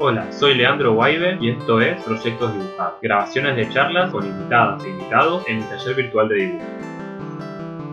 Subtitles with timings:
[0.00, 4.90] Hola, soy Leandro Guaibe y esto es Proyectos Dibujados, grabaciones de charlas con invitadas e
[4.90, 6.64] invitados en el taller virtual de dibujo.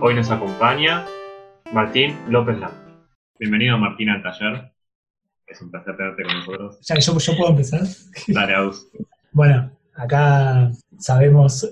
[0.02, 1.04] Hoy nos acompaña
[1.74, 2.74] Martín López Lam.
[3.40, 4.72] Bienvenido Martín al taller.
[5.48, 6.80] Es un placer tenerte con nosotros.
[6.82, 7.82] Ya, yo, yo puedo empezar.
[8.28, 8.88] Dale, Aus.
[9.32, 11.68] Bueno, acá sabemos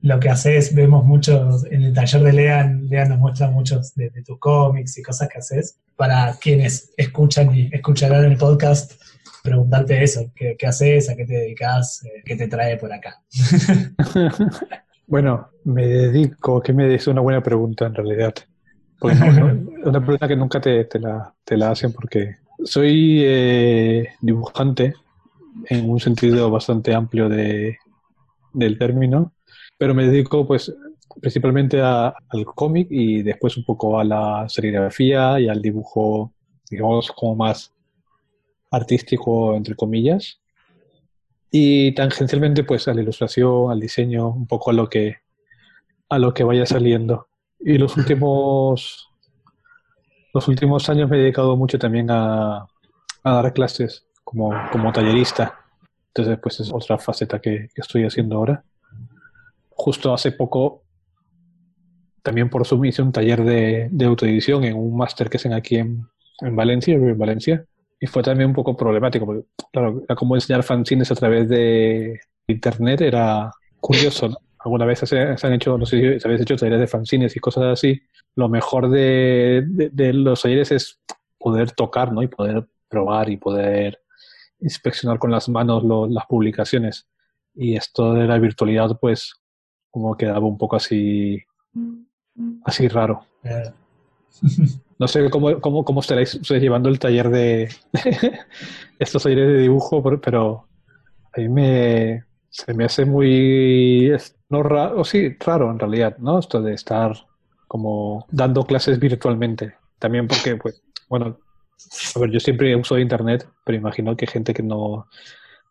[0.00, 4.10] lo que haces, vemos muchos, en el taller de Lean, Lean nos muestra muchos de,
[4.10, 5.78] de tus cómics y cosas que haces.
[5.94, 9.00] Para quienes escuchan y escucharán el podcast,
[9.42, 13.22] preguntarte eso, ¿qué, qué haces, a qué te dedicas, eh, qué te trae por acá?
[15.06, 18.34] Bueno, me dedico, que me es una buena pregunta en realidad.
[18.98, 19.38] Porque es
[19.86, 24.94] una pregunta que nunca te, te la, te la hacen porque soy eh, dibujante
[25.70, 27.78] en un sentido bastante amplio de,
[28.52, 29.34] del término,
[29.78, 30.74] pero me dedico pues
[31.20, 36.32] principalmente a- al cómic y después un poco a la serigrafía y al dibujo,
[36.70, 37.72] digamos, como más
[38.70, 40.40] artístico, entre comillas.
[41.50, 45.16] Y tangencialmente, pues a la ilustración, al diseño, un poco a lo que,
[46.08, 47.28] a lo que vaya saliendo.
[47.60, 49.08] Y los últimos,
[50.34, 52.66] los últimos años me he dedicado mucho también a,
[53.22, 55.58] a dar clases como, como tallerista.
[56.08, 58.64] Entonces, pues es otra faceta que, estoy haciendo ahora.
[59.70, 60.82] Justo hace poco,
[62.22, 65.76] también por Zoom hice un taller de, de autoedición en un máster que hacen aquí
[65.76, 66.06] en,
[66.40, 67.64] en Valencia, en Valencia.
[68.00, 72.20] Y fue también un poco problemático, porque, claro, era como enseñar fanzines a través de
[72.46, 74.36] internet, era curioso, ¿no?
[74.60, 77.40] Alguna vez se, se han hecho, no sé si habéis hecho talleres de fanzines y
[77.40, 78.00] cosas así.
[78.34, 81.00] Lo mejor de, de- de los talleres es
[81.38, 82.22] poder tocar, ¿no?
[82.22, 84.00] Y poder probar y poder
[84.60, 87.06] inspeccionar con las manos lo- las publicaciones.
[87.54, 89.34] Y esto de la virtualidad, pues,
[89.90, 91.40] como quedaba un poco así,
[92.64, 93.24] así raro.
[93.44, 93.70] Eh,
[94.98, 97.68] No sé cómo, cómo, cómo estaréis ustedes llevando el taller de
[98.98, 100.64] estos talleres de dibujo, pero-
[101.34, 104.12] a mí me, se me hace muy,
[104.48, 106.38] no raro, sí, raro en realidad, ¿no?
[106.38, 107.14] Esto de estar
[107.68, 109.74] como dando clases virtualmente.
[109.98, 111.38] También porque, pues, bueno,
[112.16, 115.06] a ver, yo siempre uso internet, pero imagino que gente que no,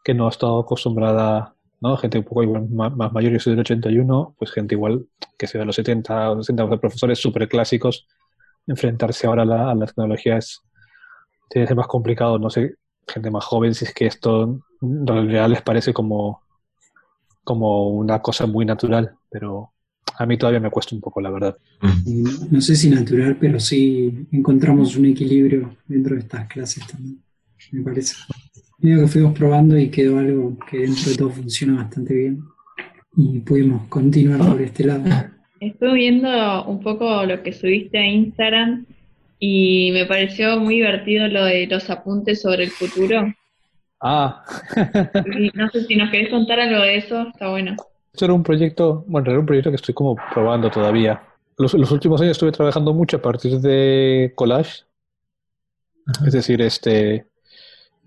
[0.03, 1.97] que no ha estado acostumbrada, ¿no?
[1.97, 5.05] Gente un poco igual más, mayor, yo soy del 81, pues gente igual
[5.37, 8.07] que sea de los 70 o 60, o sea, profesores súper clásicos,
[8.67, 10.61] enfrentarse ahora a la, a la tecnología es,
[11.49, 12.37] tiene que ser más complicado.
[12.37, 12.75] No sé,
[13.07, 16.41] gente más joven, si es que esto en realidad les parece como,
[17.43, 19.71] como una cosa muy natural, pero
[20.17, 21.57] a mí todavía me cuesta un poco, la verdad.
[22.05, 26.85] Y no, no sé si natural, pero sí encontramos un equilibrio dentro de estas clases
[26.87, 27.23] también,
[27.71, 28.15] me parece.
[28.79, 32.43] Medio que fuimos probando y quedó algo que dentro de todo funciona bastante bien.
[33.15, 35.03] Y pudimos continuar por este lado.
[35.59, 38.85] Estuve viendo un poco lo que subiste a Instagram
[39.39, 43.33] y me pareció muy divertido lo de los apuntes sobre el futuro.
[43.99, 44.43] Ah,
[45.25, 47.75] Y no sé si nos querés contar algo de eso, está bueno.
[48.13, 51.21] esto era un proyecto, bueno, era un proyecto que estoy como probando todavía.
[51.57, 54.83] Los, los últimos años estuve trabajando mucho a partir de collage,
[56.25, 57.27] es decir, este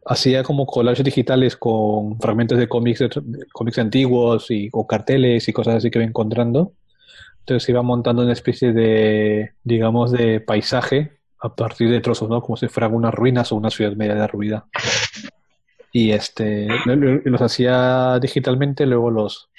[0.07, 5.49] hacía como collages digitales con fragmentos de cómics, de, de cómics antiguos y o carteles
[5.49, 6.73] y cosas así que iba encontrando.
[7.51, 12.41] Entonces iba montando una especie de, digamos, de paisaje a partir de trozos, ¿no?
[12.43, 14.67] Como si fueran unas ruinas o una ciudad media derruida.
[15.93, 19.51] Y este, lo- lo- los hacía digitalmente, luego los,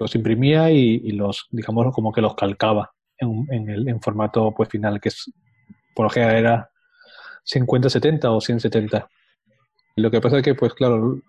[0.00, 5.10] los imprimía y, los, digamos, como que los calcaba en, el formato pues final, que
[5.10, 5.30] es,
[5.94, 6.70] por lo general era
[7.44, 9.08] 50-70 o 170.
[9.96, 11.20] Lo que pasa es que, pues claro,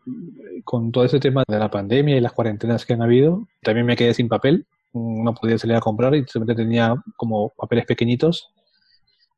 [0.64, 3.96] con todo ese tema de la pandemia y las cuarentenas que han habido, también me
[3.96, 8.50] quedé sin papel, no podía salir a comprar y simplemente tenía como papeles pequeñitos.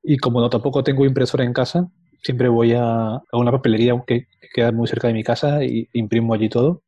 [0.04, 1.90] Y como no tampoco tengo impresora en casa,
[2.24, 5.90] siempre voy a, a una papelería que, que queda muy cerca de mi casa y
[5.94, 6.84] imprimo allí todo.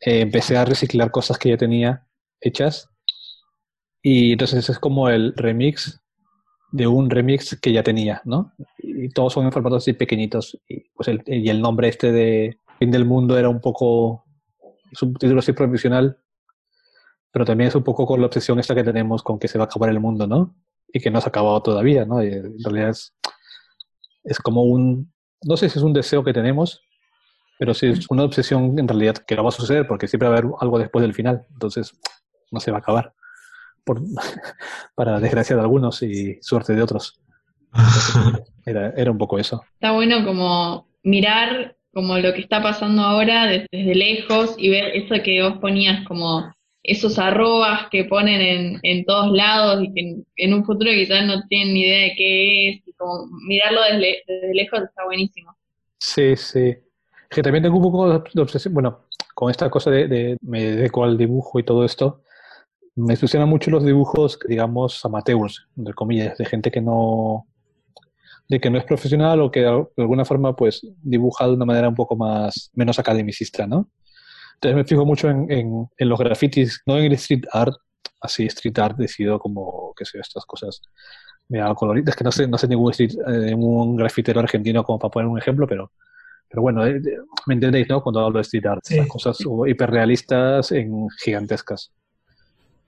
[0.00, 2.06] Eh, empecé a reciclar cosas que ya tenía
[2.40, 2.90] hechas
[4.02, 6.02] y entonces es como el remix
[6.72, 8.52] de un remix que ya tenía, ¿no?
[8.78, 10.60] Y todos son en formatos así pequeñitos.
[10.68, 14.24] Y, pues el, y el nombre este de Fin del Mundo era un poco,
[14.92, 16.18] es un título así provisional,
[17.34, 19.64] pero también es un poco con la obsesión esta que tenemos con que se va
[19.64, 20.54] a acabar el mundo, ¿no?
[20.92, 22.22] Y que no se ha acabado todavía, ¿no?
[22.22, 23.12] Y en realidad es,
[24.22, 26.80] es como un, no sé si es un deseo que tenemos,
[27.58, 30.36] pero sí es una obsesión en realidad que no va a suceder porque siempre va
[30.36, 31.98] a haber algo después del final, entonces
[32.52, 33.14] no se va a acabar.
[33.82, 34.00] Por,
[34.94, 37.20] para desgracia de algunos y suerte de otros.
[38.64, 39.62] Era, era un poco eso.
[39.74, 44.84] Está bueno como mirar como lo que está pasando ahora desde, desde lejos y ver
[44.96, 46.54] eso que vos ponías como
[46.84, 51.42] esos arrobas que ponen en, en todos lados y que en, un futuro quizás no
[51.48, 55.56] tienen ni idea de qué es, y como mirarlo desde, desde lejos está buenísimo.
[55.98, 56.76] Sí, sí.
[57.30, 61.02] Que también tengo un poco de obsesión, bueno, con esta cosa de, de me dedico
[61.02, 62.22] al dibujo y todo esto,
[62.94, 67.46] me obsesionan mucho los dibujos, digamos, amateurs, entre comillas, de gente que no,
[68.48, 71.88] de que no es profesional o que de alguna forma pues dibuja de una manera
[71.88, 73.88] un poco más menos academicista, ¿no?
[74.72, 77.74] Me fijo mucho en, en, los grafitis, no en el street art,
[78.20, 80.80] así street art decido como, qué sé, estas cosas
[81.48, 85.10] mira, coloridas, que no sé, no sé ningún, street, eh, ningún grafitero argentino como para
[85.10, 85.92] poner un ejemplo, pero,
[86.48, 87.00] pero bueno, eh,
[87.46, 88.02] me entendéis, ¿no?
[88.02, 89.06] Cuando hablo de street art, sí.
[89.08, 91.92] cosas hiperrealistas en gigantescas.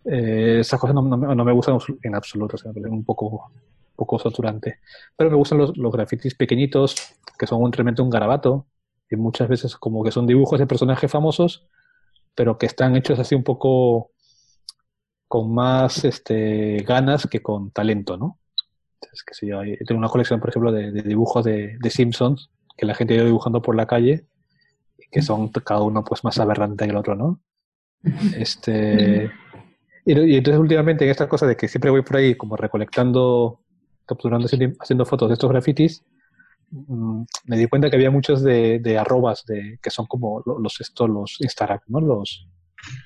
[0.04, 3.50] Eh, esas cosas no, no, me gustan en absoluto, o sea, un poco
[3.96, 4.78] poco saturante.
[5.16, 6.94] Pero me gustan los, los grafitis pequeñitos,
[7.38, 8.66] que son un, realmente un garabato,
[9.10, 11.66] y muchas veces como que son dibujos de personajes famosos,
[12.34, 14.10] pero que están hechos así un poco
[15.28, 18.38] con más este, ganas que con talento, ¿no?
[19.00, 22.94] Entonces, que yo, tengo una colección, por ejemplo, de, dibujos de, de, Simpsons, que la
[22.94, 24.26] gente ha ido dibujando por la calle,
[25.10, 27.40] que son cada uno pues más aberrante que el otro, ¿no?
[28.36, 29.30] Este...
[30.04, 33.60] Y, y, entonces últimamente en esta cosa de que siempre voy por ahí como recolectando
[34.06, 36.04] capturando, haciendo fotos de estos grafitis,
[36.70, 41.08] mm, me di cuenta que había muchos de, arrobas de, que son como los, estos,
[41.08, 42.00] los Instagram, ¿no?
[42.00, 42.48] Los,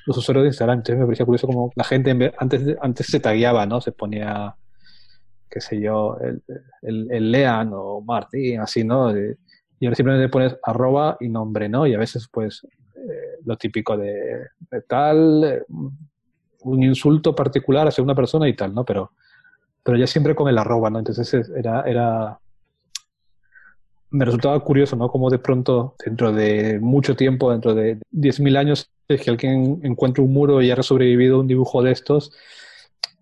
[0.06, 0.78] los usuarios de Instagram.
[0.78, 3.80] Entonces me parecía curioso como la gente antes, antes se tagueaba, ¿no?
[3.80, 4.54] Se ponía,
[5.48, 6.16] qué sé yo,
[6.82, 9.12] el, el, Lean o Martín, así, ¿no?
[9.82, 11.86] y ahora simplemente pones arroba y nombre, ¿no?
[11.86, 14.48] Y a veces, pues, eh, lo típico de,
[14.86, 15.62] tal, eh,
[16.64, 18.84] un insulto particular hacia una persona y tal, ¿no?
[18.84, 19.12] Pero
[19.82, 20.98] pero ya siempre con el arroba, ¿no?
[20.98, 22.38] Entonces era, era,
[24.10, 25.08] me resultaba curioso, ¿no?
[25.08, 30.22] Como de pronto, dentro de mucho tiempo, dentro de 10.000 años, es que alguien encuentre
[30.22, 32.32] un muro y haya sobrevivido un dibujo de estos,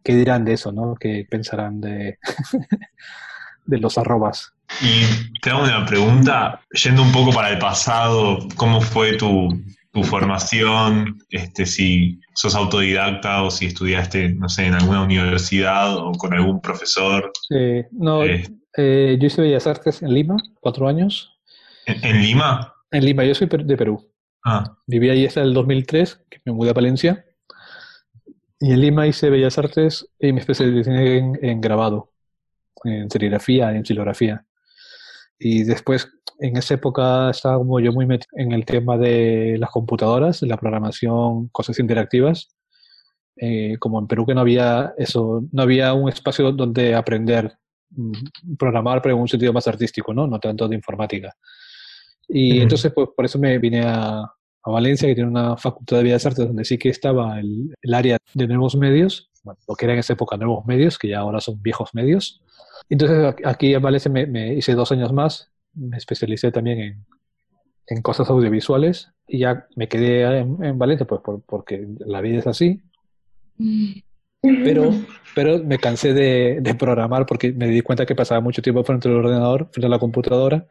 [0.03, 0.95] ¿qué dirán de eso, no?
[0.99, 2.19] ¿Qué pensarán de,
[3.67, 4.53] de los arrobas?
[4.83, 9.49] Y te hago una pregunta, yendo un poco para el pasado, ¿cómo fue tu,
[9.93, 16.13] tu formación, este, si sos autodidacta o si estudiaste, no sé, en alguna universidad o
[16.13, 17.33] con algún profesor.
[17.49, 18.45] Sí, no, eh,
[18.77, 21.37] eh, yo hice Bellas Artes en Lima, cuatro años.
[21.85, 22.73] ¿En, Lima?
[22.93, 24.09] En Lima, yo soy de Perú.
[24.45, 24.77] Ah.
[24.87, 27.27] Viví ahí hasta el 2003, que me mudé a Valencia.
[28.61, 32.13] Y en Lima hice Bellas Artes y me especialicé en, en grabado,
[32.85, 34.47] en serigrafía, en xilografía.
[35.39, 36.09] Y después,
[36.41, 40.57] en esa época, estaba como yo muy metido en el tema de las computadoras, la
[40.57, 42.49] programación, cosas interactivas.
[43.41, 47.57] Eh, como en Perú que no había eso, no había un espacio donde aprender
[47.91, 50.27] mm, programar, pero en un sentido más artístico, ¿no?
[50.27, 51.33] No tanto de informática.
[52.29, 56.03] Y entonces, pues por eso me vine a, a, Valencia, que tiene una facultad de
[56.03, 59.87] Bellas Artes donde sí que estaba el, el área de nuevos medios, bueno, lo que
[59.87, 62.43] era en esa época nuevos medios, que ya ahora son viejos medios.
[62.89, 67.07] Entonces aquí en Valencia me, hice dos años más, me especialicé también en,
[67.87, 72.81] en cosas audiovisuales y ya me quedé en, Valencia pues porque la vida es así.
[74.41, 74.93] Pero,
[75.35, 79.09] pero me cansé de, de, programar porque me di cuenta que pasaba mucho tiempo frente
[79.09, 80.67] al ordenador, frente a la computadora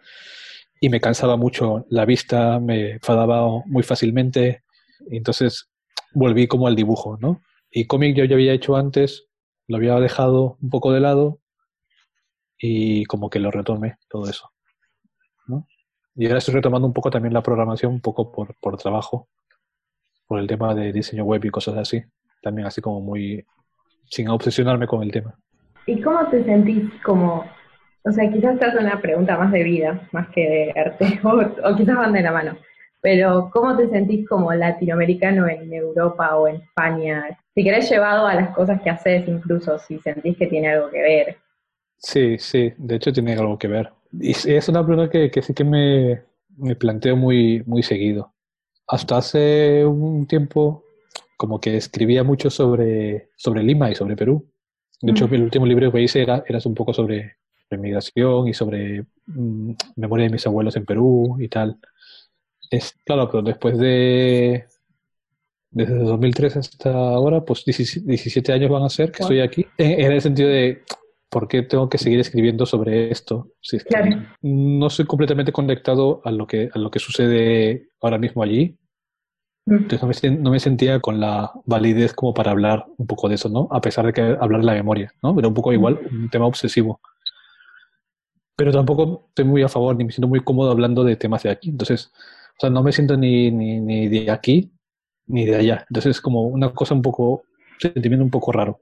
[0.80, 4.64] y me cansaba mucho la vista, me enfadaba muy fácilmente.
[5.10, 5.70] Entonces
[6.14, 7.42] volví como al dibujo, ¿no?
[7.70, 9.26] Y cómic yo ya había hecho antes,
[9.68, 11.42] lo había dejado un poco de lado
[12.60, 14.52] y como que lo retomé todo eso.
[15.48, 15.68] ¿no?
[16.16, 19.28] Y ahora estoy retomando un poco también la programación, un poco por, por trabajo,
[20.28, 22.04] por el tema de diseño web y cosas así.
[22.42, 23.46] También así como muy,
[24.06, 25.36] sin obsesionarme con el tema.
[25.86, 27.46] ¿Y cómo te sentís como,
[28.04, 31.70] o sea, quizás esta es una pregunta más de vida, más que de arte, o,
[31.70, 32.58] o quizás van de la mano,
[33.02, 37.40] pero ¿cómo te sentís como latinoamericano en Europa o en España?
[37.54, 41.02] Si querés llevado a las cosas que haces, incluso si sentís que tiene algo que
[41.02, 41.38] ver.
[41.98, 43.92] Sí, sí, de hecho tiene algo que ver.
[44.12, 46.22] Y es una pregunta que, que sí que me,
[46.58, 48.34] me, planteo muy, muy seguido.
[48.88, 50.84] Hasta hace un tiempo,
[51.36, 54.50] como que escribía mucho sobre, sobre Lima y sobre Perú.
[55.02, 57.38] De hecho, el último libro que hice era, era un poco sobre,
[57.70, 61.78] migración y sobre mm, memoria de mis abuelos en Perú y tal.
[62.72, 64.66] Es, claro, pero después de,
[65.70, 69.66] desde 2003 hasta ahora, pues 17 años van a ser que estoy aquí.
[69.78, 70.82] en, el sentido de,
[71.38, 73.52] ¿por qué tengo que seguir escribiendo sobre esto?
[73.62, 73.78] Si
[74.42, 78.76] no soy completamente conectado a lo, que, a lo que sucede ahora mismo allí.
[79.68, 79.76] Mm.
[79.76, 83.68] Entonces no me, sentía con la validez como para hablar un poco de eso, ¿no?
[83.70, 85.38] A pesar de que hablar de la memoria, ¿no?
[85.38, 86.24] Era un poco igual, mm.
[86.24, 87.02] un tema obsesivo.
[88.56, 91.52] Pero tampoco estoy muy a favor, ni me siento muy cómodo hablando de temas de
[91.52, 91.70] aquí.
[91.70, 92.12] Entonces,
[92.58, 94.72] o sea, no me siento ni, ni, ni de aquí
[95.28, 95.86] ni de allá.
[95.88, 97.44] Entonces es como una cosa un poco,
[97.78, 98.80] sentimiento un poco raro.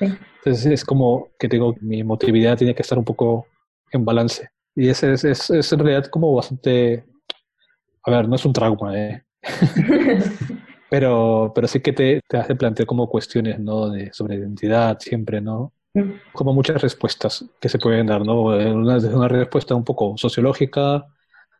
[0.00, 3.46] Entonces es como que tengo, mi emotividad tiene que estar un poco
[3.92, 4.48] en balance.
[4.74, 7.04] Y es, es, es, en realidad como bastante
[8.04, 9.22] a ver, no es un trauma, ¿eh?
[10.90, 13.90] pero, pero sí que te, te hace plantear como cuestiones, ¿no?
[13.90, 15.72] De, sobre identidad siempre, ¿no?
[15.94, 16.12] Mm.
[16.32, 18.42] Como muchas respuestas que se pueden dar, ¿no?
[18.42, 21.06] Una, desde una respuesta un poco sociológica,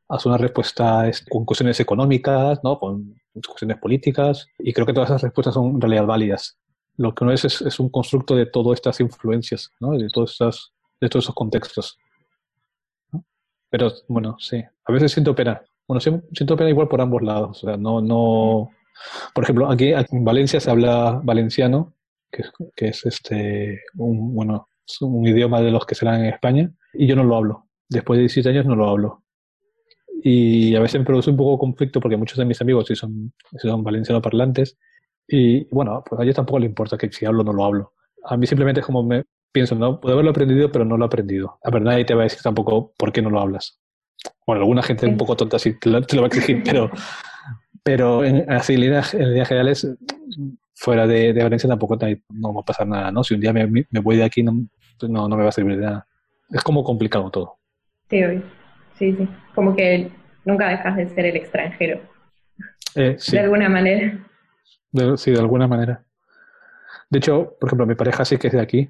[0.08, 2.78] hasta una respuesta es- con cuestiones económicas, ¿no?
[2.78, 3.14] Con
[3.46, 6.58] cuestiones políticas, y creo que todas esas respuestas son en realidad válidas.
[7.00, 9.92] Lo que no es es, es un constructo de todas estas influencias, ¿no?
[9.92, 11.96] De estas, de todos esos contextos.
[13.10, 13.24] ¿no?
[13.70, 14.62] Pero bueno, sí.
[14.84, 15.62] A veces siento pena.
[15.88, 17.62] Bueno, siento pena igual por ambos lados.
[17.62, 18.70] O sea, no, no.
[19.34, 21.94] Por ejemplo, aquí, en Valencia se habla valenciano,
[22.30, 22.44] que
[22.76, 26.70] que es este un bueno es un idioma de los que se dan en España,
[26.92, 27.68] y yo no lo hablo.
[27.88, 29.24] Después de 17 años no lo hablo.
[30.22, 33.58] Y a veces me produce un poco conflicto porque muchos de mis amigos son, sí
[33.68, 34.76] son valenciano parlantes.
[35.32, 37.92] Y bueno, pues a ellos tampoco les importa que si hablo o no lo hablo.
[38.24, 41.06] A mí simplemente es como me pienso, no, puedo haberlo aprendido, pero no lo he
[41.06, 41.58] aprendido.
[41.62, 43.80] A ver, nadie te va a decir tampoco por qué no lo hablas.
[44.46, 46.90] Bueno, alguna gente un poco tonta sí te lo, te lo va a exigir, pero,
[47.84, 49.88] pero en, así en líneas, en líneas generales,
[50.74, 51.96] fuera de, de Valencia tampoco
[52.30, 53.22] no va a pasar nada, ¿no?
[53.22, 54.52] Si un día me, me voy de aquí, no,
[55.02, 56.06] no, no me va a servir de nada.
[56.50, 57.58] Es como complicado todo.
[58.08, 58.20] Sí,
[58.98, 59.28] sí, sí.
[59.54, 60.10] Como que
[60.44, 62.00] nunca dejas de ser el extranjero,
[62.96, 63.32] Eh, sí.
[63.32, 64.26] de alguna manera.
[64.92, 66.04] De- sí, de alguna manera.
[67.08, 68.88] De hecho, por ejemplo, mi pareja sí que es de aquí.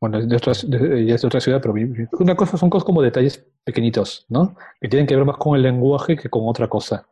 [0.00, 1.74] Bueno, es de otra, de- ella es de otra ciudad, pero
[2.18, 4.56] una cosa son cosas como detalles pequeñitos, ¿no?
[4.80, 7.06] Que tienen que ver más con el lenguaje que con otra cosa.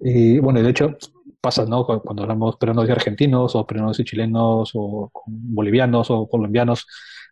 [0.00, 0.96] Y bueno, de hecho
[1.40, 1.86] pasa, ¿no?
[1.86, 6.86] Cu- Cuando hablamos peruanos y argentinos, o peruanos y chilenos, o bolivianos o colombianos,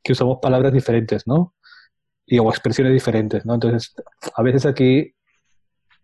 [0.05, 1.55] que usamos palabras diferentes, ¿no?
[2.27, 3.55] Y, o expresiones diferentes, ¿no?
[3.55, 3.95] Entonces,
[4.37, 5.15] a veces aquí,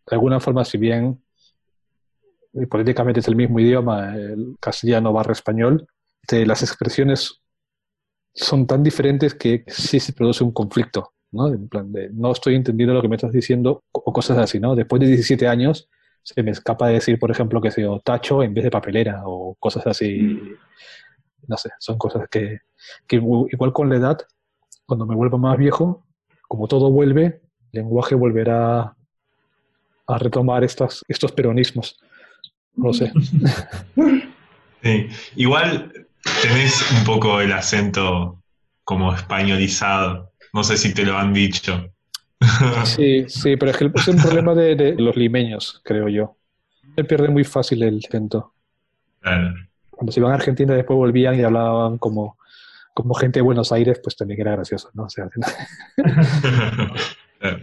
[0.07, 1.23] de alguna forma, si bien
[2.69, 5.87] políticamente es el mismo idioma, el castellano barra español,
[6.23, 7.41] este, las expresiones
[8.35, 11.49] son tan diferentes que sí se produce un conflicto, ¿no?
[11.49, 14.75] En plan de, no estoy entendiendo lo que me estás diciendo, o cosas así, ¿no?
[14.75, 15.89] Después de 17 años
[16.23, 19.55] se me escapa de decir, por ejemplo, que sea tacho en vez de papelera o
[19.61, 20.41] cosas así,
[21.47, 22.59] no sé, son cosas que,
[23.07, 24.19] que igual con la edad,
[24.87, 26.05] cuando me vuelvo más viejo,
[26.49, 28.97] como todo vuelve, el lenguaje volverá
[30.09, 31.99] a retomar estas, estos peronismos.
[32.77, 33.13] No sé.
[34.83, 35.09] Sí.
[35.35, 36.07] Igual
[36.43, 38.41] tenés un poco el acento
[38.85, 40.31] como españolizado.
[40.53, 41.91] No sé si te lo han dicho.
[42.85, 46.37] Sí, sí, pero es que es un problema de, de los limeños, creo yo.
[46.95, 48.53] Se pierde muy fácil el acento.
[49.21, 49.55] Claro.
[49.91, 52.39] Cuando se iban a Argentina después volvían y hablaban como,
[52.95, 55.05] como gente de Buenos Aires, pues también era gracioso, ¿no?
[55.05, 55.29] O sea,
[57.39, 57.59] Claro.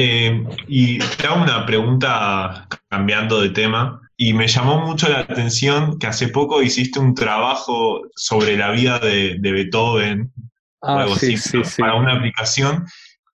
[0.00, 4.00] Eh, y te hago una pregunta cambiando de tema.
[4.16, 9.00] Y me llamó mucho la atención que hace poco hiciste un trabajo sobre la vida
[9.00, 10.32] de, de Beethoven
[10.80, 11.98] o ah, algo sí, así sí, para, sí.
[11.98, 12.86] una aplicación.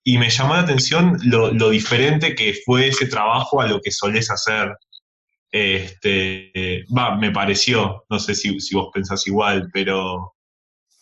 [0.03, 3.91] Y me llamó la atención lo, lo diferente que fue ese trabajo a lo que
[3.91, 4.75] solés hacer.
[5.51, 10.34] Este, va, me pareció, no sé si, si vos pensás igual, pero,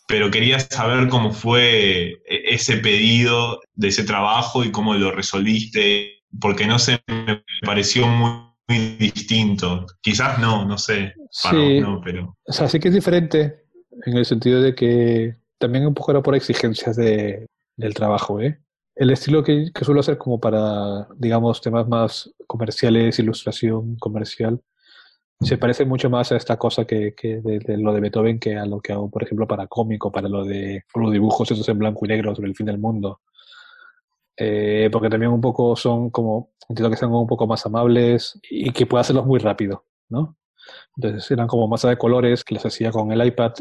[0.06, 6.22] pero quería saber cómo fue e- ese pedido de ese trabajo y cómo lo resolviste,
[6.40, 8.30] porque no sé, me pareció muy,
[8.68, 9.86] muy distinto.
[10.00, 11.80] Quizás no, no sé, para Sí.
[11.80, 12.36] vos no, pero...
[12.46, 13.64] O sea, sí que es diferente
[14.06, 17.46] en el sentido de que también un poco era por exigencias de,
[17.76, 18.60] del trabajo, ¿eh?
[18.96, 24.60] El estilo que, que suelo hacer como para, digamos, temas más comerciales, ilustración comercial,
[25.44, 28.56] se parece mucho más a esta cosa que, que de, de lo de Beethoven que
[28.56, 31.78] a lo que hago, por ejemplo, para cómico, para lo de los dibujos esos en
[31.78, 33.20] blanco y negro sobre el fin del mundo.
[34.36, 38.72] Eh, porque también un poco son como, entiendo que sean un poco más amables y
[38.72, 40.36] que pueda hacerlos muy rápido, ¿no?
[40.96, 43.52] Entonces eran como masa de colores que los hacía con el iPad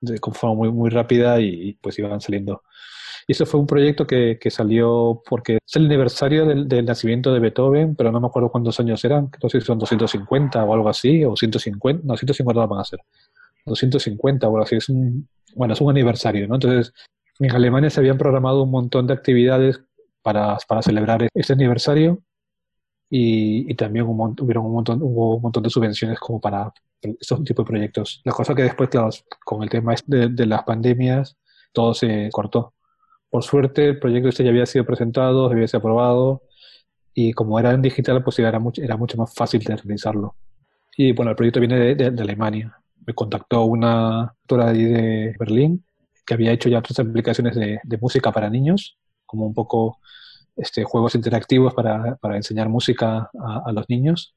[0.00, 2.62] de con forma muy, muy rápida y, pues iban saliendo.
[3.30, 7.94] Y eso fue un proyecto que, salió porque es el aniversario del, nacimiento de Beethoven,
[7.94, 11.22] pero no me acuerdo cuántos años eran, no sé si son 250 o algo así,
[11.26, 13.00] o 150, no, 150 no van a ser,
[13.66, 16.54] 250 o algo así, es un, bueno, es un aniversario, ¿no?
[16.54, 16.94] Entonces,
[17.38, 19.78] en Alemania se habían programado un montón de actividades
[20.22, 22.22] para, para celebrar este aniversario
[23.10, 27.66] y, y también hubieron un montón, hubo un montón de subvenciones como para estos tipos
[27.66, 28.22] de proyectos.
[28.24, 29.10] La cosa que después, claro,
[29.44, 31.36] con el tema de, de las pandemias,
[31.74, 32.72] todo se cortó.
[33.30, 36.42] Por suerte, el proyecto este ya había sido presentado, había sido aprobado,
[37.14, 40.36] y como era en digital, pues era mucho, era mucho más fácil de realizarlo.
[40.96, 42.76] Y bueno, el proyecto viene de, Alemania.
[43.06, 45.84] Me contactó una autora de, Berlín
[46.24, 49.98] que había hecho ya otras aplicaciones de, música para niños, como un poco
[50.56, 53.30] este, juegos interactivos para, para enseñar música
[53.66, 54.36] a, los niños.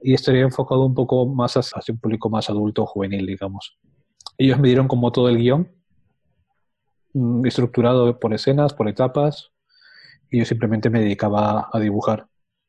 [0.00, 3.76] Y estaría enfocado un poco más hacia hacia un público más adulto, juvenil, digamos.
[4.38, 5.68] Ellos me dieron como todo el guion,
[7.44, 9.52] estructurado por escenas, por etapas,
[10.30, 12.26] y yo simplemente me dedicaba a dibujar.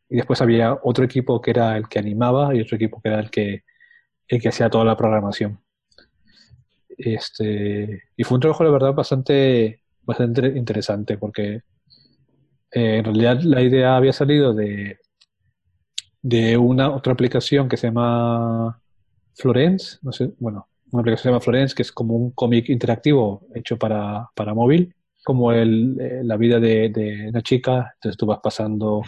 [0.09, 3.19] Y después había otro equipo que era el que animaba y otro equipo que era
[3.19, 3.63] el que,
[4.27, 5.59] el que hacía toda la programación.
[6.97, 11.61] Este, y fue un trabajo, la verdad, bastante, bastante interesante porque
[12.71, 14.99] eh, en realidad la idea había salido de,
[16.21, 18.81] de una otra aplicación que se llama
[19.35, 23.77] Florence, no sé, bueno, una aplicación que Florence, que es como un cómic interactivo hecho
[23.77, 29.01] para, para móvil, como el, eh, la vida de, una chica, entonces tú vas pasando,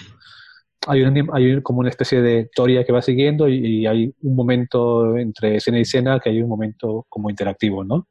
[0.87, 1.03] hay,
[1.33, 5.79] hay como una especie de historia que va siguiendo y, hay un momento entre escena
[5.79, 8.07] y escena que hay un momento como interactivo, ¿no?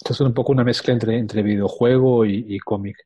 [0.00, 2.96] Entonces es un poco una mezcla entre, entre videojuego y, y cómic.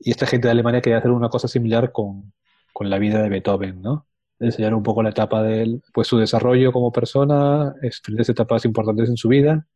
[0.00, 2.32] Y esta gente de Alemania quería hacer una cosa similar con,
[2.72, 4.06] con la vida de Beethoven, ¿no?
[4.44, 9.16] Enseñar un poco la etapa de pues su desarrollo como persona, diferentes etapas importantes en
[9.16, 9.66] su vida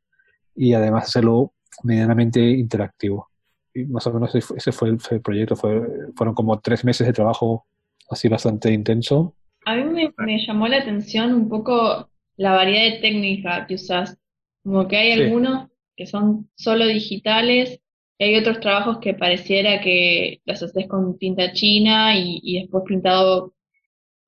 [0.54, 1.52] y además hacerlo
[1.84, 3.30] medianamente interactivo.
[3.74, 7.66] Y más o menos ese fue el, proyecto, fueron como tres meses de trabajo
[8.10, 9.34] así bastante intenso.
[9.64, 14.18] A mí me, llamó la atención un poco la variedad de técnicas que usas,
[14.62, 17.80] como que hay algunos que son solo digitales
[18.18, 23.52] y hay otros trabajos que pareciera que los haces con tinta china y, después pintado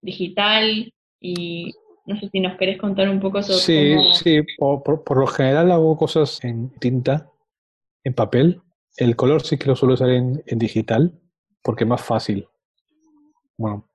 [0.03, 1.73] digital y
[2.07, 5.71] no sé si nos querés contar un poco sobre Sí, sí, por, por, lo general
[5.71, 7.31] hago cosas en tinta
[8.05, 8.61] en papel.
[8.97, 11.13] El color sí que lo suelo usar en, digital
[11.63, 12.49] porque es más fácil.
[13.57, 13.87] Bueno,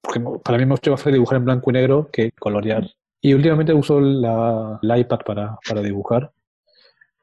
[0.00, 2.90] porque para mí es mucho más fácil dibujar en blanco y negro que colorear.
[3.20, 6.32] Y últimamente uso la, el iPad para, para dibujar.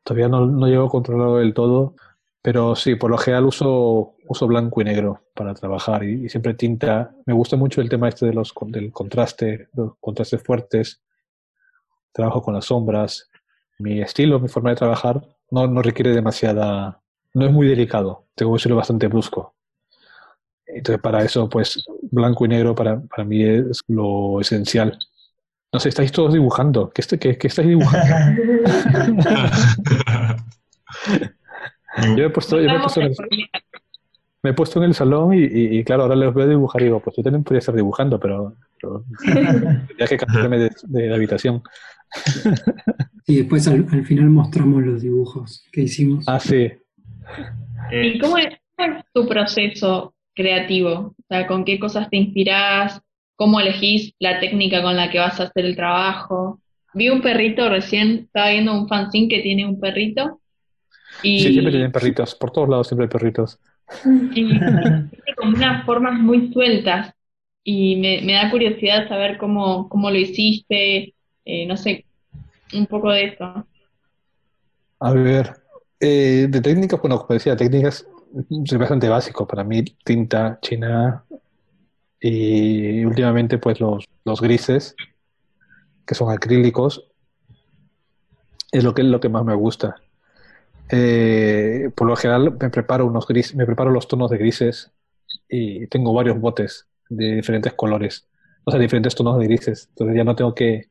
[0.03, 1.95] Todavía no, no llego a controlarlo del todo,
[2.41, 7.11] pero sí, por lo general uso, uso blanco y negro para trabajar y, siempre tinta.
[7.25, 11.01] Me gusta mucho el tema este de los, del contraste, los contrastes fuertes.
[12.11, 13.29] Trabajo con las sombras.
[13.79, 17.01] Mi estilo, mi forma de trabajar no, no requiere demasiada,
[17.33, 19.53] no es muy delicado, tengo que ser bastante brusco.
[20.65, 24.97] Entonces, para eso, pues, blanco y negro para, para mí es lo esencial.
[25.71, 26.89] No sé, estáis todos dibujando.
[26.89, 28.03] ¿Qué, qué, qué estáis dibujando?
[32.03, 33.01] yo me he puesto, yo me he puesto,
[34.43, 36.85] me he puesto en el salón y, y, claro, ahora les voy a dibujar y
[36.85, 39.03] digo, pues yo también podría estar dibujando, pero, pero
[39.87, 41.61] tendría que cambiarme de, de, de habitación.
[43.25, 46.23] Y después al, final mostramos los dibujos que hicimos.
[46.27, 46.71] Ah, sí.
[47.91, 48.47] ¿Y cómo es,
[49.13, 51.13] tu proceso creativo?
[51.17, 53.01] O sea, ¿con qué cosas te inspirás?
[53.35, 56.61] ¿Cómo elegís la técnica con la que vas a hacer el trabajo?
[56.93, 60.39] Vi un perrito recién, estaba viendo un fanzine que tiene un perrito.
[61.21, 63.59] Y, sí, siempre tienen perritos, por todos lados siempre hay perritos.
[64.05, 67.13] Y tiene como unas formas muy sueltas
[67.63, 71.13] y me, me da curiosidad saber cómo, cómo lo hiciste,
[71.45, 72.05] eh, no sé,
[72.73, 73.67] un poco de esto.
[74.99, 75.53] A ver,
[75.99, 78.07] eh, de técnicas, bueno, como decía, técnicas
[78.77, 79.47] bastante básico.
[79.47, 81.23] Para mí, tinta china
[82.19, 84.95] y últimamente, pues los, los grises,
[86.05, 87.05] que son acrílicos,
[88.71, 89.95] es lo que, lo que más me gusta.
[90.89, 94.91] Eh, por lo general me preparo unos gris, me preparo los tonos de grises
[95.49, 98.27] y tengo varios botes de diferentes colores,
[98.63, 99.87] o sea, diferentes tonos de grises.
[99.89, 100.89] Entonces ya no tengo que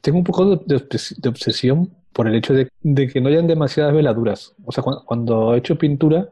[0.00, 2.70] tengo un poco de, obsesión por el hecho de,
[3.08, 4.54] que no hayan demasiadas veladuras.
[4.64, 6.30] O sea, cuando, he hecho pintura,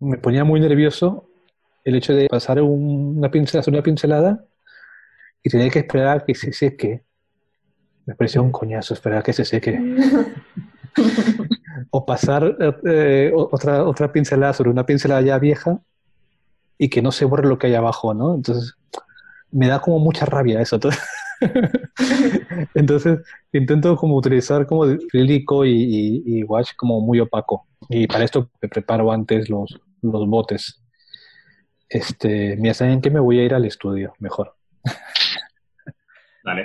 [0.00, 1.28] me ponía muy nervioso
[1.84, 4.44] el hecho de pasar una pincelada, una pincelada
[5.42, 7.02] y tener que esperar a que se seque.
[8.06, 9.78] Me pareció un coñazo esperar a que se seque.
[11.90, 15.80] o pasar eh, otra, otra pincelada sobre una pincelada ya vieja
[16.78, 18.34] y que no se borre lo que hay abajo, ¿no?
[18.34, 18.74] Entonces,
[19.50, 20.78] me da como mucha rabia eso.
[22.74, 23.18] Entonces
[23.52, 27.66] intento como utilizar como acrílico y, y, wash como muy opaco.
[27.88, 30.82] Y para esto me preparo antes los, los botes.
[31.88, 34.54] Este, me saben que me voy a ir al estudio, mejor.
[36.44, 36.64] Vale.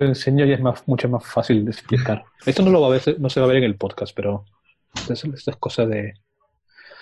[0.00, 2.24] Enseño y es más, mucho más fácil de explicar.
[2.46, 4.46] Esto no, lo va a ver, se va a ver en el podcast, pero
[4.94, 6.14] esto es cosa de...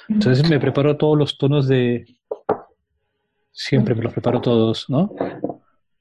[0.09, 2.07] Entonces me preparo todos los tonos de...
[3.53, 5.15] Siempre me los preparo todos, ¿no?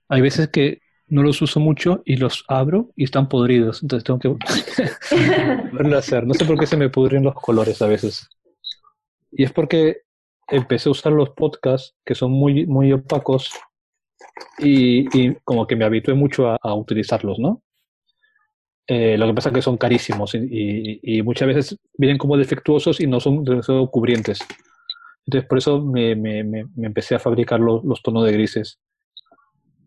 [0.09, 4.19] Hay veces que no los uso mucho y los abro y están podridos, entonces tengo
[4.19, 4.35] que
[5.95, 6.25] hacer.
[6.25, 8.27] No sé por qué se me pudren los colores a veces.
[9.31, 10.01] Y es porque
[10.47, 13.51] empecé a usar los podcasts que son muy, muy opacos
[14.59, 17.61] y, y como que me habitué mucho a, utilizarlos, ¿no?
[18.87, 23.07] Eh, lo que pasa es que son carísimos y, muchas veces vienen como defectuosos y
[23.07, 23.43] no son
[23.87, 24.39] cubrientes.
[25.27, 28.79] Entonces por eso me, me, me, empecé a fabricar los, tonos de grises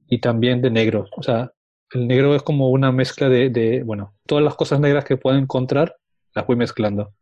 [0.07, 1.07] y también de negro.
[1.17, 1.51] O sea,
[1.95, 5.97] el negro es como una mezcla de, bueno, todas las cosas negras que puedo encontrar
[6.35, 7.15] las voy mezclando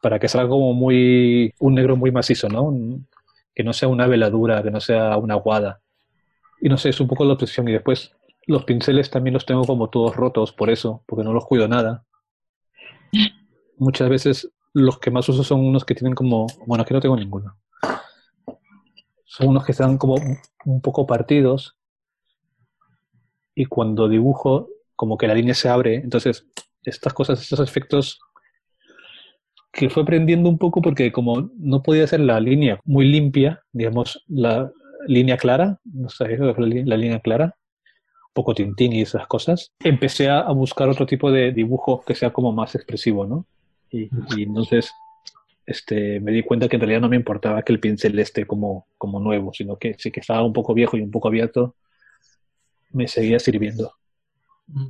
[0.00, 2.74] para que salga como muy, un negro muy macizo, ¿no?
[3.54, 5.81] que no sea una veladura, que no sea una aguada.
[6.62, 7.68] Y no sé, es un poco la obsesión.
[7.68, 8.12] Y después
[8.46, 12.06] los pinceles también los tengo como todos rotos por eso, porque no los cuido nada.
[13.76, 17.16] Muchas veces los que más uso son unos que tienen como, bueno, aquí no tengo
[17.16, 17.56] ninguno.
[19.24, 20.14] Son unos que están como
[20.64, 21.76] un poco partidos
[23.56, 25.96] y cuando dibujo como que la línea se abre.
[25.96, 26.46] Entonces,
[26.84, 28.20] estas cosas, estos efectos
[29.72, 34.22] que fue aprendiendo un poco porque como no podía hacer la línea muy limpia, digamos,
[34.28, 34.70] la
[35.06, 37.56] línea clara, no sé, la, la línea clara,
[38.32, 42.32] un poco tintín y esas cosas, empecé a, buscar otro tipo de dibujo que sea
[42.32, 43.46] como más expresivo, ¿no?
[43.90, 44.08] Y,
[44.42, 44.90] entonces
[45.66, 48.86] este, me di cuenta que en realidad no me importaba que el pincel esté como,
[48.96, 51.76] como nuevo, sino que sí que estaba un poco viejo y un poco abierto,
[52.90, 53.92] me seguía sirviendo.
[54.66, 54.88] Mm.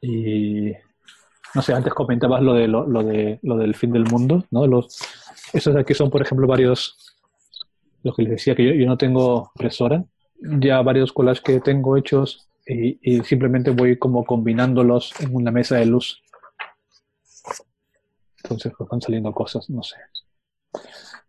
[0.00, 0.72] Y
[1.54, 4.66] no sé, antes comentabas lo de lo, de lo del fin del mundo, ¿no?
[4.66, 4.98] Los,
[5.52, 7.11] esos aquí son, por ejemplo, varios,
[8.02, 10.04] lo que les decía, que yo, no tengo impresora,
[10.40, 15.86] ya varios collages que tengo hechos y, simplemente voy como combinándolos en una mesa de
[15.86, 16.22] luz.
[18.42, 19.96] Entonces pues van saliendo cosas, no sé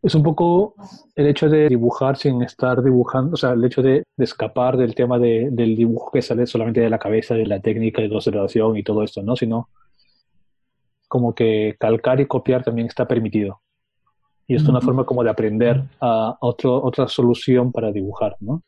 [0.03, 0.75] es un poco
[1.15, 5.17] el hecho de dibujar sin estar dibujando, o sea, el hecho de, escapar del tema
[5.17, 9.01] del dibujo que sale solamente de la cabeza, de la técnica de observación y todo
[9.01, 9.38] esto, ¿no?
[9.38, 9.69] Sino
[11.07, 13.62] como que calcar y copiar también está permitido.
[14.47, 18.63] Y es una forma como de aprender a otro, otra solución para dibujar, ¿no?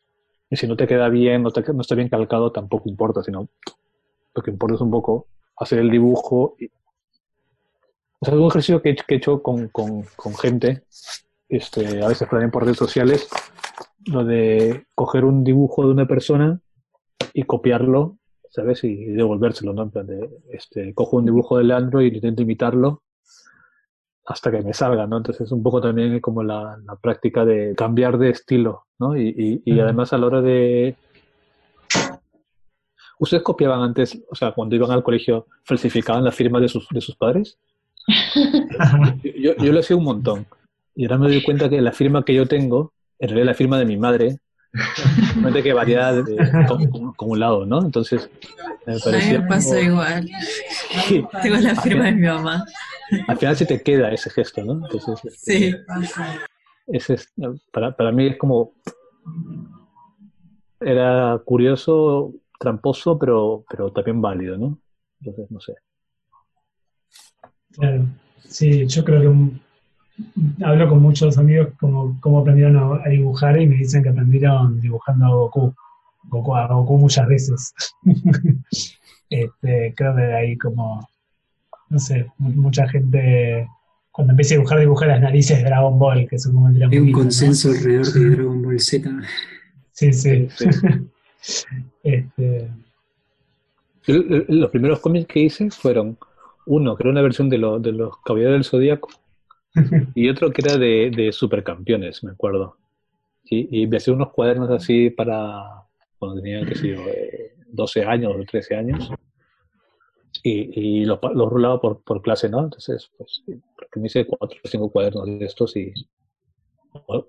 [0.49, 3.49] Y si no te queda bien, no, no está bien calcado, tampoco importa, sino
[4.33, 6.55] lo que importa es un poco hacer el dibujo.
[6.59, 6.67] Y...
[8.19, 10.83] O sea, es un ejercicio que, he hecho con, con, con gente
[11.49, 13.27] este, a veces también por redes sociales,
[14.05, 16.59] lo de coger un dibujo de una persona
[17.33, 18.17] y copiarlo,
[18.49, 18.83] ¿sabes?
[18.83, 19.83] Y devolvérselo, ¿no?
[19.83, 23.03] En plan de, este, cojo un dibujo de Leandro y intento imitarlo
[24.25, 25.17] hasta que me salga, ¿no?
[25.17, 29.15] Entonces es un poco también como la, práctica de cambiar de estilo, ¿no?
[29.15, 30.95] Y, y, además a la hora de...
[33.17, 37.01] ¿Ustedes copiaban antes, o sea, cuando iban al colegio, falsificaban la firma de sus, de
[37.01, 37.57] sus padres?
[39.23, 40.47] yo, yo lo hacía un montón.
[40.95, 43.77] Y ahora me doy cuenta que la firma que yo tengo, en realidad la firma
[43.77, 44.39] de mi madre,
[45.41, 46.13] no que varía
[47.17, 47.81] con, un lado, ¿no?
[47.81, 48.29] Entonces,
[48.85, 49.37] me parecía.
[49.37, 50.29] A mí me pasó igual.
[51.41, 52.65] Tengo la firma de mi mamá.
[53.27, 54.85] Al final se te queda ese gesto, ¿no?
[54.85, 55.75] Entonces, sí.
[56.87, 57.33] Ese es,
[57.71, 58.73] para, para mí es como.
[60.79, 64.77] Era curioso, tramposo, pero, pero también válido, ¿no?
[65.21, 65.73] Entonces, no sé.
[68.43, 69.61] Sí, yo creo que un,
[70.63, 75.25] hablo con muchos amigos como cómo aprendieron a, dibujar y me dicen que aprendieron dibujando
[75.25, 75.73] a Goku,
[76.25, 77.73] Goku a Goku muchas veces.
[79.29, 81.07] este, creo que ahí como,
[81.89, 83.67] no sé, mucha gente
[84.11, 86.99] cuando empieza a dibujar, dibuja las narices de Dragon Ball, que son como el Hay
[86.99, 89.11] un consenso alrededor de Dragon Ball Z.
[89.91, 90.47] Sí, sí.
[92.03, 92.69] este...
[94.07, 96.17] Los primeros cómics que hice fueron
[96.65, 99.09] uno, que era una versión de, de los Caballeros del Zodíaco,
[100.15, 102.77] y otro que era de, de supercampeones, me acuerdo.
[103.47, 105.85] Y me hacía unos cuadernos así para
[106.17, 107.01] cuando tenía, qué sé yo,
[107.67, 109.11] 12 eh, años o 13 años.
[110.43, 112.63] Y, y los lo rulaba por, por, clase, ¿no?
[112.63, 113.43] Entonces, pues,
[113.95, 115.93] me hice cuatro o cinco cuadernos de estos y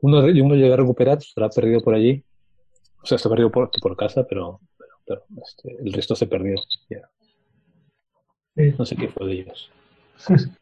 [0.01, 2.25] uno, uno llegué a recuperar, estará perdido por allí.
[3.03, 4.61] O sea, está perdido por, por casa, pero,
[5.07, 6.57] pero, este, el resto se perdió.
[8.79, 9.71] No sé qué fue de ellos.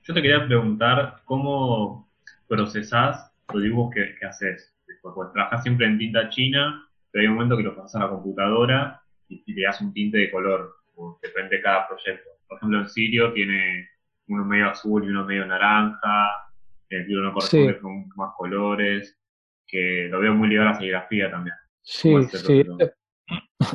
[0.03, 2.11] Yo te quería preguntar cómo
[2.49, 4.75] procesás los dibujos que, haces.
[5.03, 8.11] Porque trabajas siempre en tinta china, pero hay un momento que lo pasas a la
[8.11, 10.75] computadora y, le das un tinte de color,
[11.23, 12.31] depende de cada proyecto.
[12.49, 13.89] Por ejemplo, en Sirio tiene
[14.29, 16.45] uno medio azul y uno medio naranja,
[16.89, 19.19] el uno corresponde con más colores,
[19.67, 21.57] que lo veo muy ligado a la serigrafía también.
[21.83, 22.65] Sí, sí.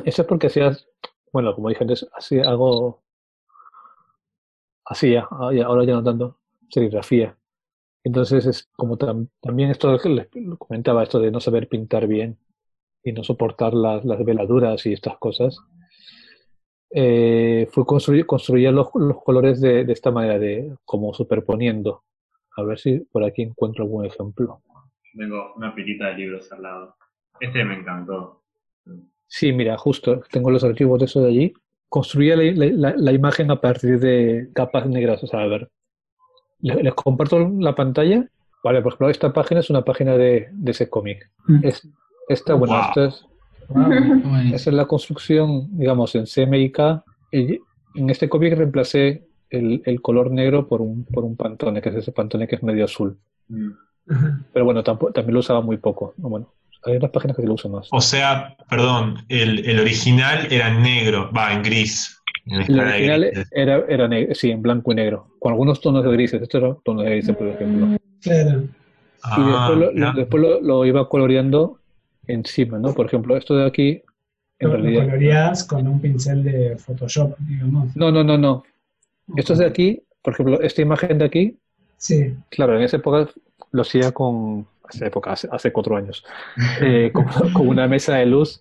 [0.04, 0.88] Eso es porque hacías,
[1.32, 2.06] bueno, como dije antes,
[4.90, 7.36] hacía ah, ya, ahora ya no tanto, serigrafía.
[8.02, 12.38] Entonces es como también esto que les comentaba, esto de no saber pintar bien
[13.04, 15.58] y no soportar las, las veladuras y estas cosas.
[16.92, 22.02] Eh, fue construir, construir los, los colores de, de, esta manera, de como superponiendo.
[22.56, 24.62] A ver si por aquí encuentro algún ejemplo.
[25.16, 26.96] Tengo una pilita de libros al lado.
[27.38, 28.42] Este me encantó.
[29.26, 31.54] Sí, mira, justo tengo los archivos de eso de allí
[31.90, 35.22] construía la, la, imagen a partir de capas negras.
[35.24, 35.68] O sea, a ver,
[36.60, 38.26] les, comparto la pantalla.
[38.62, 41.28] Vale, por ejemplo, esta página es una página de, de ese cómic.
[41.46, 41.66] Mm.
[41.66, 41.86] Es,
[42.28, 43.26] esta, bueno, esta es,
[44.54, 46.78] esa es la construcción, digamos, en CMYK.
[47.32, 47.58] Y
[47.96, 51.96] en este cómic reemplacé el, el, color negro por un, por un pantone, que es
[51.96, 53.18] ese pantone que es medio azul.
[53.48, 53.70] Mm.
[54.52, 56.14] Pero bueno, tampo- también lo usaba muy poco.
[56.18, 56.28] ¿no?
[56.28, 56.52] Bueno,
[56.84, 57.88] hay unas páginas que lo usan más.
[57.92, 62.16] O sea, perdón, el, el original era en negro, va, en gris.
[62.46, 66.10] En El original era, era negro, sí, en blanco y negro, con algunos tonos de
[66.12, 66.40] grises.
[66.42, 67.96] Estos eran tonos de grises, por ejemplo.
[68.22, 68.62] Claro.
[68.62, 68.68] Y
[69.22, 71.78] Ah, después, lo, después lo, lo iba coloreando
[72.26, 72.94] encima, ¿no?
[72.94, 74.02] Por ejemplo, esto de aquí,
[74.58, 75.04] en Lo realidad...
[75.04, 77.94] coloreás con un pincel de Photoshop, digamos.
[77.94, 78.62] No, no, no, no.
[79.36, 81.56] Estos de aquí, por ejemplo, esta imagen de aquí,
[81.98, 82.34] Sí.
[82.48, 83.28] claro, en esa época
[83.72, 86.24] lo hacía con, hace época, hace, hace cuatro años,
[86.82, 88.60] eh, con, con una mesa de luz.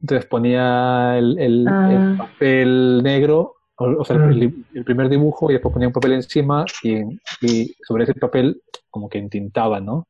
[0.00, 1.92] Entonces ponía el, el- Ah.
[1.92, 4.28] el papel negro, o, o sea, Ah.
[4.30, 7.02] el, el primer dibujo, y después ponía un papel encima y,
[7.42, 10.06] y sobre ese papel como que entintaba, ¿no?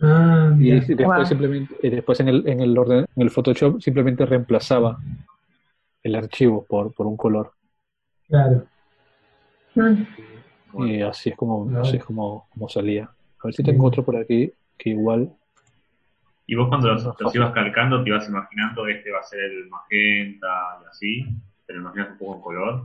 [0.00, 1.24] Ah, Y, después Wow.
[1.26, 4.98] simplemente, y después en el, en el orden, en el Photoshop simplemente reemplazaba
[6.02, 7.52] el archivo por, por un color.
[8.28, 8.66] Claro.
[9.74, 10.02] Mm.
[10.86, 11.82] Y así es como, Claro.
[11.82, 13.04] así es como, como salía.
[13.04, 15.32] A ver si tengo otro por aquí que igual.
[16.46, 20.78] Y vos cuando los, ibas calcando te ibas imaginando este va a ser el magenta
[20.82, 21.26] y así,
[21.66, 22.84] te lo imaginas un poco en color.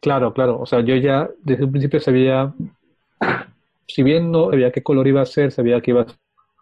[0.00, 0.60] Claro, claro.
[0.60, 2.52] O sea, yo ya desde un principio sabía,
[3.86, 6.06] si bien no sabía qué color iba a ser, sabía que iba a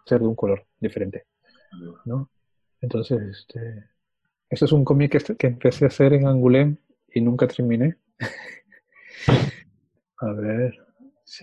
[0.07, 1.25] ser de un color diferente,
[2.05, 2.29] ¿no?
[2.81, 3.85] Entonces, este,
[4.51, 6.77] eso es un cómic que, que empecé a hacer en Angoulême
[7.13, 7.97] y nunca terminé.
[10.19, 10.75] A ver,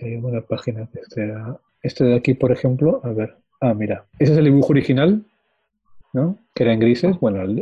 [0.00, 1.56] hay una página que sea.
[1.82, 3.36] Este de aquí, por ejemplo, a ver.
[3.60, 4.06] Ah, mira.
[4.18, 5.24] Ese es el dibujo original,
[6.12, 6.38] ¿no?
[6.54, 7.18] Que era en grises.
[7.20, 7.56] Bueno, en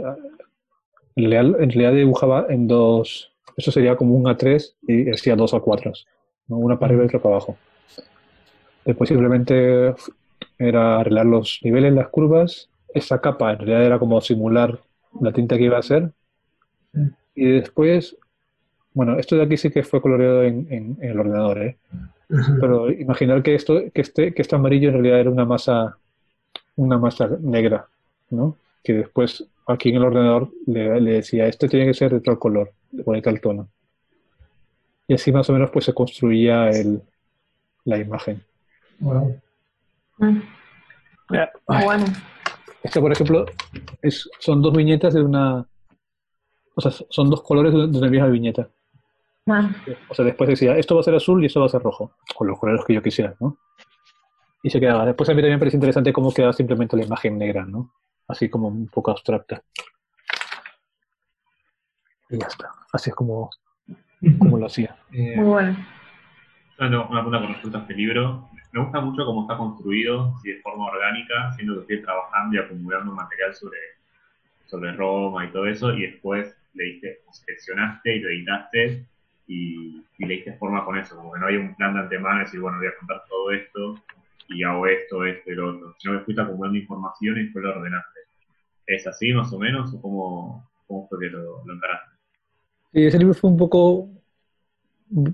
[1.17, 3.33] realidad, en realidad dibujaba en dos.
[3.57, 5.93] Eso sería como un A3 y hacía dos A4,
[6.49, 6.59] ¿no?
[6.59, 7.57] Una para arriba y otra para abajo.
[8.85, 9.95] Después simplemente
[10.59, 12.71] era arreglar los niveles, las curvas.
[12.95, 14.81] Esa capa en realidad era como simular
[15.21, 16.13] la tinta que iba a hacer.
[17.35, 18.17] Y después,
[18.95, 21.77] bueno, esto de aquí sí que fue coloreado en, en- en el ordenador, ¿eh?
[22.61, 25.97] Pero imaginar que esto, que este, que este amarillo en realidad era una masa,
[26.77, 27.89] una masa negra,
[28.31, 28.57] ¿no?
[28.85, 32.39] Que después aquí en el ordenador le, le decía, este tiene que ser de tal
[32.39, 33.69] color, de tal tono.
[35.09, 37.03] Y así más o menos pues se construía el,
[37.85, 38.43] la imagen.
[39.01, 39.41] Wow.
[40.19, 40.39] Mm.
[41.67, 42.05] Ay, Bueno.
[42.83, 43.47] Este, por ejemplo,
[44.03, 45.67] es, son dos viñetas de una...
[46.75, 48.69] O sea, son dos colores de de una misma viñeta.
[49.53, 49.71] Ah,
[50.09, 52.17] O sea, después decía, esto va a ser azul y esto va a ser rojo,
[52.35, 53.59] con los colores que yo quisiera, ¿no?
[54.63, 55.07] Y se quedaba.
[55.07, 57.93] Después a mí también me parece interesante cómo queda simplemente la imagen negra, ¿no?
[58.29, 59.63] Así como un poco abstracta.
[62.29, 62.71] Y ya está.
[62.93, 63.51] Así es como,
[64.39, 64.97] como lo hacía.
[65.13, 65.77] Eh, muy bueno.
[66.79, 68.49] yo tengo una pregunta con respecto a este libro.
[68.73, 72.59] Me gusta mucho cómo está construido, si de forma orgánica, siendo que estoy trabajando y
[72.61, 73.79] acumulando material sobre,
[74.67, 79.10] sobre Roma y todo eso, y después leíste, seleccionaste y lo editaste
[79.51, 82.39] y, y le diste forma con eso, como que no hay un plan de antemano,
[82.39, 83.97] de decir, bueno, voy a contar todo esto
[84.49, 87.71] y hago esto, esto y lo otro, sino que fuiste acumulando información y después lo
[87.71, 88.21] ordenaste.
[88.87, 92.17] ¿Es así más o menos o cómo, cómo fue que lo, lo encaraste?
[92.93, 94.09] Y ese libro fue un poco,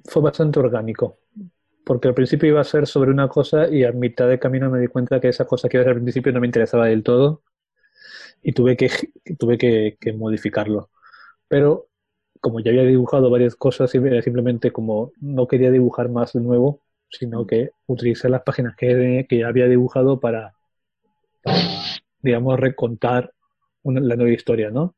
[0.06, 1.18] fue bastante orgánico,
[1.84, 4.80] porque al principio iba a ser sobre una cosa y a mitad de camino me
[4.80, 7.02] di cuenta que esa cosa que iba a ser al principio no me interesaba del
[7.02, 7.42] todo
[8.42, 8.90] y tuve que,
[9.38, 10.88] tuve que, que modificarlo.
[11.48, 11.88] Pero
[12.46, 16.80] como ya había dibujado varias cosas, simplemente como no quería dibujar más de nuevo,
[17.10, 20.54] sino que utilicé las páginas que, que ya había dibujado para,
[21.42, 21.58] para,
[22.22, 23.32] digamos, recontar
[23.82, 24.94] una- la nueva historia, ¿no?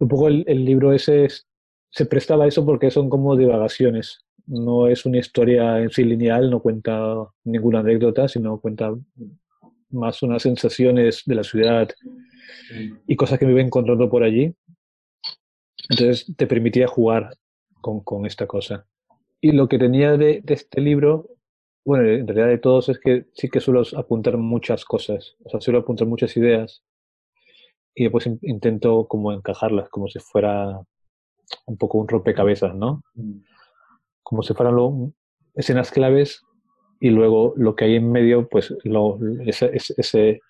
[0.00, 1.46] Un poco el, el libro ese es-
[1.90, 4.24] se prestaba a eso porque son como divagaciones.
[4.48, 7.14] No es una historia en sí lineal, no cuenta
[7.44, 8.92] ninguna anécdota, sino cuenta
[9.90, 11.88] más unas sensaciones de la ciudad
[13.06, 14.52] y cosas que me iba encontrando por allí.
[15.88, 17.30] Entonces te permitía jugar
[17.80, 18.86] con, con esta cosa.
[19.40, 21.28] Y lo que tenía de, de este libro,
[21.84, 25.36] bueno, en realidad de todos, es que sí que suelo apuntar muchas cosas.
[25.44, 26.82] O sea, suelo apuntar muchas ideas
[27.94, 30.80] y después in- intento como encajarlas, como si fuera
[31.66, 33.02] un poco un rompecabezas, ¿no?
[34.22, 35.12] Como si fueran lo-
[35.54, 36.42] escenas claves
[37.00, 40.40] y luego lo que hay en medio, pues lo, esa, ese, ese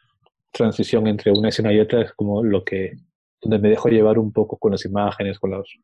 [0.53, 2.94] transición entre una escena y otra es como lo que,
[3.40, 5.79] donde me dejo llevar un poco con las imágenes, con los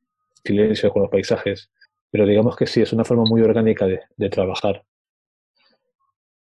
[0.45, 1.71] silencios, con los paisajes.
[2.11, 4.85] Pero digamos que sí, es una forma muy orgánica de, trabajar.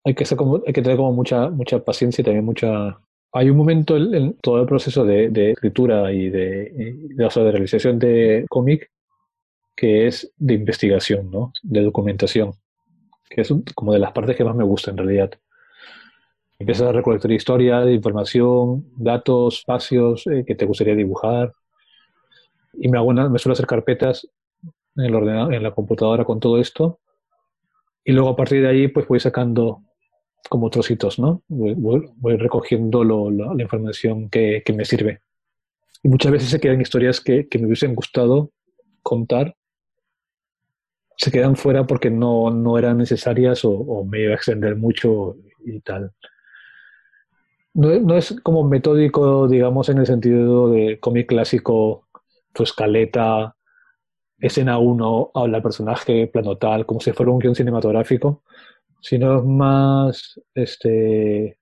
[0.05, 2.99] Hay que, ser tener como mucha, mucha paciencia y también mucha...
[3.31, 6.71] Hay un momento en, todo el proceso de, escritura y de,
[7.15, 8.91] de, de realización de cómic
[9.75, 11.51] que es de investigación, ¿no?
[11.63, 12.53] De documentación,
[13.29, 15.31] que es como de las partes que más me gusta en realidad.
[16.63, 21.53] Empiezas a recolectar historia, de información, datos, espacios eh, que te gustaría dibujar.
[22.73, 24.27] Y me, hago una- me suelo hacer carpetas
[24.97, 26.99] en, el en la computadora con todo esto.
[28.05, 29.81] Y luego a partir de ahí pues voy sacando
[30.49, 31.43] como trocitos, ¿no?
[31.47, 35.21] Voy, voy- voy recogiendo lo- lo- la información que, que me sirve.
[36.03, 38.51] Y muchas veces se quedan historias que, que me hubiesen gustado
[39.03, 39.55] contar,
[41.17, 45.35] se quedan fuera porque no, no eran necesarias o, o me iba a extender mucho
[45.65, 46.11] y tal.
[47.73, 52.07] No, no es como metódico, digamos, en el sentido de cómic clásico,
[52.53, 53.55] tu escaleta,
[54.39, 58.43] escena 1, habla el personaje, plano tal, como si fuera un guion cinematográfico,
[59.01, 61.57] sino es más este,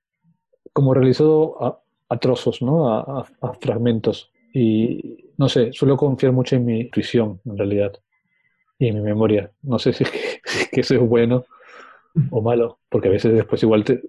[0.73, 2.93] como realizado a, trozos, ¿no?
[2.93, 4.31] A, a- fragmentos.
[4.53, 7.93] Y no sé, suelo confiar mucho en mi intuición, en realidad,
[8.79, 9.51] y en mi memoria.
[9.63, 11.45] No sé si es que, que eso es bueno
[12.31, 14.01] o malo, porque a veces después igual te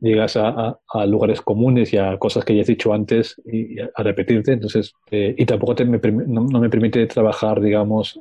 [0.00, 3.74] llegas a, a- a lugares comunes y a cosas que ya has dicho antes y,
[3.76, 7.60] y a, a repetirte, entonces, eh, y tampoco te me no, no me permite trabajar,
[7.60, 8.20] digamos,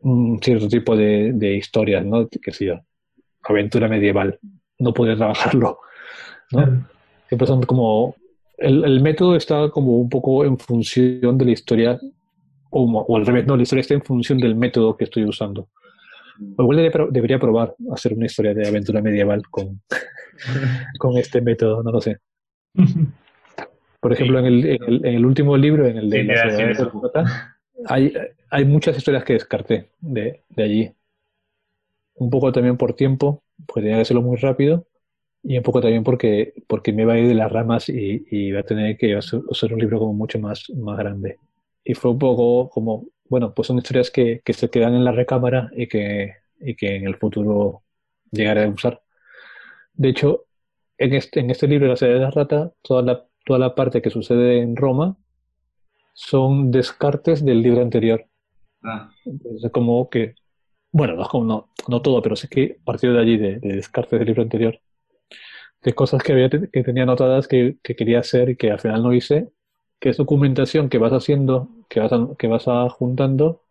[0.00, 2.28] un cierto tipo de, de historias, ¿no?
[2.28, 2.82] Que sea
[3.44, 4.38] aventura medieval.
[4.78, 5.78] No podría trabajarlo,
[6.52, 6.86] ¿no?
[7.28, 8.16] Siempre son como...
[8.56, 11.98] El, el método está como un poco en función de la historia,
[12.70, 15.68] o, o al revés, no, la historia está en función del método que estoy usando.
[16.56, 19.80] O igual debería, pro- debería probar hacer una historia de aventura medieval con,
[20.98, 22.18] con este método, no lo sé.
[24.00, 26.42] Por ejemplo, en, el, en, el, en el último libro, en el de Sí, la
[26.42, 27.30] Sociedad de
[27.86, 28.12] hay,
[28.50, 30.92] hay muchas historias que descarté de, de allí.
[32.16, 34.86] Un poco también por tiempo, porque tenía que hacerlo muy rápido,
[35.42, 38.48] y un poco también porque, porque me iba a ir de las ramas y, y
[38.48, 41.38] iba a tener que hacer un libro como mucho más, más grande.
[41.84, 45.12] Y fue un poco como, bueno, pues son historias que, que se quedan en la
[45.12, 47.84] recámara y que, y que en el futuro
[48.30, 49.02] llegaré a usar.
[49.94, 50.46] De hecho,
[50.98, 54.02] en este, en este libro, La Ciudad de la Rata, toda la, toda la parte
[54.02, 55.16] que sucede en Roma
[56.14, 58.26] son descartes del libro anterior.
[58.84, 60.34] Ah, Entonces, como que,
[60.92, 63.76] bueno, no, es como- no, no todo, pero sí que partido de allí, de, de
[63.76, 64.80] descartes del libro anterior,
[65.82, 69.02] de cosas que, había, que tenía anotadas que, que quería hacer y que al final
[69.02, 69.48] no hice,
[70.04, 73.62] que es documentación que vas haciendo, que vas, a- que vas a- juntando,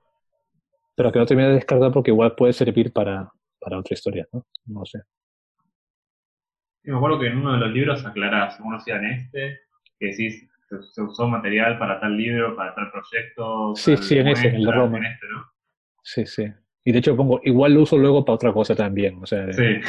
[0.96, 4.44] pero que no termina de descartar porque igual puede servir para, para otra historia, ¿no?
[4.66, 5.02] No sé.
[6.82, 9.60] Sí, me acuerdo que en uno de los libros aclarás, uno sea en este,
[10.00, 13.76] que decís, se, se usó material para tal libro, para tal proyecto.
[13.76, 14.98] Sí, sí, en ese, en el de Roma.
[14.98, 15.46] En este, ¿no?
[16.02, 16.52] Sí, sí.
[16.84, 19.82] Y de hecho pongo, igual lo uso luego para otra cosa también, o sea, Sí.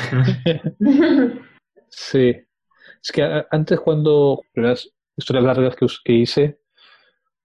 [1.89, 2.37] Sí.
[3.03, 4.43] Es que antes cuando
[5.17, 6.59] historias largas que, que hice,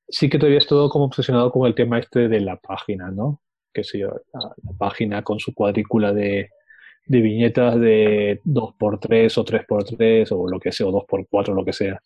[0.08, 3.41] sí que todavía estado como obsesionado con el tema este de la página, ¿no?
[3.73, 6.49] Que sé yo, la, la página con su cuadrícula de,
[7.10, 12.01] de viñetas de 2x3 o 3x3 o lo que sea, o 2x4, lo que sea.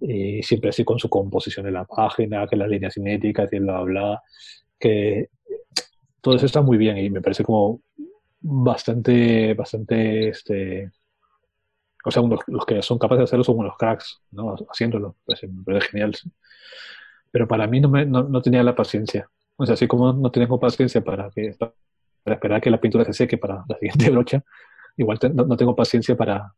[0.00, 3.80] Y siempre así con su composición de la página, que las líneas cinéticas y bla,
[3.82, 4.22] bla,
[4.78, 5.28] que
[6.20, 7.82] todo eso está muy bien y me parece como
[8.40, 10.90] bastante, bastante, este,
[12.06, 14.54] o sea, unos- los que son capaces de hacerlo son unos cracks, ¿no?
[14.70, 16.14] Haciéndolo, pues, parece genial.
[16.14, 16.30] sí.
[17.30, 19.28] Pero para mí no, me, no, no tenía la paciencia.
[19.56, 23.12] O sea, así como no tengo paciencia para, que, para esperar que la pintura se
[23.12, 24.42] seque para la siguiente brocha,
[24.96, 26.54] igual te- no, no tengo paciencia para,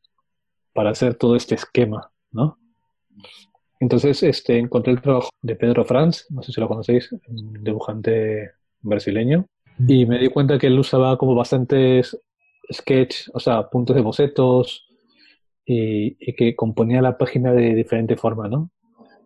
[0.72, 2.58] para hacer todo este esquema, ¿no?
[3.80, 8.50] Entonces, este, encontré el trabajo de Pedro Franz, no sé si lo conocéis, un dibujante
[8.80, 9.46] brasileño,
[9.87, 12.18] y me di cuenta que él usaba como bastantes
[12.72, 14.88] sketch, o sea, puntos de bocetos,
[15.68, 18.70] y, y que componía la página de diferente forma, ¿no?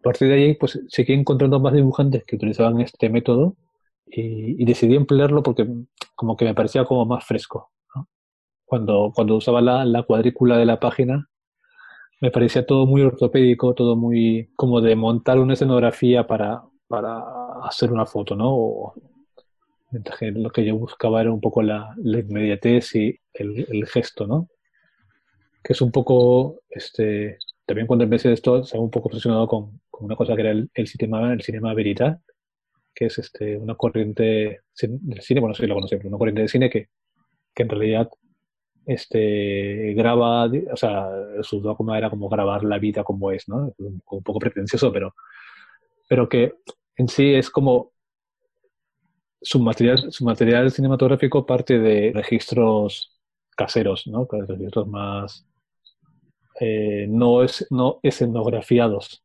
[0.00, 3.57] A partir de ahí, pues seguí encontrando más dibujantes que utilizaban este método
[4.07, 5.66] y, y decidí emplearlo porque
[6.16, 8.09] como que me parecía como más fresco, ¿no?
[8.66, 11.28] Cuando, cuando usaba la, la cuadrícula de la página,
[12.20, 17.20] me parecía todo muy ortopédico, todo muy como de montar una escenografía para, para
[17.64, 18.50] hacer una foto, ¿no?
[18.55, 18.94] O-
[19.90, 23.87] mientras que lo que yo buscaba era un poco la, la inmediatez y el, el
[23.87, 24.48] gesto, ¿no?
[25.62, 30.05] Que es un poco, este, también cuando empecé esto, estaba un poco obsesionado con, con
[30.07, 32.20] una cosa que era el, el cinema, el cinema verità,
[32.94, 36.49] que es este, una corriente del cine, bueno, sí lo conocéis, pero una corriente de
[36.49, 36.89] cine que,
[37.55, 38.11] que en realidad
[38.86, 41.09] este, graba, o sea,
[41.43, 43.72] su dogma era como grabar la vida como es, ¿no?
[43.78, 45.14] Un, poco pretencioso, pero,
[46.09, 46.55] pero que
[46.97, 47.93] en sí es como
[49.41, 53.18] su material, su material cinematográfico parte de registros
[53.57, 54.26] caseros, ¿no?
[54.30, 55.47] Registros más
[56.61, 59.22] eh, no es no escenografiados,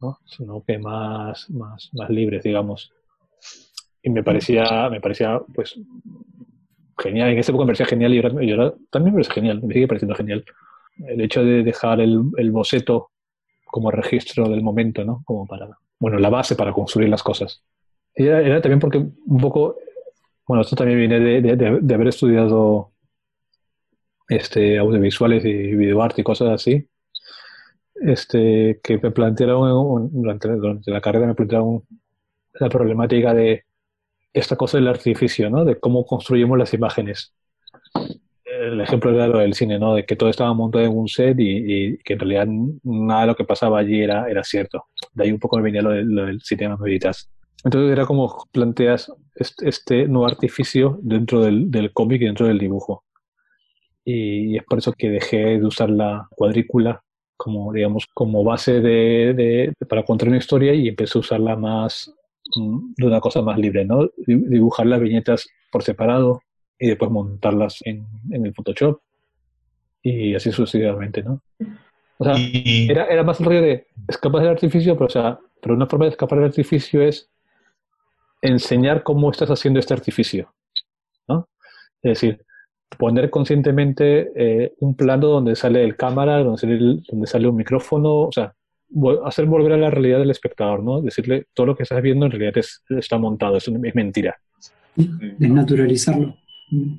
[0.00, 0.18] ¿no?
[0.24, 2.92] Sino que más, más, más libres, digamos.
[4.02, 5.78] Y me parecía, me parecía, pues,
[6.98, 7.30] genial.
[7.30, 9.74] En esa época me parecía genial y ahora, y ahora también me parece genial, me
[9.74, 10.44] sigue pareciendo genial.
[11.06, 13.10] El hecho de dejar el, el boceto
[13.66, 15.22] como registro del momento, ¿no?
[15.24, 15.68] Como para,
[15.98, 17.62] bueno, la base para construir las cosas.
[18.14, 19.76] Y era, era también porque un poco,
[20.46, 22.92] bueno, esto también viene de, de- de- de haber estudiado
[24.28, 26.88] este, audiovisuales y videoarte y cosas así,
[27.94, 31.82] este, que me plantearon durante, durante la carrera, me plantearon
[32.54, 33.64] la problemática de
[34.32, 35.64] esta cosa del artificio, ¿no?
[35.64, 37.34] De cómo construimos las imágenes.
[38.44, 39.94] El ejemplo era lo del cine, ¿no?
[39.94, 42.46] De que todo estaba montado en un set y, y que en realidad
[42.82, 44.84] nada de lo que pasaba allí era, era cierto.
[45.14, 47.30] De ahí un poco me venía lo, del- lo del cinema veritas.
[47.64, 52.58] Entonces era como planteas este, este nuevo artificio dentro del, del cómic y dentro del
[52.58, 53.04] dibujo.
[54.08, 57.02] Y es por eso que dejé de usar la cuadrícula
[57.36, 62.14] como, digamos, como base de, de- para contar una historia y empecé a usarla más
[62.56, 64.04] mm, de una cosa más libre, ¿no?
[64.16, 66.40] Di- Dibujar las viñetas por separado
[66.78, 69.00] y después montarlas en, en el Photoshop
[70.02, 71.40] y así sucesivamente, ¿no?
[72.18, 75.38] O sea, Y, era, era más el rollo de escapar del artificio, pero, o sea,
[75.60, 77.28] pero una forma de escapar del artificio es
[78.40, 80.54] enseñar cómo estás haciendo este artificio,
[81.28, 81.48] ¿no?
[82.02, 82.44] Es decir,
[82.98, 87.56] poner conscientemente eh, un plano donde sale el cámara, donde sale, el- donde sale un
[87.56, 88.54] micrófono, o sea,
[88.90, 91.02] vol- hacer volver a la realidad del espectador, ¿no?
[91.02, 94.36] Decirle, todo lo que estás viendo en realidad es, está montado, es, es mentira.
[94.96, 96.36] Desnaturalizarlo.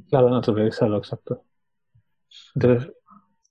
[0.10, 1.44] Claro, naturalizarlo, exacto.
[2.56, 2.92] Entonces,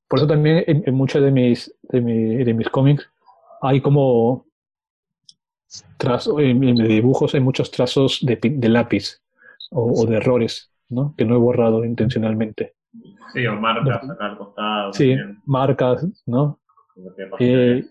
[0.09, 3.09] por eso también en, en muchos de mis, de, mi- de mis cómics
[3.63, 4.47] hay como
[6.39, 9.21] en, en mis dibujos hay muchos trazos de, de lápiz
[9.71, 11.15] o, o de errores, ¿no?
[11.17, 12.75] Que no he borrado intencionalmente.
[13.33, 14.93] Sí, o marcas acá al costado.
[14.93, 16.59] Sí, también, marcas, ¿no?
[17.39, 17.85] Eh,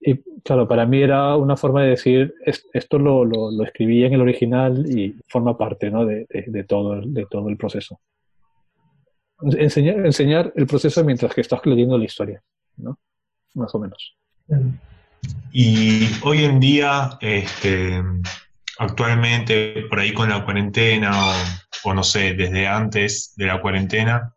[0.00, 4.04] y claro, para mí era una forma de decir, es- esto lo, lo, lo escribí
[4.04, 6.04] en el original y forma parte ¿no?
[6.04, 7.98] de, de- de todo, el- de todo el proceso.
[9.40, 12.42] Enseñar, enseñar el proceso mientras que estás leyendo la historia,
[12.76, 12.98] ¿no?
[13.54, 14.16] Más o menos.
[15.52, 18.02] y hoy en día, este,
[18.78, 21.34] actualmente, por ahí con la cuarentena, o,
[21.90, 24.34] o no sé, desde antes de la cuarentena,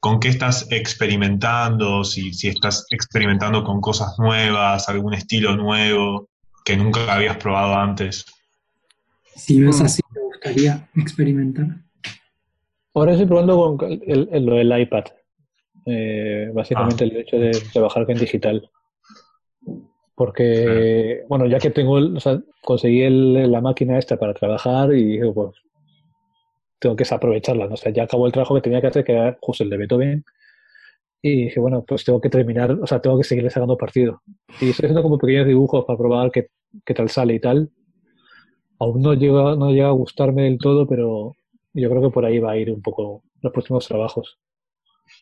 [0.00, 2.04] ¿con qué estás experimentando?
[2.04, 6.28] Si, si estás experimentando con cosas nuevas, algún estilo nuevo
[6.64, 8.24] que nunca habías probado antes.
[9.36, 11.66] Si no es así, me gustaría experimentar.
[12.94, 15.04] Ahora estoy probando con el, el- lo del iPad.
[15.86, 18.70] Eh, básicamente el hecho de trabajar en digital.
[20.16, 24.92] Porque, bueno, ya que tengo, el- o sea, conseguí el- la máquina esta para trabajar
[24.94, 25.50] y dije, pues,
[26.78, 27.74] tengo que aprovecharla, ¿no?
[27.74, 29.76] O sea, ya acabó el trabajo que tenía que hacer, que era justo el de
[29.76, 30.24] Beethoven.
[31.22, 34.20] Y dije, bueno, pues tengo que terminar, o sea, tengo que seguirle sacando partido.
[34.60, 36.48] Y estoy haciendo como pequeños dibujos para probar qué,
[36.84, 37.70] qué tal sale y tal.
[38.78, 41.32] Aún no llega, no llega a gustarme del todo, pero
[41.72, 44.38] yo creo que por ahí va a ir un poco los próximos trabajos.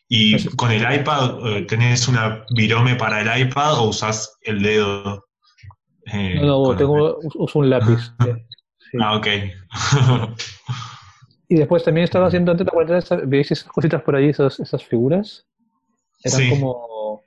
[0.09, 5.25] ¿Y con el iPad eh, tenés una virome para el iPad o usás el dedo?
[6.11, 8.11] eh, No, no, tengo, uso un lápiz.
[8.91, 8.97] sí.
[9.01, 9.27] Ah, ok.
[11.49, 14.59] Y después también estaba haciendo antes de la cuarentena, ¿veis esas cositas por ahí, esas,
[14.59, 15.45] esas figuras?
[16.23, 16.49] Eran Sí.
[16.49, 17.21] como,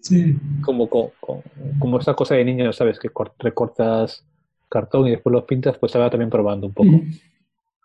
[0.00, 0.36] Sí.
[0.62, 1.42] como, co- co-
[1.78, 2.98] como, esta cosa de niño, ¿sabes?
[2.98, 4.26] Que cor- recortas
[4.68, 7.00] cartón y después los pintas, pues estaba también probando un poco.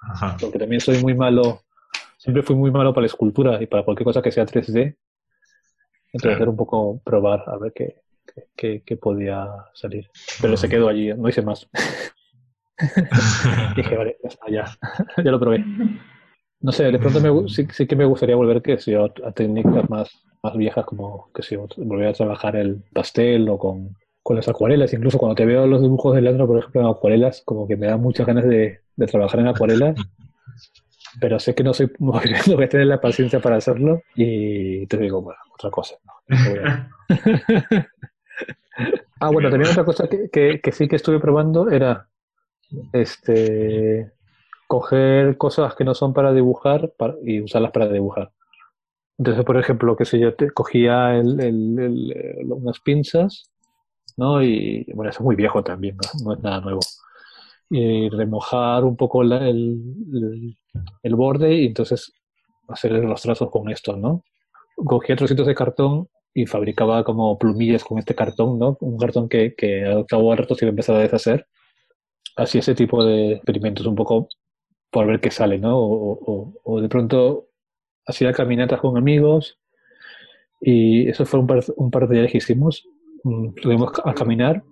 [0.02, 0.36] Ajá.
[0.42, 1.62] Porque también soy muy malo,
[2.26, 4.98] siempre fui muy malo para la escultura y para cualquier cosa que sea 3D.
[6.08, 6.42] Entonces Claro.
[6.44, 8.02] era un poco probar a ver qué,
[8.34, 10.10] qué, qué- qué podía salir.
[10.42, 11.68] Pero se quedó allí, no hice más.
[13.76, 14.66] Dije, vale, ya está, ya,
[15.24, 15.64] ya lo probé.
[16.62, 19.90] No sé, de pronto me sí, sí que me gustaría volver que yo, a técnicas
[19.90, 20.10] más,
[20.42, 24.94] más viejas como que yo, volver a trabajar el pastel o con, con las acuarelas.
[24.94, 27.88] Incluso cuando te veo los dibujos de Leandro, por ejemplo, en acuarelas, como que me
[27.88, 29.96] da muchas ganas de, de trabajar en acuarelas.
[31.20, 32.12] Pero sé que no soy, no
[32.56, 35.96] voy a tener la paciencia para hacerlo y te digo, bueno, otra cosa.
[36.04, 36.14] ¿no?
[39.20, 42.10] Ah, bueno, también otra cosa que, que, que sí que estuve probando era
[42.94, 44.12] este
[44.68, 48.32] coger cosas que no son para dibujar para- y usarlas para dibujar.
[49.18, 53.50] Entonces, por ejemplo, qué sé yo, te cogía el- el- el- el- unas pinzas,
[54.18, 54.44] ¿no?
[54.44, 56.26] Y bueno, eso es muy viejo también, ¿no?
[56.26, 56.80] No es nada nuevo.
[57.70, 59.80] Y remojar un poco la- el,
[60.14, 60.58] el-
[61.04, 62.14] el borde y entonces
[62.68, 64.24] hacer los trazos con esto, ¿no?
[64.76, 68.78] Cogía trocitos de cartón y fabricaba como plumillas con este cartón, ¿no?
[68.82, 71.48] Un cartón que, que al cabo de rato se iba a empezar a deshacer.
[72.36, 74.28] Así ese tipo de experimentos, un poco
[74.92, 75.78] por ver qué sale, ¿no?
[75.78, 77.48] O, o- o de pronto
[78.08, 79.58] hacía caminatas con amigos
[80.62, 82.84] y eso fue un par, un par de días que hicimos.
[83.24, 84.64] Mm, Salimos a caminar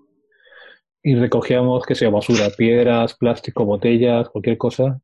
[1.04, 5.02] y recogíamos, qué sé yo, basura, piedras, plástico, botellas, cualquier cosa,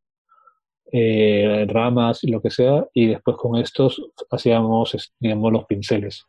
[0.91, 6.25] eh, ramas y lo que sea, y después con estos hacíamos, digamos, los pinceles.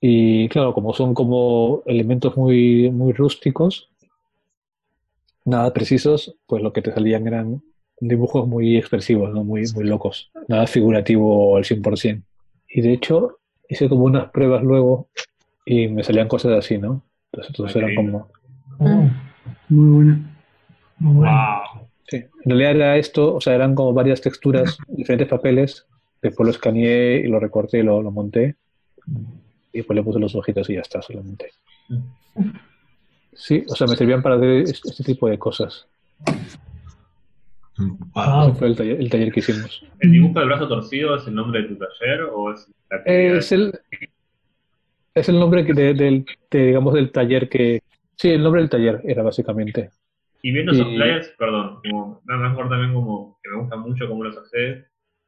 [0.00, 3.90] Y claro, como son como elementos muy, muy rústicos,
[5.44, 7.62] nada precisos, pues lo que te salían eran
[7.98, 9.42] dibujos muy expresivos, ¿no?
[9.42, 12.22] muy, muy locos, nada figurativo al 100%.
[12.68, 13.38] Y de hecho,
[13.68, 15.08] hice como unas pruebas luego
[15.64, 17.02] y me salían cosas así, ¿no?
[17.32, 18.35] Entonces, entonces eran como...
[18.78, 19.10] Oh,
[19.68, 20.20] Muy buena.
[20.98, 21.32] muy bueno.
[21.72, 21.88] Wow.
[22.08, 25.86] Sí, en realidad era esto, o sea, eran como varias texturas, diferentes papeles,
[26.22, 28.54] después lo escaneé y lo recorté y lo, lo monté,
[29.72, 31.50] y después le puse los ojitos y ya está, solamente.
[33.34, 35.86] Sí, o sea, me servían para hacer este, tipo de cosas.
[37.78, 38.48] Wow.
[38.50, 39.84] Ese fue el taller, el taller que hicimos.
[40.00, 43.36] ¿El dibujo del brazo torcido es el nombre de tu taller o es la actividad?
[43.36, 43.78] Es el,
[45.14, 47.82] es el nombre que de- del, de, digamos, del taller que...
[48.16, 49.90] Sí, el nombre del taller era básicamente.
[50.42, 54.08] Y viendo esos y- flyers, perdón, como, me mejor también como que me gusta mucho
[54.08, 54.84] cómo los haces,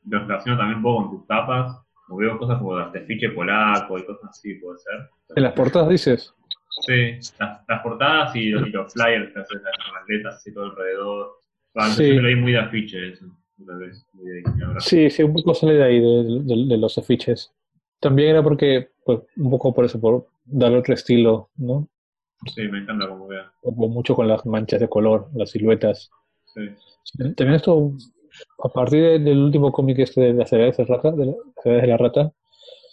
[0.08, 1.76] los relaciono también un poco con tus tapas,
[2.06, 5.08] como veo cosas como las de fiche polaco y cosas así, puede ser.
[5.36, 6.34] En las portadas dices.
[6.86, 10.64] Sí, las, las portadas y los, y los flyers que haces, las atletas así todo
[10.66, 11.32] alrededor.
[11.74, 12.14] Ah, Sí.
[12.14, 13.26] Yo lo vi muy de afiche eso,
[13.58, 14.06] vez.
[14.14, 14.42] De.
[14.80, 17.52] Sí, sí, un poco sale de ahí, de, de- de los afiches.
[18.00, 21.88] También era porque, pues, un poco por eso, por darle otro estilo, ¿no?
[22.46, 23.52] Sí, me encanta como vea.
[23.62, 26.10] Como mucho con las manchas de color, las siluetas.
[26.54, 26.62] Sí.
[27.36, 27.92] También esto,
[28.62, 31.66] a partir de- del último cómic este de las edades de, rata, de, la- las
[31.66, 32.32] edades de la rata,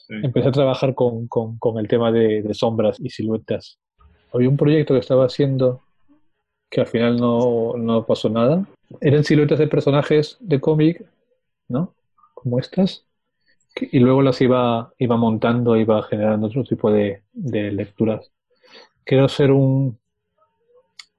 [0.08, 0.16] sí.
[0.24, 3.80] empecé a trabajar con, con, con el tema de, de sombras y siluetas.
[4.34, 5.82] Había un proyecto que estaba haciendo
[6.70, 8.66] que al final no, no pasó nada.
[9.00, 11.06] Eran siluetas de personajes de cómic,
[11.70, 11.94] ¿no?
[12.34, 13.06] Como estas.
[13.76, 18.32] Y luego las iba, iba montando, iba generando otro tipo de, de lecturas.
[19.06, 19.98] Quiero hacer un,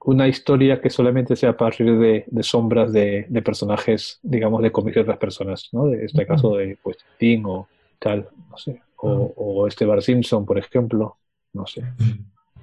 [0.07, 4.70] una historia que solamente sea a partir de, de sombras de, de personajes, digamos, de
[4.70, 5.87] cómics de otras personas, ¿no?
[5.87, 7.68] De este caso de pues Tim o
[7.99, 8.80] tal, no sé.
[8.99, 11.16] O, o este Bar Simpson, por ejemplo,
[11.53, 11.82] no sé.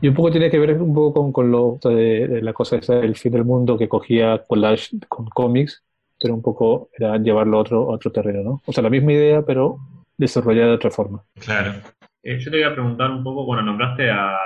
[0.01, 2.77] Y un poco tiene que ver un poco con, con lo de, de la cosa
[2.77, 5.83] esa del fin del mundo que cogía collage con cómics,
[6.19, 8.61] pero un poco era llevarlo a otro, a otro terreno, ¿no?
[8.65, 9.79] O sea, la misma idea, pero
[10.17, 11.23] desarrollada de otra forma.
[11.39, 11.73] Claro.
[12.23, 14.37] Eh, yo te voy a preguntar un poco, bueno, nombraste a,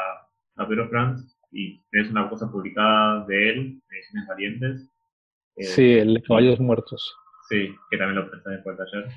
[0.58, 4.90] a Pedro Franz y tenés una cosa publicada de él, de Ediciones Valientes.
[5.56, 7.16] Eh, Sí, el Caballos Muertos.
[7.50, 9.08] Sí, que también lo prestaste por el taller.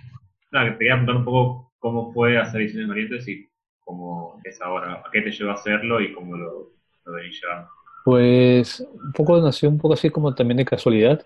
[0.53, 3.49] Nada, que te quería preguntar un poco cómo fue hacer Ediciones Valientes y
[3.81, 6.71] cómo es ahora, a qué te llevó a hacerlo y cómo lo,
[7.05, 7.69] lo venís llevando.
[8.05, 11.25] Pues un poco nació un poco así como también de casualidad,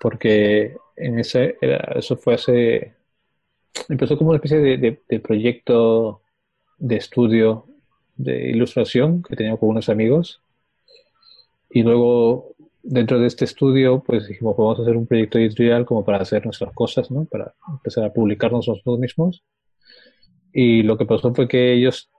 [0.00, 2.94] porque en ese era, eso fue hace
[3.88, 6.22] empezó como una especie de, de- de proyecto
[6.78, 7.66] de estudio
[8.18, 10.42] de ilustración que tenía con unos amigos
[11.70, 15.86] y luego dentro de este estudio pues dijimos "Pues vamos a hacer un proyecto editorial
[15.86, 17.24] como para hacer nuestras cosas, ¿no?
[17.24, 19.44] Para empezar a publicarnos nosotros mismos
[20.52, 22.10] y lo que pasó fue que ellos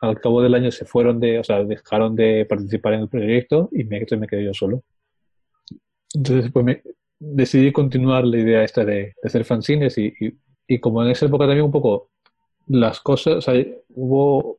[0.00, 3.68] al cabo del año se fueron de, o sea, dejaron de participar en el proyecto
[3.72, 4.82] y me, me quedé yo solo.
[6.14, 6.82] Entonces, pues me
[7.18, 10.34] decidí continuar la idea esta de, de hacer fanzines y, y,
[10.68, 12.10] y como en esa época también un poco
[12.68, 13.54] las cosas, o sea,
[13.88, 14.58] hubo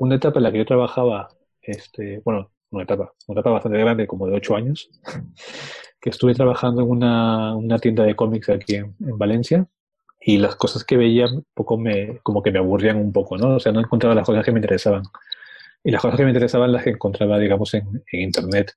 [0.00, 1.28] una etapa en la que yo trabajaba,
[1.62, 4.90] este, bueno, una etapa, una etapa bastante grande, como de ocho años,
[6.00, 9.66] que estuve trabajando en una, una tienda de cómics aquí en, en Valencia
[10.20, 13.56] y las cosas que veía poco me, como que me aburrían un poco, ¿no?
[13.56, 15.02] O sea, no encontraba las cosas que me interesaban.
[15.84, 18.72] Y las cosas que me interesaban las que encontraba, digamos, en, en Internet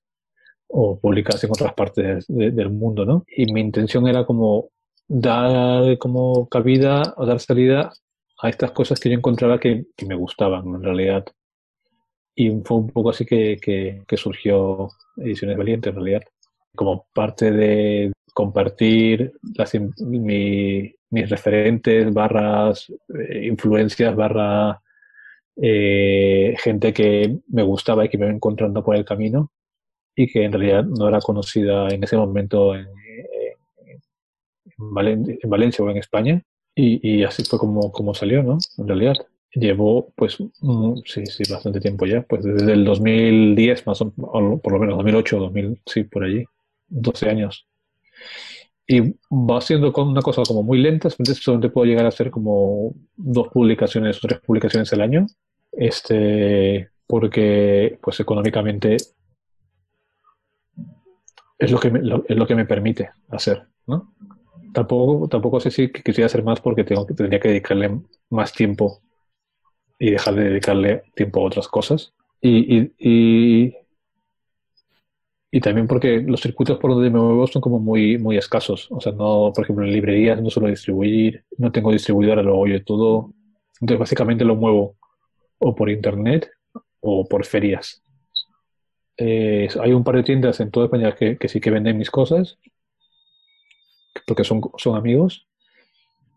[0.67, 3.25] o publicadas en otras partes de- del mundo, ¿no?
[3.35, 4.69] Y mi intención era como
[5.07, 7.93] dar como cabida o dar salida
[8.43, 11.25] a estas cosas que yo encontraba que, me gustaban en realidad.
[12.35, 13.57] Y fue un poco así que,
[14.05, 16.23] que, surgió Ediciones Valientes en realidad,
[16.75, 19.31] como parte de compartir
[19.99, 24.81] mis referentes, barras, eh, influencias, barra
[25.55, 29.51] eh, gente que me gustaba y que me iba encontrando por el camino
[30.15, 32.87] y que en realidad no era conocida en ese momento en
[34.77, 36.43] Valencia o en España.
[36.75, 38.57] Y, así fue como, como salió, ¿no?
[38.77, 39.15] En realidad.
[39.55, 42.23] Llevó, pues, mm, sí, sí, bastante tiempo ya.
[42.23, 46.43] Pues desde el 2010, más o, o por lo menos 2008, 2000, sí, por allí.
[46.87, 47.67] 12 años.
[48.85, 51.09] Y va siendo con- una cosa como muy lenta.
[51.09, 55.25] Solamente puedo llegar a hacer como dos publicaciones o tres publicaciones al año.
[55.71, 58.97] Este, porque, pues, económicamente
[61.57, 64.13] es lo que es lo que me permite hacer, ¿no?
[64.73, 67.99] Tampoco, tampoco sé si quisiera hacer más porque tengo tendría que dedicarle
[68.29, 69.01] más tiempo
[69.99, 72.13] y dejar de dedicarle tiempo a otras cosas.
[72.41, 73.75] Y, y, y,
[75.51, 78.87] y también porque los circuitos por donde me muevo son como muy, muy escasos.
[78.91, 82.67] O sea, no, por ejemplo, en librerías no suelo distribuir, no tengo distribuidora, lo hago
[82.67, 83.33] yo todo.
[83.79, 84.97] Entonces, básicamente lo muevo
[85.59, 86.49] o por internet
[87.01, 88.01] o por ferias.
[89.17, 92.09] Eh, hay un par de tiendas en toda España que, que sí que venden mis
[92.09, 92.57] cosas
[94.25, 95.47] porque son, son amigos,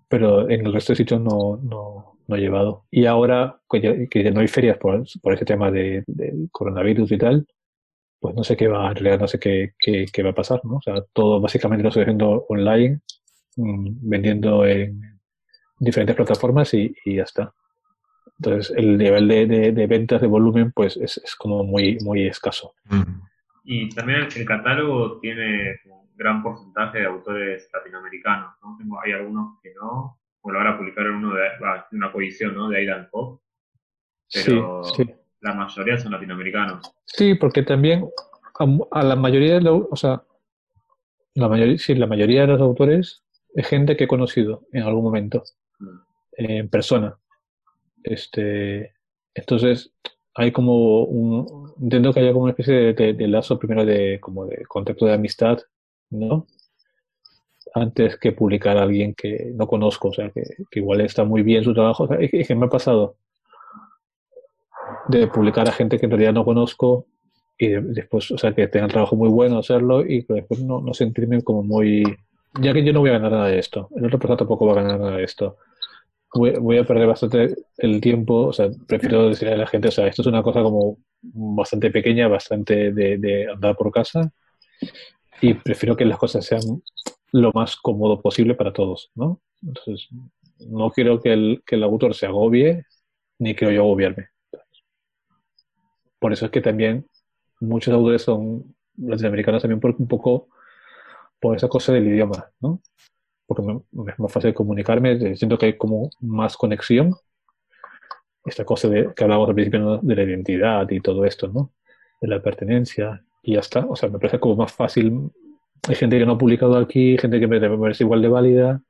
[0.08, 2.84] pero en el resto de sitios no, no, no he llevado.
[2.90, 6.48] Y ahora que ya, que ya no hay ferias por, por ese tema de, del
[6.52, 7.46] coronavirus y tal,
[8.20, 10.60] pues no sé qué va, en realidad no sé qué, qué, qué va a pasar,
[10.64, 10.76] ¿no?
[10.76, 13.00] O sea, todo básicamente lo estoy haciendo online,
[13.56, 15.00] mm, vendiendo en
[15.78, 17.52] diferentes plataformas y, y ya está.
[18.38, 22.26] Entonces, el nivel de, de, de ventas de volumen, pues es, es como muy, muy
[22.26, 22.74] escaso.
[22.84, 23.20] Mm.
[23.64, 28.76] Y también el catálogo tiene un gran porcentaje de autores latinoamericanos, ¿no?
[28.78, 32.68] Tengo, hay algunos que no, bueno, ahora publicaron uno de va, una coedición, ¿no?
[32.68, 33.40] De Aidan Pop,
[34.32, 35.10] pero Sí, sí.
[35.40, 36.92] la mayoría son latinoamericanos.
[37.04, 38.08] Sí, porque también
[38.58, 40.22] a, a la mayoría de los, o sea,
[41.34, 43.22] la mayoría, sí, la mayoría de los autores
[43.54, 45.42] es gente que he conocido en algún momento,
[45.78, 45.88] Mm.
[46.38, 47.18] eh, en persona.
[48.02, 48.94] Este,
[49.34, 49.92] entonces,
[50.34, 54.18] hay como un, entiendo que haya como una especie de, de- de lazo primero de,
[54.20, 55.58] como de contacto de amistad,
[56.10, 56.46] ¿no?
[57.74, 61.42] Antes que publicar a alguien que no conozco, o sea, que, que igual está muy
[61.42, 62.04] bien su trabajo.
[62.04, 63.16] O sea, es que, me ha pasado
[65.08, 67.06] de publicar a gente que en realidad no conozco
[67.58, 70.80] y de- después, o sea, que tenga el trabajo muy bueno hacerlo y después no,
[70.80, 72.04] no sentirme como muy...
[72.60, 74.72] Ya que yo no voy a ganar nada de esto, el otro persona tampoco va
[74.72, 75.56] a ganar nada de esto.
[76.34, 79.90] Voy, voy a perder bastante el tiempo, o sea, prefiero decirle a la gente, o
[79.90, 84.32] sea, esto es una cosa como bastante pequeña, bastante de andar por casa
[85.40, 86.82] y prefiero que las cosas sean
[87.32, 89.40] lo más cómodo posible para todos, ¿no?
[89.62, 90.08] Entonces,
[90.60, 92.84] no quiero que el, que el autor se agobie,
[93.38, 94.28] ni quiero yo agobiarme.
[96.18, 97.06] Por eso es que también
[97.60, 100.48] muchos autores son latinoamericanos también por un poco
[101.40, 102.80] por esa cosa del idioma, ¿no?
[103.46, 107.14] Porque me, es más fácil comunicarme, eh, siento que hay como más conexión.
[108.44, 111.72] Esta cosa de, que hablábamos al principio de la identidad y todo esto, ¿no?
[112.20, 113.86] De la pertenencia y ya está.
[113.88, 115.30] O sea, me parece como más fácil.
[115.88, 118.82] Hay gente que no ha publicado aquí, gente que me, me parece igual de válida.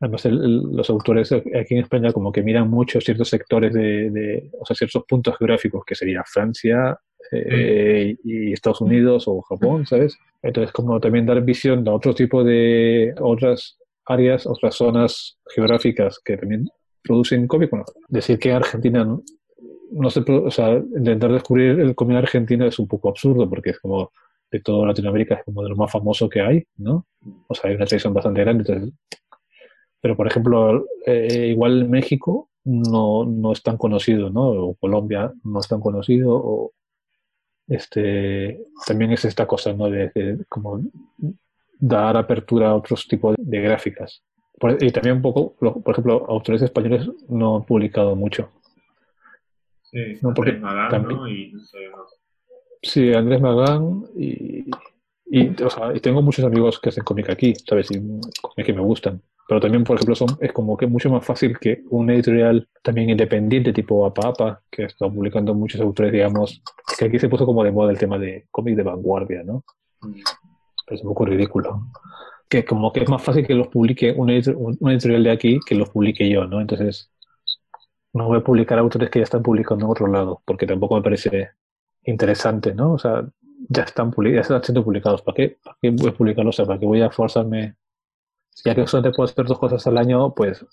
[0.00, 4.10] Además, el- el- los autores aquí en España como que miran mucho ciertos sectores de,
[4.10, 6.98] de- o sea, ciertos puntos geográficos, que sería Francia
[7.32, 10.16] eh, y Estados Unidos o Japón, ¿sabes?
[10.42, 16.36] Entonces, como también dar visión a otro tipo de, otras áreas, otras zonas geográficas que
[16.36, 16.68] también
[17.02, 17.70] producen cómic.
[17.70, 19.06] Bueno, decir que Argentina
[19.94, 23.80] no, pro- o sea, intentar descubrir el cómic argentino es un poco absurdo porque es
[23.80, 24.12] como
[24.50, 27.06] de toda Latinoamérica es como de lo más famoso que hay, ¿no?
[27.48, 28.94] O sea, hay una tradición bastante grande, entonces
[30.00, 34.48] pero, por ejemplo, eh, igual México no, no es tan conocido, ¿no?
[34.48, 36.72] O Colombia no es tan conocido, o
[37.66, 39.88] este, también es esta cosa, ¿no?
[39.88, 40.82] De, como
[41.78, 44.22] dar apertura a otros tipos de gráficas.
[44.80, 48.50] Y también un poco, por ejemplo, autores españoles no han publicado mucho.
[49.94, 51.28] Sí, No, porque Andrés Magán, también- ¿no?
[51.28, 51.52] Y.
[52.82, 54.64] Sí, Andrés Magán y,
[55.26, 57.90] y, o sea, y tengo muchos amigos que hacen cómic aquí, ¿sabes?
[57.90, 57.98] Y
[58.42, 59.22] cómic que me gustan.
[59.48, 63.10] Pero también, por ejemplo, son, es como que mucho más fácil que un editorial también
[63.10, 66.62] independiente tipo Apa Apa, que está publicando muchos autores, digamos,
[66.98, 69.62] que aquí se puso como de moda el tema de cómic de vanguardia, ¿no?
[70.02, 70.12] Mm.
[70.86, 71.86] Pero es un poco ridículo.
[72.48, 75.58] Que como que es más fácil que los publique un, un- un editorial de aquí
[75.66, 76.60] que los publique yo, ¿no?
[76.60, 77.10] Entonces,
[78.14, 81.02] no voy a publicar autores que ya están publicando en otro lado, porque tampoco me
[81.02, 81.50] parece
[82.04, 82.92] interesante, ¿no?
[82.94, 83.24] O sea,
[83.68, 85.22] ya están, ya están siendo publicados.
[85.22, 86.54] ¿Para qué, ¿Para qué voy a publicarlos?
[86.54, 87.74] O sea, ¿para qué voy a forzarme?
[88.64, 90.64] Ya que solamente puedo hacer dos cosas al año, pues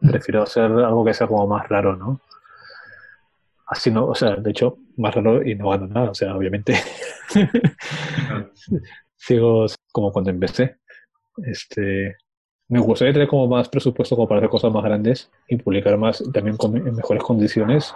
[0.00, 2.20] prefiero hacer algo que sea como más raro, ¿no?
[3.66, 6.74] Así no, o sea, de hecho, más raro y no gano nada, o sea, obviamente
[9.16, 10.80] sigo como cuando empecé.
[11.44, 12.16] Este,
[12.70, 16.22] me gustaría tener como más presupuesto como para hacer cosas más grandes y publicar más
[16.32, 17.94] también con, en mejores condiciones,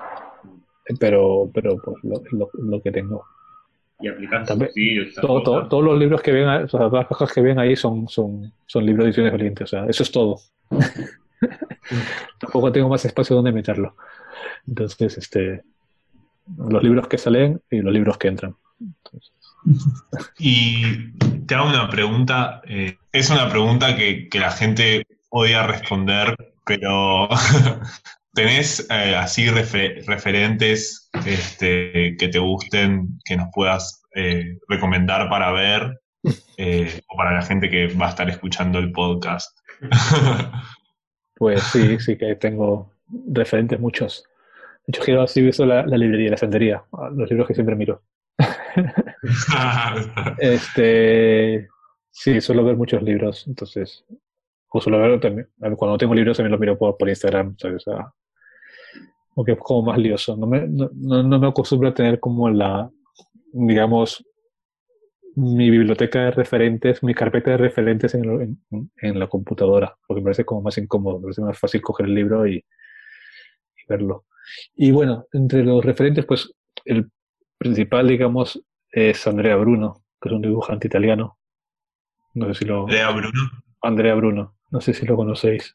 [1.00, 3.24] pero, pero pues lo, lo, lo que tengo.
[4.00, 4.70] Y aplicar También-
[5.20, 5.68] Todo, todo- cosas.
[5.70, 8.52] todos los libros que ven, o sea, todas las cajas que ven ahí son, son,
[8.66, 10.36] son libros de ediciones valientes, o sea, eso es todo.
[12.40, 13.94] Tampoco tengo más espacio donde meterlo.
[14.66, 15.62] Entonces, este,
[16.56, 18.56] los libros que salen y los libros que entran.
[20.38, 21.12] Y
[21.46, 27.28] te hago una pregunta, eh, es una pregunta que, la gente odia responder, pero
[28.34, 35.52] ¿tenés eh, así refe- referentes este, que te gusten, que nos puedas eh, recomendar para
[35.52, 39.58] ver o para la gente que va a estar escuchando el podcast?
[41.36, 42.92] Pues sí, sí que tengo
[43.26, 44.24] referentes muchos.
[44.86, 48.02] Hecho, quiero así la, la librería, la estantería, los libros que siempre miro.
[50.38, 51.68] Este,
[52.10, 54.04] sí, suelo ver muchos libros, entonces,
[54.80, 57.56] suelo ver también, cuando tengo libros también los miro por, por Instagram.
[57.76, 58.12] O sea,
[59.34, 60.36] porque es como más lioso.
[60.36, 60.88] No me, no,
[61.22, 62.90] no, me acostumbro a tener como la,
[63.52, 64.24] digamos,
[65.36, 68.58] mi biblioteca de referentes, mi carpeta de referentes en,
[68.98, 72.14] en- la computadora, porque me parece como más incómodo, me parece más fácil coger el
[72.14, 72.64] libro y
[73.88, 74.24] verlo.
[74.74, 76.52] Y bueno, entre los referentes, pues
[76.84, 77.10] el
[77.64, 81.38] principal, digamos, es Andrea Bruno, que es un dibujante italiano.
[82.34, 82.86] No sé si lo...
[82.86, 83.40] Lea Bruno.
[83.80, 85.74] Andrea Bruno, no sé si lo conocéis.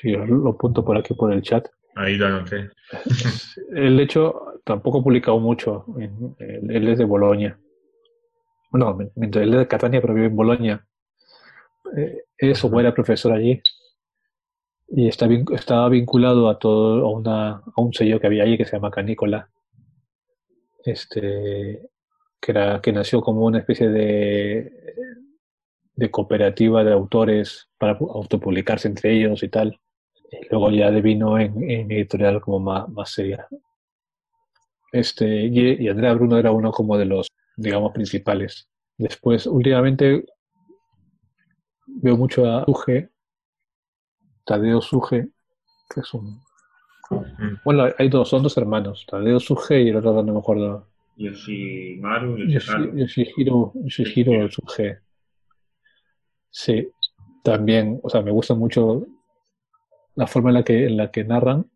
[0.00, 1.68] Sí, os lo apunto por aquí por el chat.
[1.94, 2.70] Ahí lo anoté.
[3.76, 5.84] Él, de hecho, tampoco ha publicado mucho.
[6.38, 7.56] Él, es de Bolonia.
[8.72, 10.86] No, mientras él es de Catania, pero vive en Bolonia.
[11.94, 13.60] Eh, es o era profesor allí.
[14.88, 18.64] Y está, estaba vinculado a todo, a, una, a un sello que había allí que
[18.64, 19.50] se llama Canícola.
[20.84, 21.88] Este,
[22.40, 24.94] que, era, que nació como una especie de,
[25.94, 29.80] de cooperativa de autores para pu- autopublicarse entre ellos y tal.
[30.50, 33.46] Luego ya devino en, en editorial como más, más seria.
[34.92, 38.68] Este, y, Andrea Bruno era uno como de los, digamos, principales.
[38.98, 40.24] Después, últimamente,
[41.86, 43.08] veo mucho a Suge,
[44.44, 45.28] Tadeo Suge,
[45.88, 46.40] que es un...
[47.20, 47.56] Mm.
[47.64, 50.88] Bueno, hay dos, son dos hermanos, Tadeo Suge y el otro no me acuerdo.
[51.16, 52.98] Yoshimaru, Yoshi- Yoshiharu.
[52.98, 54.98] Yoshihiro, Yoshihiro Suge.
[56.50, 56.88] Sí,
[57.44, 59.06] también, o sea, me gusta mucho
[60.14, 61.66] la forma en la que, en la que narran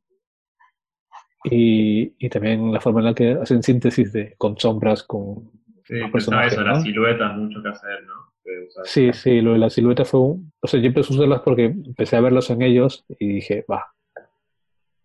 [1.45, 5.51] y, y también la forma en la que hacen síntesis de, con sombras, con...
[5.85, 6.73] Sí, pensaba eso, ¿no?
[6.73, 8.15] las siluetas, mucho que hacer, ¿no?
[8.43, 8.67] Que.
[8.85, 10.53] Sí, sí, lo de la silueta fue un...
[10.61, 13.87] O sea, yo empecé a usarlas porque empecé a verlos en ellos y dije, va,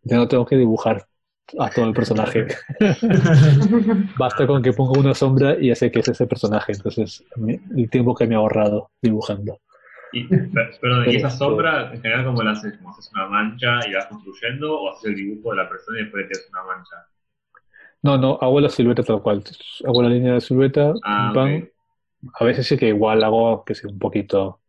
[0.03, 1.05] ya no tengo que dibujar
[1.59, 2.47] a todo el personaje.
[4.17, 6.73] Basta con que ponga una sombra y ya sé que es ese personaje.
[6.73, 7.23] Entonces,
[7.75, 9.59] el tiempo que me he ahorrado dibujando.
[10.13, 12.77] Y, perdón, ¿y esa sombra en general cómo la haces?
[12.77, 15.99] ¿Cómo haces una mancha y la vas construyendo o haces el dibujo de la persona
[15.99, 16.95] y después le tiras una mancha?
[18.03, 19.43] No, no, hago la silueta tal cual.
[19.85, 21.55] Hago la línea de silueta, Ah, pam.
[21.57, 22.31] ok.
[22.39, 24.59] A veces sí que igual hago que sea un poquito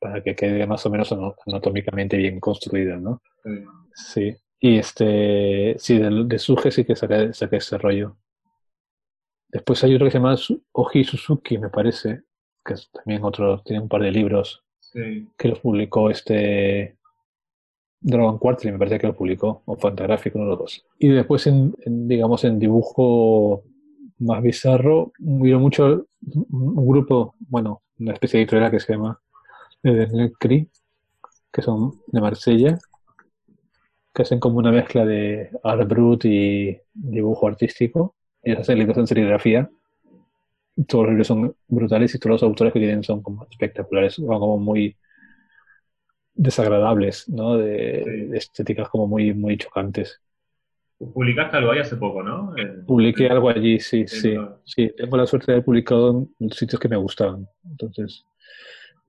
[0.00, 1.14] para que quede más o menos
[1.46, 3.20] anatómicamente bien construida, ¿no?
[3.44, 3.64] Sí.
[3.94, 4.36] Sí.
[4.60, 8.16] Y este, sí, de, de Suge sí que saqué, saqué ese rollo.
[9.48, 10.36] Después hay otro que se llama
[10.72, 12.22] Oji Suzuki, me parece,
[12.64, 15.28] que es también otro, tiene un par de libros Sí.
[15.36, 16.96] que los publicó este
[18.00, 20.86] Dragon Quarterly, me parece que lo publicó, o Fantagraphic, uno de los dos.
[20.98, 23.64] Y después, en, en, digamos, en dibujo
[24.18, 26.06] más bizarro, hubo mucho
[26.50, 29.20] un grupo, bueno, una especie de editorial que se llama
[29.82, 30.68] eh, Cri,
[31.52, 32.78] que son de Marsella,
[34.18, 38.16] que hacen como una mezcla de art brut y dibujo artístico.
[38.42, 39.70] Ellos hacen libros en serigrafía.
[40.88, 44.26] Todos los libros son brutales y todos los autores que tienen son como espectaculares, son
[44.26, 44.96] como muy
[46.34, 47.56] desagradables, ¿no?
[47.56, 48.10] De, Sí.
[48.26, 50.20] de estéticas como muy, muy chocantes.
[50.98, 52.56] Publicaste algo ahí hace poco, ¿no?
[52.56, 54.92] En- Publiqué algo allí, sí, Sí, sí, sí.
[54.96, 57.48] Tengo la suerte de haber publicado en sitios que me gustaban.
[57.70, 58.24] Entonces,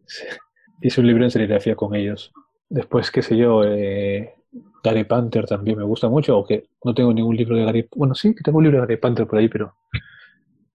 [0.05, 0.23] sí.
[0.81, 2.31] hice un libro en serigrafía con ellos.
[2.69, 4.35] Después, qué sé yo, eh,
[4.83, 8.33] Gary Panther también me gusta mucho, aunque no tengo ningún libro de Gary Bueno, sí,
[8.33, 9.73] que tengo un libro de Gary Panther por ahí, pero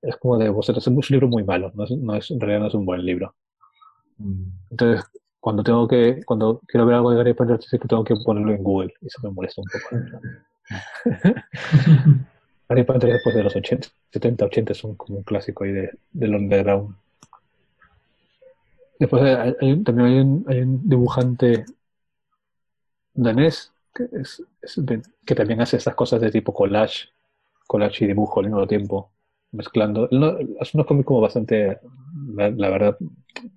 [0.03, 0.83] es como de vosotros.
[0.87, 3.05] Es un libro muy malo, no es, no es- en realidad no es un buen
[3.05, 3.35] libro.
[4.19, 4.45] Mm.
[4.71, 5.05] Entonces,
[5.41, 8.63] cuando tengo que, cuando quiero ver algo de Gary Panther, que tengo que ponerlo en
[8.63, 10.03] Google y eso me molesta un poco.
[12.69, 15.91] Gary Panther después de los 80, 70, 80 es un, como un clásico ahí de,
[16.13, 16.95] del underground.
[18.99, 21.65] Después hay- hay también hay un, hay un dibujante
[23.15, 24.43] danés que, es,
[25.25, 27.09] que también hace estas cosas de tipo collage,
[27.67, 29.13] collage y dibujo al mismo tiempo,
[29.53, 30.09] mezclando.
[30.11, 31.79] No- hace unos cómics como bastante,
[32.35, 32.99] la, verdad,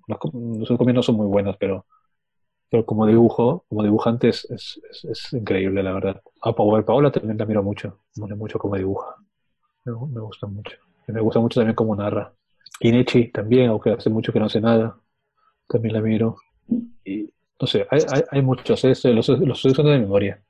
[0.06, 1.86] los, cómics no son muy buenos, pero,
[2.70, 6.22] pero como dibujo, como dibujante es, es, increíble, la verdad.
[6.42, 9.16] A Power Paola también la miro mucho, gusta mucho cómo dibuja,
[9.84, 10.76] me, me gusta mucho.
[11.06, 12.32] Y me gusta mucho también cómo narra.
[12.80, 14.98] Inechi también, aunque hace mucho que no sé nada,
[15.68, 16.36] también la miro.
[17.04, 18.94] Y no sé, hay, hay, hay muchos, ¿eh?
[19.12, 20.40] Los, los estoy usando de memoria.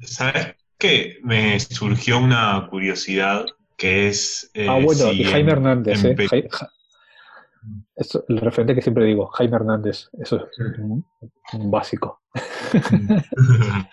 [0.00, 1.18] ¿Sabes qué?
[1.22, 3.46] Me surgió una curiosidad
[3.76, 4.50] que es.
[4.54, 6.48] eh, ah, bueno, si y Jaime en- Hernández, en ¿eh?
[6.50, 6.70] Ja-
[7.96, 11.04] esto, el referente que siempre digo, Jaime Hernández, eso es un,
[11.54, 12.20] un básico.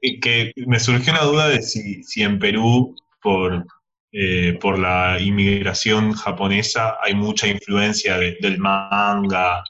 [0.00, 3.64] Y que me surgió una duda de si, si en Perú, por,
[4.12, 9.62] eh, por la inmigración japonesa, hay mucha influencia de- del manga.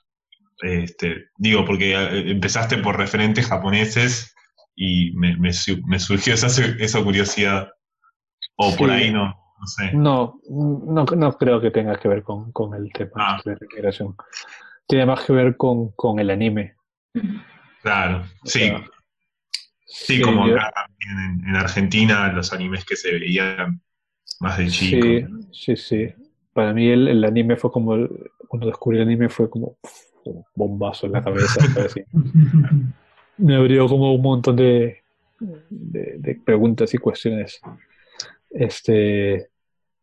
[0.62, 4.34] Este, digo, porque eh, empezaste por referentes japoneses
[4.74, 6.46] y me, me su- me surgió esa,
[6.78, 7.70] esa curiosidad.
[8.56, 9.92] O por ahí no, no sé.
[9.92, 13.42] No, no, no creo que tenga que ver con, con el tema Ah.
[13.44, 14.14] de migración.
[14.86, 16.76] Tiene más que ver con, con el anime.
[17.82, 18.60] Claro, O sí.
[18.60, 18.84] sea,
[19.88, 23.80] Sí, como yo- acá también en, en Argentina, los animes que se veían
[24.40, 25.06] más de chico.
[25.06, 26.14] Sí, sí, sí.
[26.52, 29.78] para mí el, el anime fue como, el- cuando descubrí el anime fue como
[30.26, 31.60] un bombazo en la cabeza,
[33.38, 35.02] me abrió como un montón de,
[35.38, 37.60] de, de preguntas y cuestiones
[38.50, 39.48] este,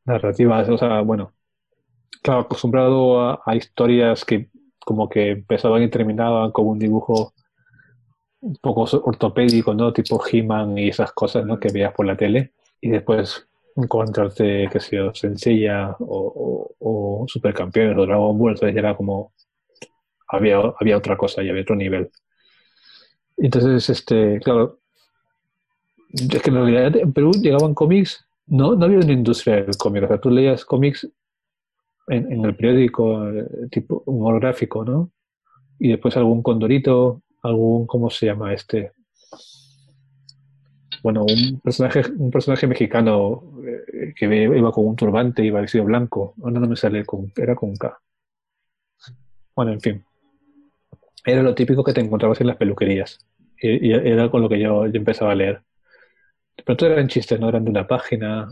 [0.06, 1.34] narrativas, o sea, bueno,
[2.22, 4.50] claro, acostumbrado a, a historias que
[4.86, 7.34] como que empezaban y terminaban con un dibujo
[8.42, 9.94] un poco ortopédico, ¿no?
[9.94, 11.60] Tipo He-Man y esas cosas, ¿no?
[11.60, 12.52] Que veías por la tele.
[12.82, 18.76] Y después encontrarte, que sé yo, Sencilla o, o, o Supercampeones o Dragon Ball, entonces
[18.76, 19.32] ya era como...
[20.34, 22.10] Había, había otra cosa y había otro nivel.
[23.38, 24.80] Entonces, este, claro,
[26.10, 30.04] es que en realidad en Perú llegaban cómics, no, no había una industria del cómic,
[30.04, 31.08] o sea, tú leías cómics
[32.08, 34.04] en, en el periódico, eh, tipo
[34.40, 35.12] gráfico, ¿no?
[35.80, 38.92] Y después algún condorito, algún, ¿cómo se llama este?
[41.04, 46.34] Bueno, un personaje, un personaje mexicano eh, que iba con un turbante, iba vestido blanco.
[46.42, 48.00] Ahora no me sale con, era con K.
[49.56, 50.06] Bueno, en fin.
[51.26, 53.20] Era lo típico que te encontrabas en las peluquerías.
[53.60, 55.62] Y, y era con lo que yo, yo empezaba a leer.
[56.66, 58.48] Pero todo eran chistes, no eran de una página.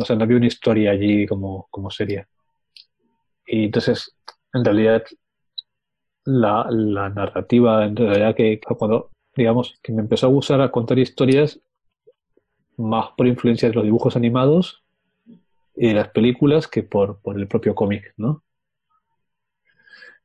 [0.00, 2.26] O sea, no había una historia allí como, como seria.
[3.46, 4.14] Y entonces,
[4.52, 5.04] en realidad,
[6.24, 10.98] la, la narrativa, en realidad, que cuando, digamos, que me empezó a gustar a contar
[10.98, 11.60] historias
[12.76, 14.82] más por influencia de los dibujos animados
[15.76, 18.42] y de las películas que por, por el propio cómic, ¿no?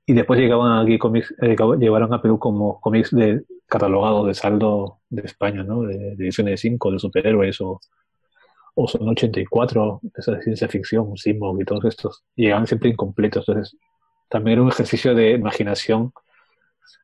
[0.10, 5.02] Y después llegaban aquí cómics, eh, llegaron a Perú como cómics de catalogados de saldo
[5.08, 5.84] de España, ¿no?
[5.84, 7.80] De, ediciones de 5, de superhéroes o,
[8.74, 12.24] o son 84, esa de ciencia ficción, Simon y todos estos.
[12.36, 13.78] Llegaban siempre incompletos, entonces
[14.30, 16.12] también era un ejercicio de imaginación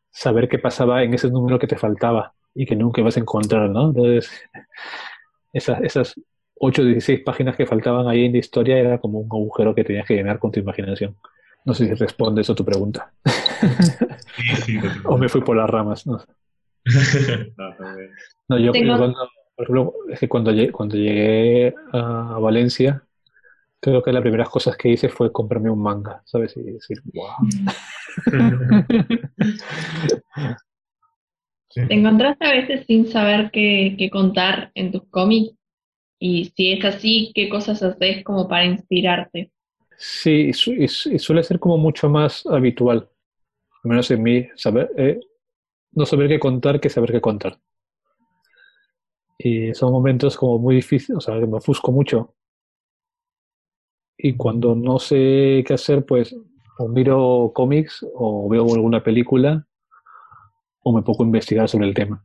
[0.09, 3.69] saber qué pasaba en ese número que te faltaba y que nunca ibas a encontrar,
[3.69, 3.89] ¿no?
[3.89, 4.31] Entonces,
[5.53, 6.15] esas, esas
[6.55, 9.83] 8 o 16 páginas que faltaban ahí en la historia era como un agujero que
[9.83, 11.15] tenías que llenar con tu imaginación.
[11.65, 13.11] No sé si responde eso a tu pregunta.
[14.35, 16.05] Sí, sí, o me fui por las ramas.
[16.05, 16.17] No,
[18.49, 23.01] No, yo, Tengo- yo cuando, por ejemplo, es que cuando llegué, cuando llegué a Valencia,
[23.79, 26.55] creo que las primeras cosas que hice fue comprarme un manga, ¿sabes?
[26.57, 27.47] Y decir, wow.
[31.73, 35.55] ¿Te encontraste a veces sin saber qué, qué contar en tus cómics?
[36.19, 39.51] Y si es así, ¿qué cosas haces como para inspirarte?
[39.97, 43.09] Sí, y, su- y su- y suele ser como mucho más habitual,
[43.83, 45.19] al menos en mí, saber, eh,
[45.93, 47.59] no saber qué contar que saber qué contar.
[49.37, 52.35] Y son momentos como muy difíciles, o sea, que me ofusco mucho.
[54.17, 56.35] Y cuando no sé qué hacer, pues
[56.77, 59.65] o miro cómics o veo alguna película
[60.85, 62.23] o me pongo a investigar sobre el tema,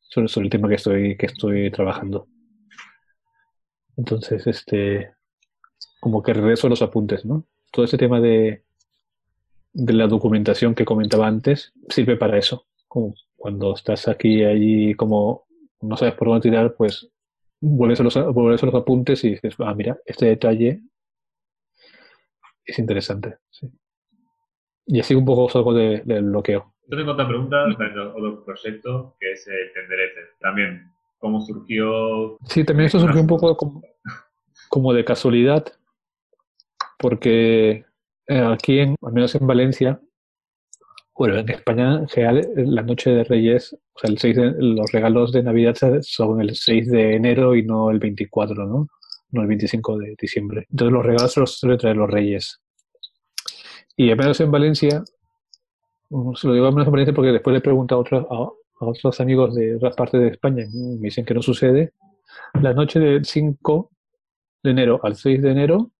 [0.00, 2.28] sobre, sobre el tema que estoy, que estoy trabajando.
[3.96, 5.14] Entonces, este,
[6.02, 7.44] como que regreso a los apuntes, ¿no?
[7.70, 8.64] Todo ese tema de,
[9.72, 12.66] de la documentación que comentaba antes sirve para eso.
[12.88, 15.44] Como cuando estás aquí y allí, como
[15.80, 17.08] no sabes por dónde tirar, pues
[17.60, 20.82] vuelves a los, vuelves a los apuntes y dices, ah, mira, este detalle
[22.64, 23.36] es interesante.
[23.50, 23.70] sí.
[24.86, 26.74] Y así un poco salgo de- del bloqueo.
[26.88, 30.20] Yo tengo otra pregunta de otro proyecto que es el Tenderete.
[30.40, 30.90] También,
[31.20, 32.36] ¿cómo surgió?
[32.48, 33.80] Sí, también esto surgió un poco como,
[34.68, 35.64] como de casualidad,
[37.02, 37.84] porque
[38.28, 40.00] eh, aquí, en, al menos en Valencia,
[41.14, 44.54] bueno, en España en general, eh, la noche de Reyes, o sea, el 6 de-
[44.58, 48.88] los regalos de Navidad son el 6 de enero y no el 24, ¿no?
[49.30, 50.66] No el 25 de diciembre.
[50.70, 52.60] Entonces los regalos los suelen traer los Reyes.
[53.96, 55.04] Y al menos en Valencia,
[56.10, 58.26] mm, se lo digo al menos en Valencia porque después le he preguntado a otros,
[58.30, 61.92] a, a otros amigos de otras partes de España, me dicen que no sucede.
[62.62, 63.90] La noche del 5
[64.62, 65.91] de enero al 6 de enero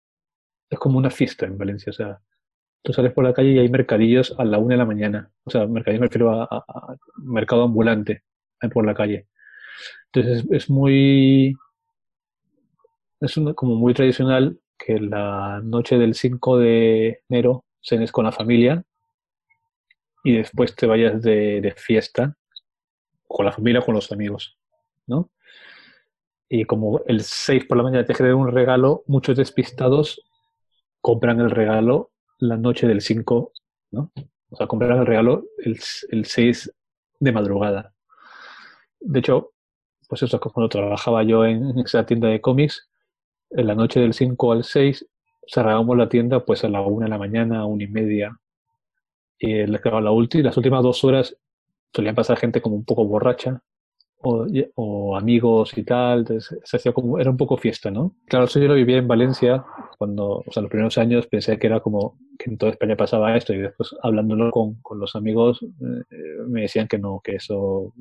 [0.72, 1.90] es como una fiesta en Valencia.
[1.90, 2.20] O sea,
[2.82, 5.30] tú sales por la calle y hay mercadillos a la una de la mañana.
[5.44, 6.66] O sea, mercadillos me refiero a,
[7.18, 8.24] mercado ambulante
[8.72, 9.28] por la calle.
[10.12, 11.54] Entonces es, muy.
[13.20, 18.32] Es una- como muy tradicional que la noche del 5 de enero cenes con la
[18.32, 18.84] familia
[20.24, 22.36] y después te vayas de, de fiesta
[23.28, 24.58] con la familia o con los amigos,
[25.06, 25.30] ¿no?
[26.48, 30.22] Y como el 6 por la mañana te genera un regalo, muchos despistados
[31.02, 33.52] compran el regalo la noche del 5,
[33.92, 34.12] ¿no?
[34.50, 35.78] O sea, compran el regalo el,
[36.10, 36.72] el 6
[37.20, 37.94] de madrugada.
[39.00, 39.52] De hecho,
[40.08, 42.88] pues eso, cuando trabajaba yo en esa tienda de cómics,
[43.50, 45.06] en la noche del 5 al 6
[45.48, 48.38] cerrábamos la tienda pues a la 1 de la mañana, a 1 y media.
[49.38, 51.36] Y el- claro, la ulti- las últimas dos horas
[51.94, 53.62] solían pasar gente como un poco borracha
[54.22, 58.14] o, amigos y tal, se hacía como, era un poco fiesta, ¿no?
[58.26, 59.64] Claro, eso yo lo vivía en Valencia,
[59.98, 63.36] cuando, o sea, los primeros años pensé que era como que en toda España pasaba
[63.36, 66.16] esto, y después hablándolo con, con los amigos eh,
[66.46, 67.92] me decían que no, que eso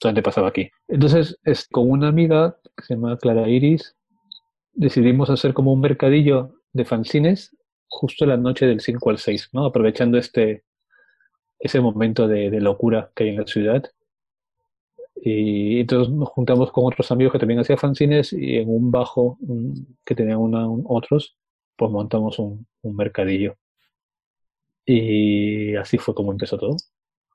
[0.00, 0.70] solamente pasaba aquí.
[0.88, 3.96] Entonces, es, con una amiga que se llama Clara Iris,
[4.72, 7.56] decidimos hacer como un mercadillo de fanzines
[7.88, 9.64] justo la noche del 5 al 6, ¿no?
[9.64, 10.62] Aprovechando este,
[11.58, 13.90] ese momento de locura que hay en la ciudad.
[15.22, 19.36] Y entonces nos juntamos con otros amigos que también hacían fanzines y en un bajo
[19.40, 21.36] un- que tenían una- un- otros,
[21.76, 23.56] pues montamos un, un mercadillo.
[24.86, 26.76] Y así fue como empezó todo,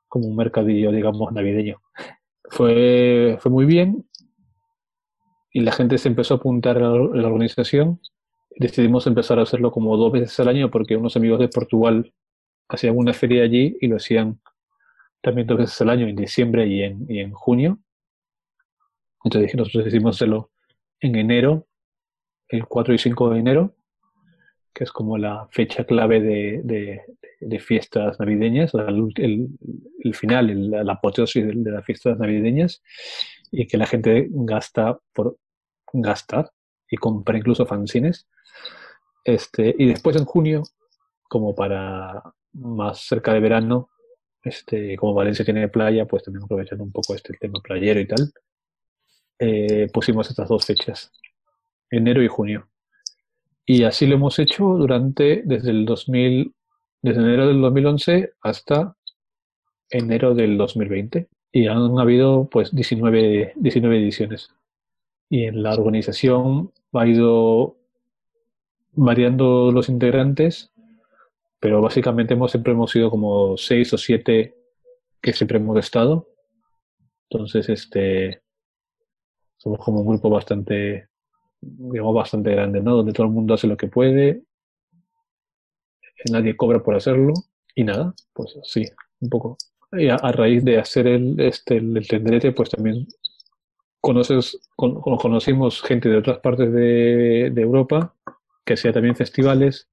[0.07, 1.81] como un mercadillo, digamos, navideño.
[2.49, 4.05] Fue, fue muy bien
[5.51, 7.99] y la gente se empezó a apuntar a la organización.
[8.57, 12.13] Decidimos empezar a hacerlo como dos veces al año porque unos amigos de Portugal
[12.69, 14.39] hacían una feria allí y lo hacían
[15.26, 17.80] también dos veces al año, en diciembre y en, y en junio.
[19.23, 20.51] Entonces nosotros decidimos hacerlo
[20.99, 21.67] en enero,
[22.49, 23.76] el 4 y 5 de enero,
[24.73, 27.01] que es como la fecha clave de, de-
[27.59, 29.47] fiestas navideñas, el, el-
[30.03, 32.82] el final, el- la apoteosis de, de las fiestas navideñas,
[33.51, 35.38] y que la gente gasta por
[35.93, 36.51] gastar
[36.89, 38.28] y compra incluso fanzines.
[39.23, 40.63] Este, y después en junio,
[41.30, 42.21] como para
[42.53, 43.89] más cerca de verano,
[44.45, 48.31] este, como Valencia tiene playa, pues también aprovechando un poco este tema playero y tal,
[49.39, 51.11] eh, pusimos estas dos fechas,
[51.89, 52.69] enero y junio.
[53.65, 56.53] Y así lo hemos hecho durante, desde el 2000,
[57.01, 58.95] desde enero del 2011 hasta
[59.89, 61.27] enero del 2020.
[61.51, 64.49] Y han habido pues 19, 19 ediciones.
[65.29, 67.77] Y en la organización ha ido
[68.93, 70.71] variando los integrantes,
[71.59, 74.55] pero básicamente hemos, siempre hemos sido como seis o siete
[75.21, 76.27] que siempre hemos estado.
[77.29, 78.41] Entonces, este,
[79.57, 81.09] somos como un grupo bastante,
[81.61, 82.95] digamos, bastante grande, ¿no?
[82.97, 84.43] Donde todo el mundo hace lo que puede,
[86.31, 87.33] nadie cobra por hacerlo,
[87.75, 88.85] y nada, pues sí,
[89.19, 89.57] un poco.
[89.91, 93.07] Y a, raíz de hacer el, este, el tendrete, pues también
[94.01, 98.13] conoces, con- con- conocimos gente de otras partes de, de Europa
[98.65, 99.87] que hacía también festivales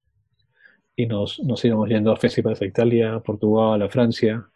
[0.97, 4.47] y nos, nos íbamos yendo a festivales a Italia, Portugal, a Francia,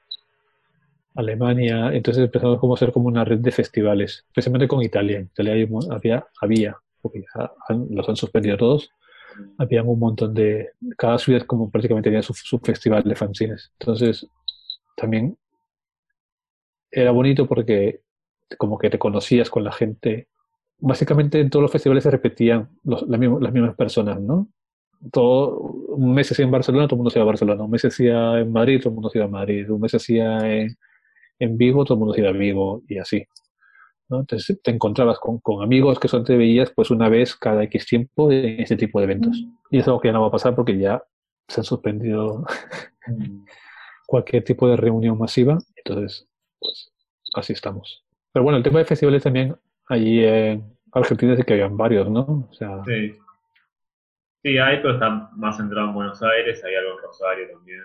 [1.14, 1.90] Alemania.
[1.92, 5.18] Entonces empezamos como a hacer como una red de festivales, especialmente con Italia.
[5.18, 7.24] En Italia había, había, porque
[7.90, 8.90] los han suspendido todos,
[9.58, 10.70] había un montón de...
[10.96, 13.72] Cada ciudad como prácticamente tenía su, su festival de fanzines.
[13.80, 14.26] Entonces
[14.96, 15.36] también
[16.90, 18.00] era bonito porque
[18.58, 20.28] como que te conocías con la gente.
[20.78, 24.48] Básicamente en todos los festivales se repetían las, mismas, las mismas personas, ¿no?
[25.12, 27.62] Todo, un mes hacía en Barcelona, todo el mundo se iba a Barcelona.
[27.64, 29.70] Un mes hacía en Madrid, todo el mundo se iba a Madrid.
[29.70, 30.76] Un mes hacía en,
[31.38, 33.24] en Vigo, todo el mundo se iba a Vigo y así.
[34.08, 34.20] ¿no?
[34.20, 37.86] Entonces te encontrabas con, con amigos que solo te veías pues una vez cada X
[37.86, 39.44] tiempo en ese tipo de eventos.
[39.70, 41.02] Y es algo que ya no va a pasar porque ya
[41.48, 42.44] se han suspendido
[44.06, 45.58] cualquier tipo de reunión masiva.
[45.76, 46.28] Entonces,
[46.58, 46.92] pues
[47.34, 48.04] así estamos.
[48.32, 49.56] Pero bueno, el tema de festivales también,
[49.88, 52.48] allí en Argentina sí que habían varios, ¿no?
[52.50, 53.14] O sea, Sí.
[54.46, 57.80] Sí, hay, pero está más centrado en Buenos Aires, hay algo en Rosario también,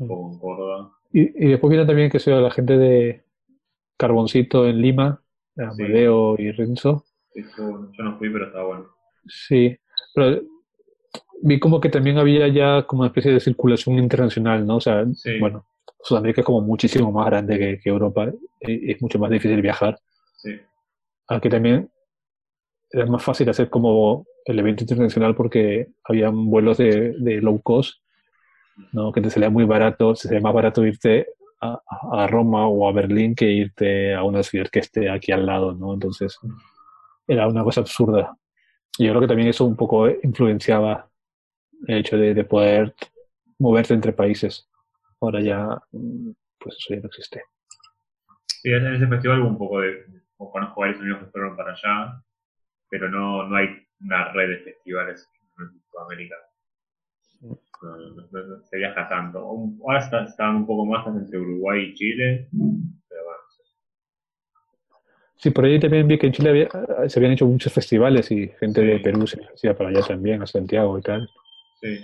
[0.00, 0.92] un poco en Córdoba.
[1.12, 3.22] y, y después viene también que sea la gente de
[3.98, 5.20] Carboncito en Lima,
[5.58, 7.04] Amadeo y Renzo.
[7.34, 8.86] Sí, yo no fui, pero está bueno.
[9.26, 9.76] Sí,
[10.14, 10.40] pero
[11.42, 14.76] vi como que también había ya como una especie de circulación internacional, ¿no?
[14.76, 15.38] O sea, Sí.
[15.38, 15.66] bueno,
[16.00, 19.98] Sudamérica es como muchísimo más grande que, que Europa y es mucho más difícil viajar.
[20.36, 20.58] Sí.
[21.28, 21.90] Aunque también
[22.96, 27.98] era más fácil hacer como el evento internacional porque habían vuelos de, de low cost,
[28.92, 29.12] ¿no?
[29.12, 31.26] Que te salía muy barato, se salía más barato irte
[31.60, 31.80] a,
[32.12, 35.72] a- Roma o a Berlín que irte a una ciudad que esté aquí al lado,
[35.74, 35.94] ¿no?
[35.94, 36.38] Entonces
[37.26, 38.36] era una cosa absurda.
[38.98, 41.08] Y yo creo que también eso un poco influenciaba
[41.86, 42.94] el hecho de, de poder
[43.58, 44.68] moverte entre países.
[45.20, 45.66] Ahora ya,
[46.58, 47.42] pues eso ya no existe.
[48.46, 50.04] Sí, en ese festival hubo un poco de.
[50.38, 52.22] o Conozco varios amigos fueron para allá,
[52.88, 53.68] pero no, no hay
[54.00, 55.28] una red de festivales
[55.58, 56.34] en Sudamérica.
[57.40, 59.38] No, no- no- no se viaja tanto.
[59.38, 62.48] Ahora está- están un poco más entre Uruguay y Chile,
[63.08, 63.38] pero bueno.
[65.36, 68.48] Sí, por ahí también vi que en Chile había- se habían hecho muchos festivales y
[68.58, 68.98] gente de.
[69.00, 71.28] Perú se hacía para allá también, a Santiago y tal.
[71.80, 71.98] Sí.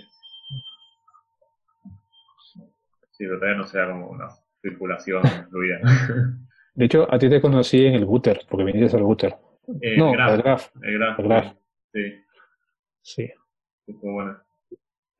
[3.11, 4.27] Sí, pero todavía no sea como una
[4.61, 5.79] circulación fluida.
[6.75, 9.35] De hecho, a ti te conocí en el Gutter, porque viniste al Gutter.
[9.81, 10.11] Eh, no.
[10.11, 10.69] El Graf.
[10.81, 11.53] El Graf.
[11.93, 12.01] Sí,
[13.01, 13.29] Sí,
[13.85, 14.37] estuvo bueno.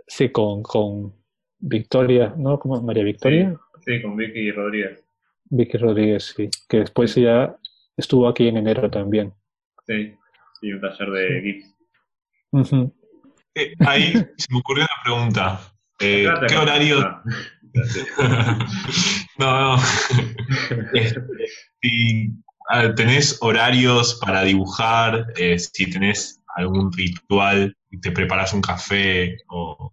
[0.08, 1.14] sí con, con
[1.60, 2.60] Victoria, ¿no?
[2.60, 2.82] ¿Cómo?
[2.82, 3.58] María Victoria.
[3.86, 5.04] Sí, con Vicky y Rodríguez.
[5.46, 6.50] Vicky Rodríguez, sí.
[6.68, 7.56] Que después ya
[7.98, 9.34] estuvo aquí en enero también.
[9.86, 10.16] Sí,
[10.60, 11.76] sí, un taller de GIFs.
[12.52, 12.94] Ujú.
[13.56, 15.60] Eh, ahí se me ocurrió una pregunta.
[16.00, 17.22] Eh, ¿Qué horario?
[19.39, 19.78] No, no.
[21.82, 22.53] Si ah,
[22.95, 29.91] tenés horarios para dibujar, eh, si tenés algún ritual, te preparas un café o,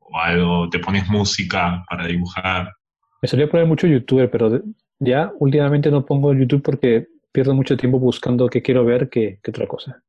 [0.00, 2.72] o algo, te pones música para dibujar.
[3.20, 4.62] Me solía poner mucho youtuber, pero
[5.00, 9.50] ya últimamente no pongo YouTube porque pierdo mucho tiempo buscando qué quiero ver que, que
[9.50, 10.02] otra cosa.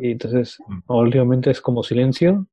[0.00, 2.46] Y entonces, últimamente es como silencio.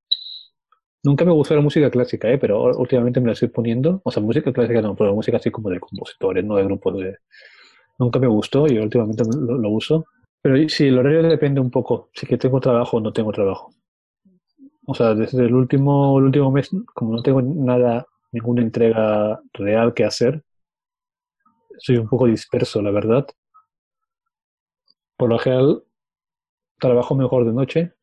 [1.04, 2.38] Nunca me gustó la música clásica, ¿eh?
[2.38, 4.02] pero últimamente me la estoy poniendo.
[4.04, 7.18] O sea, música clásica no, pero música así como de compositores, no de grupos de...
[8.00, 10.06] Nunca me gustó y últimamente lo, lo uso.
[10.42, 12.10] Pero sí, el horario depende un poco.
[12.14, 13.74] Si que tengo trabajo o no tengo trabajo.
[14.86, 19.94] O sea, desde el último, el último mes, como no tengo nada, ninguna entrega real
[19.94, 20.44] que hacer,
[21.80, 23.28] soy un poco disperso, la verdad.
[25.18, 25.84] Por lo general,
[26.80, 27.94] trabajo mejor de noche,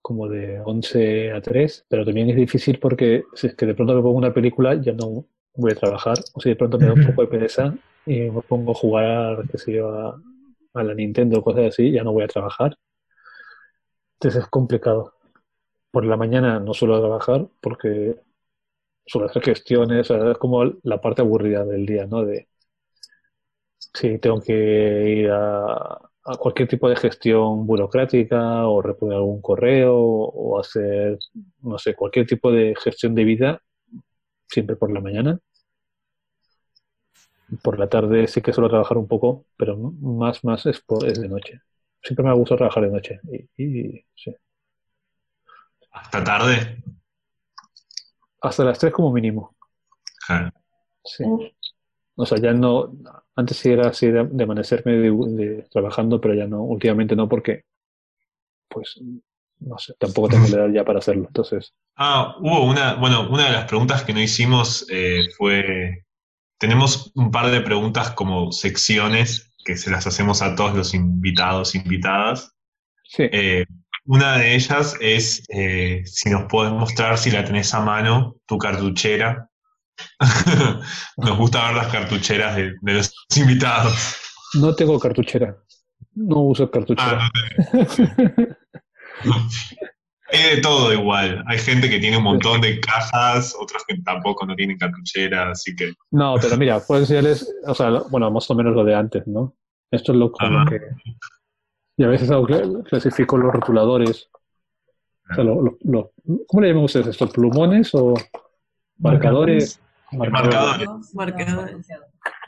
[0.00, 3.94] como de 11 a 3, pero también es difícil porque si es que de pronto
[3.94, 6.18] me pongo una película, ya no voy a trabajar.
[6.34, 7.74] O si de pronto me da un poco de pereza
[8.06, 10.20] y me pongo a jugar, qué sé yo, a,
[10.74, 12.76] a la Nintendo o cosas así, ya no voy a trabajar.
[14.14, 15.14] Entonces es complicado.
[15.90, 18.16] Por la mañana no suelo trabajar porque
[19.06, 22.24] suelo hacer gestiones, o sea, es como la parte aburrida del día, ¿no?
[22.24, 22.48] De
[23.94, 24.52] si tengo que
[25.10, 25.98] ir a,
[26.38, 31.18] cualquier tipo de gestión burocrática o responder algún correo o hacer,
[31.62, 33.62] no sé, cualquier tipo de gestión de vida,
[34.48, 35.40] siempre por la mañana.
[37.62, 41.20] Por la tarde sí que suelo trabajar un poco, pero más, más es, por, es
[41.20, 41.60] de noche.
[42.02, 43.20] Siempre me ha gustado trabajar de noche.
[43.56, 44.34] Y, y sí.
[45.90, 46.58] ¿Hasta tarde?
[48.42, 49.56] Hasta las 3 como mínimo.
[50.26, 50.50] Claro.
[51.04, 51.24] Sí.
[52.16, 52.92] O sea, ya no.
[53.36, 56.62] Antes sí era así de, de amanecerme de- de- trabajando, pero ya no.
[56.64, 57.64] Últimamente no, porque.
[58.68, 59.00] Pues.
[59.60, 61.26] No sé, tampoco tengo la edad ya para hacerlo.
[61.28, 61.72] Entonces.
[61.96, 66.04] Ah, hubo una, bueno, una de las preguntas que no hicimos eh, fue,
[66.62, 71.74] tenemos un par de preguntas como secciones que se las hacemos a todos los invitados,
[71.74, 72.52] invitadas.
[73.02, 73.24] Sí.
[73.32, 73.66] Eh,
[74.04, 78.58] una de ellas es eh, si nos puedes mostrar si la tenés a mano, tu
[78.58, 79.48] cartuchera.
[81.16, 84.16] Nos gusta ver las cartucheras de, de los invitados.
[84.54, 85.56] No tengo cartuchera.
[86.14, 87.28] No uso cartuchera.
[87.28, 87.30] Ah,
[89.24, 89.48] no
[90.32, 91.44] Hay de todo igual.
[91.46, 95.74] Hay gente que tiene un montón de cajas, otros que tampoco no tienen cartuchera, así
[95.76, 95.92] que...
[96.10, 99.54] No, pero mira, puedo enseñarles, o sea, bueno, más o menos lo de antes, ¿no?
[99.90, 100.64] Esto es lo, Ah.
[100.68, 100.80] que...
[101.98, 104.30] Y a veces hago cla- clasifico los rotuladores.
[105.30, 106.12] O sea, lo- lo- lo-
[106.48, 107.28] ¿Cómo le llaman ustedes esto?
[107.28, 108.14] ¿Plumones o
[108.98, 109.80] marcadores?
[110.12, 111.14] Marcadores.
[111.14, 111.86] Marcadores.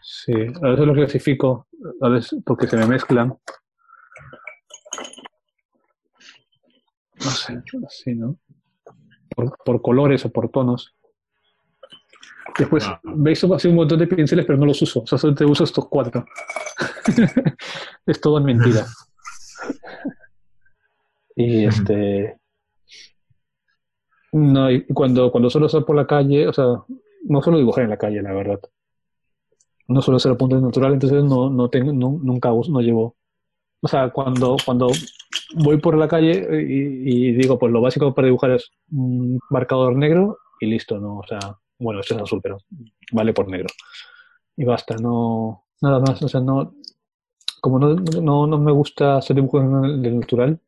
[0.03, 1.67] Sí, a veces lo clasifico,
[2.01, 3.37] a veces porque se me mezclan.
[7.25, 8.37] No sé, así, ¿no?
[9.35, 10.95] Por, por colores o por tonos.
[12.59, 13.01] Después, Ah.
[13.05, 15.01] veis así un montón de pinceles, pero no los uso.
[15.03, 16.25] O sea, solamente uso estos cuatro.
[18.07, 18.87] es todo en mentira.
[21.37, 22.39] y este.
[24.33, 26.67] No, y cuando, cuando suelo estar por la calle, o sea,
[27.25, 28.61] no suelo dibujar en la calle, la verdad
[29.87, 33.17] no suelo ser apunte natural, entonces no, no tengo, no- nunca uso- no llevo.
[33.83, 34.89] O sea, cuando, cuando
[35.55, 39.97] voy por la calle y, y digo, pues lo básico para dibujar es un marcador
[39.97, 41.19] negro y listo, ¿no?
[41.19, 41.39] O sea,
[41.79, 42.59] bueno, esto es azul, pero
[43.13, 43.69] vale por negro.
[44.57, 46.75] Y basta, no, nada más, o sea, no,
[47.61, 50.61] como no, no, no me gusta hacer dibujos de natural,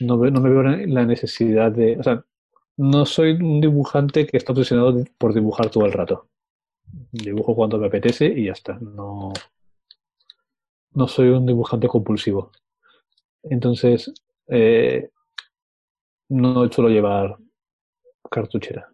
[0.00, 2.24] no, no me veo la necesidad de, o sea,
[2.76, 6.28] no soy un dibujante que está obsesionado por dibujar todo el rato
[7.12, 8.78] dibujo cuando me apetece y ya está.
[8.78, 9.32] No,
[10.92, 12.50] no soy un dibujante compulsivo.
[13.42, 14.12] Entonces,
[14.48, 15.10] eh,
[16.28, 17.36] no suelo llevar
[18.30, 18.88] cartuchera.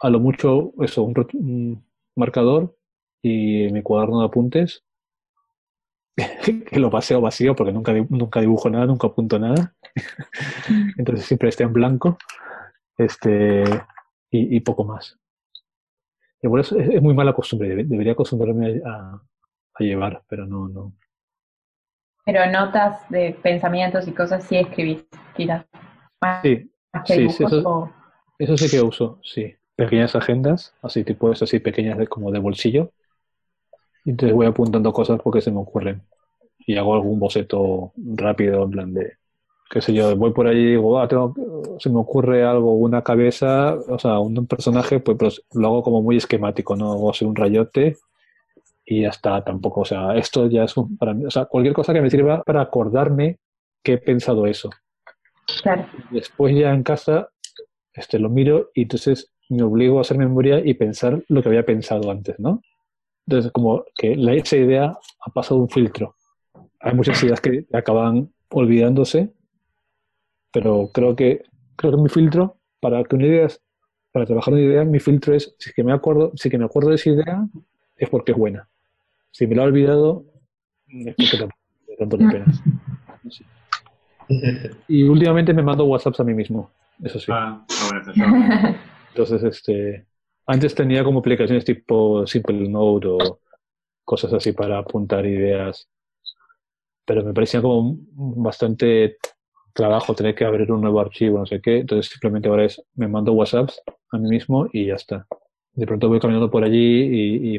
[0.00, 1.86] A lo mucho, eso, un, un
[2.16, 2.76] marcador
[3.22, 4.84] y mi cuaderno de apuntes,
[6.70, 9.74] que lo paseo vacío porque nunca, nunca dibujo nada, nunca apunto nada.
[10.98, 12.18] Entonces siempre está en blanco.
[12.98, 13.64] Este,
[14.30, 15.18] y, poco más.
[16.42, 19.14] Y por es, es muy mala costumbre, debe- debería acostumbrarme a,
[19.74, 20.92] a llevar, pero no, no.
[22.24, 25.04] Pero notas de pensamientos y cosas sí escribís,
[25.36, 25.64] quizás.
[26.42, 26.70] Sí,
[27.04, 27.90] sí, dibujos sí, eso- o-
[28.38, 29.54] eso sí que uso, sí.
[29.76, 32.92] Pequeñas agendas, así tipo es así pequeñas de, como de bolsillo.
[34.04, 36.02] Y entonces voy apuntando cosas porque se me ocurren.
[36.66, 39.14] Y hago algún boceto rápido, en plan de,
[39.70, 41.34] qué sé yo, voy por allí y digo, "Ah, tengo,
[41.80, 46.02] se me ocurre algo, una cabeza, o sea, un personaje, pues, pero lo hago como
[46.02, 46.92] muy esquemático, ¿no?
[46.92, 47.98] Hago así un rayote
[48.84, 51.74] y ya está, tampoco, o sea, esto ya es un, para mí, o sea, cualquier
[51.74, 53.38] cosa que me sirva para acordarme
[53.82, 54.70] que he pensado eso.
[55.62, 55.86] Claro.
[56.10, 57.28] Después ya en casa
[57.92, 61.66] este, lo miro y entonces me obligo a hacer memoria y pensar lo que había
[61.66, 62.62] pensado antes, ¿no?
[63.26, 66.16] Entonces, como que la, esa idea ha pasado un filtro.
[66.80, 69.32] Hay muchas ideas que acaban olvidándose,
[70.52, 71.44] pero creo que,
[71.76, 73.48] creo que mi filtro, para que una idea,
[74.10, 76.90] para trabajar una idea, mi filtro es, si que me acuerdo, si que me acuerdo
[76.90, 77.46] de esa idea,
[77.96, 78.68] es porque es buena.
[79.32, 80.24] Si me lo he olvidado,
[80.86, 82.46] es vale tanto la pena.
[83.30, 83.44] Sí.
[84.88, 86.70] Y últimamente me mando WhatsApps a mí mismo,
[87.02, 87.32] eso sí.
[87.32, 88.76] Ah, bueno.
[89.08, 90.06] Entonces, este,
[90.46, 93.40] antes tenía como aplicaciones tipo Simple Note o
[94.04, 95.88] cosas así para apuntar ideas,
[97.04, 99.16] pero me parecía como bastante
[99.72, 101.78] trabajo tener que abrir un nuevo archivo, no sé qué.
[101.78, 103.80] Entonces, simplemente ahora es, me mando WhatsApps
[104.10, 105.26] a mí mismo y ya está.
[105.72, 107.58] De pronto voy caminando por allí y, y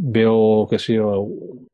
[0.00, 1.26] veo, que sé yo,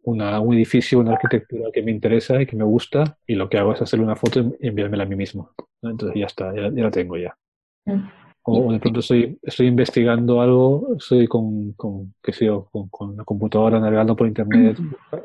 [0.02, 3.58] una, un edificio, una arquitectura que me interesa y que me gusta, y lo que
[3.58, 5.50] hago es hacerle una foto y enviármela a mí mismo.
[5.82, 5.90] ¿no?
[5.90, 7.36] Entonces ya está, ya, ya la tengo ya.
[7.84, 8.08] Mm.
[8.46, 13.16] O de pronto estoy, estoy investigando algo, estoy con, con qué sé yo, con, con
[13.16, 14.78] la computadora navegando por internet,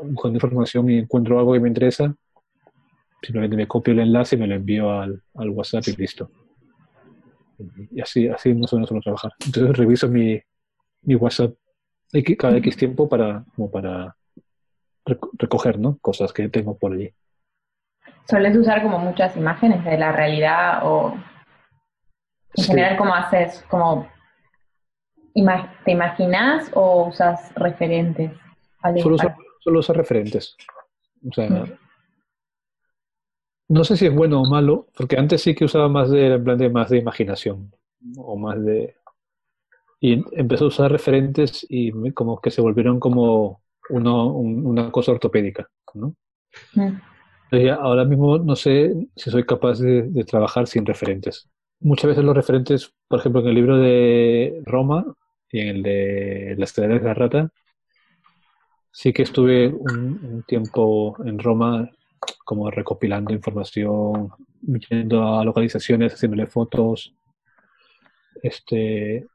[0.04, 2.16] buscando información y encuentro algo que me interesa,
[3.22, 6.32] simplemente me copio el enlace y me lo envío al, al WhatsApp y listo.
[7.92, 9.34] Y así, así más o menos suelo trabajar.
[9.46, 10.40] Entonces reviso mi,
[11.02, 11.54] mi WhatsApp
[12.38, 14.16] cada X tiempo para, como para
[15.06, 15.98] reco- recoger ¿no?
[16.00, 17.14] cosas que tengo por allí.
[18.28, 21.14] ¿Sueles usar como muchas imágenes de la realidad o
[22.56, 22.72] en Sí.
[22.72, 23.64] general cómo haces?
[23.70, 24.08] Como,
[25.86, 28.32] ¿Te imaginas o usas referentes?
[29.02, 30.58] Solo usar, para- solo usar referentes.
[31.30, 31.78] O sea, Mm.
[33.70, 36.44] no sé si es bueno o malo, porque antes sí que usaba más de, en
[36.44, 37.72] plan de más de imaginación,
[38.18, 38.96] o más de...
[40.02, 45.12] Y empecé a usar referentes y como que se volvieron como uno, un- una cosa
[45.12, 46.16] ortopédica, ¿no?
[46.76, 46.94] Mm.
[47.52, 51.50] Entonces ahora mismo no sé si soy capaz de, de trabajar sin referentes.
[51.82, 55.06] Muchas veces los referentes, por ejemplo, en el libro de Roma
[55.52, 57.52] y en el de Las escaleras de la rata,
[58.92, 61.90] sí que estuve un, un tiempo en Roma
[62.44, 64.30] como recopilando información,
[64.90, 67.14] yendo a localizaciones, haciéndole fotos,
[68.42, 69.26] este,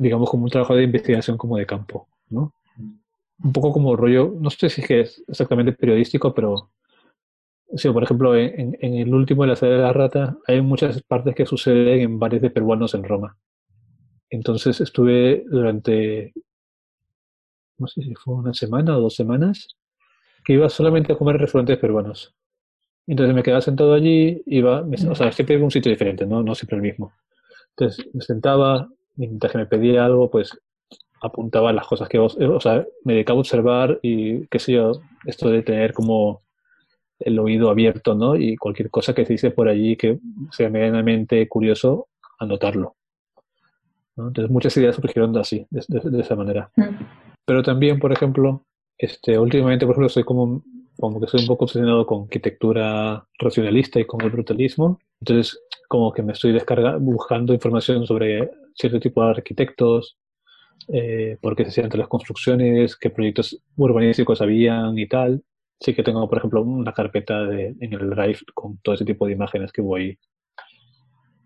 [0.00, 2.54] digamos como un trabajo de investigación como de campo, ¿no?
[3.44, 6.70] Un poco como rollo, no sé si es que es exactamente periodístico, pero
[7.92, 11.34] por ejemplo, en, en el último de la serie de la rata hay muchas partes
[11.34, 13.36] que suceden en bares de peruanos en Roma.
[14.30, 16.32] Entonces estuve durante,
[17.78, 19.66] no sé si fue una semana o dos semanas,
[20.44, 22.34] que iba solamente a comer restaurantes peruanos.
[23.06, 26.26] Entonces me quedaba sentado allí, iba, me- o sea, siempre iba a un sitio diferente,
[26.26, 26.42] ¿no?
[26.42, 27.12] No siempre el mismo.
[27.70, 28.88] Entonces me sentaba,
[29.22, 30.58] y mientras que me pedía algo, pues
[31.22, 34.92] apuntaba las cosas que, os- o sea, me dedicaba a observar y, qué sé yo,
[35.26, 36.40] esto de tener como
[37.18, 38.34] el oído abierto, ¿no?
[38.36, 40.18] Y cualquier cosa que se dice por allí que
[40.52, 42.94] sea medianamente curioso, anotarlo.
[44.16, 44.28] ¿no?
[44.28, 46.70] Entonces muchas ideas surgieron de así, de, de- de esa manera.
[46.76, 46.82] Mm.
[47.44, 48.64] Pero también, por ejemplo,
[48.96, 50.62] este, últimamente, por ejemplo, soy como,
[50.98, 54.98] como que soy un poco obsesionado con arquitectura racionalista y con el brutalismo.
[55.20, 60.18] Entonces, como que me estoy descargando, buscando información sobre cierto tipo de arquitectos,
[60.88, 65.42] eh, por qué se hacían las construcciones, qué proyectos urbanísticos habían y tal.
[65.78, 69.26] Sí que tengo, por ejemplo, una carpeta de, en el Drive con todo ese tipo
[69.26, 70.18] de imágenes que voy,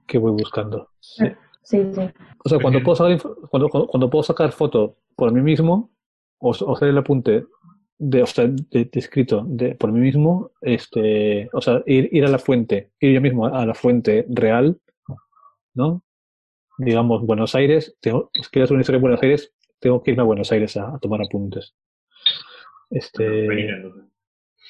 [0.07, 0.91] que voy buscando.
[1.01, 1.27] Sí.
[1.65, 2.01] Sí, sí.
[2.45, 3.19] O sea, cuando puedo, sacar,
[3.51, 5.91] cuando, cuando, cuando puedo sacar foto por mí mismo,
[6.39, 7.47] o, o hacer el apunte
[7.99, 12.25] de, o sea, de, de escrito de, por mí mismo, este, o sea, ir, ir
[12.27, 14.79] a la fuente, ir yo mismo a la fuente real,
[15.73, 16.03] ¿no?
[16.79, 20.23] Digamos, Buenos Aires, tengo, si quiero hacer una historia de Buenos Aires, tengo que irme
[20.23, 21.75] a Buenos Aires a, a tomar apuntes.
[22.91, 23.47] Este,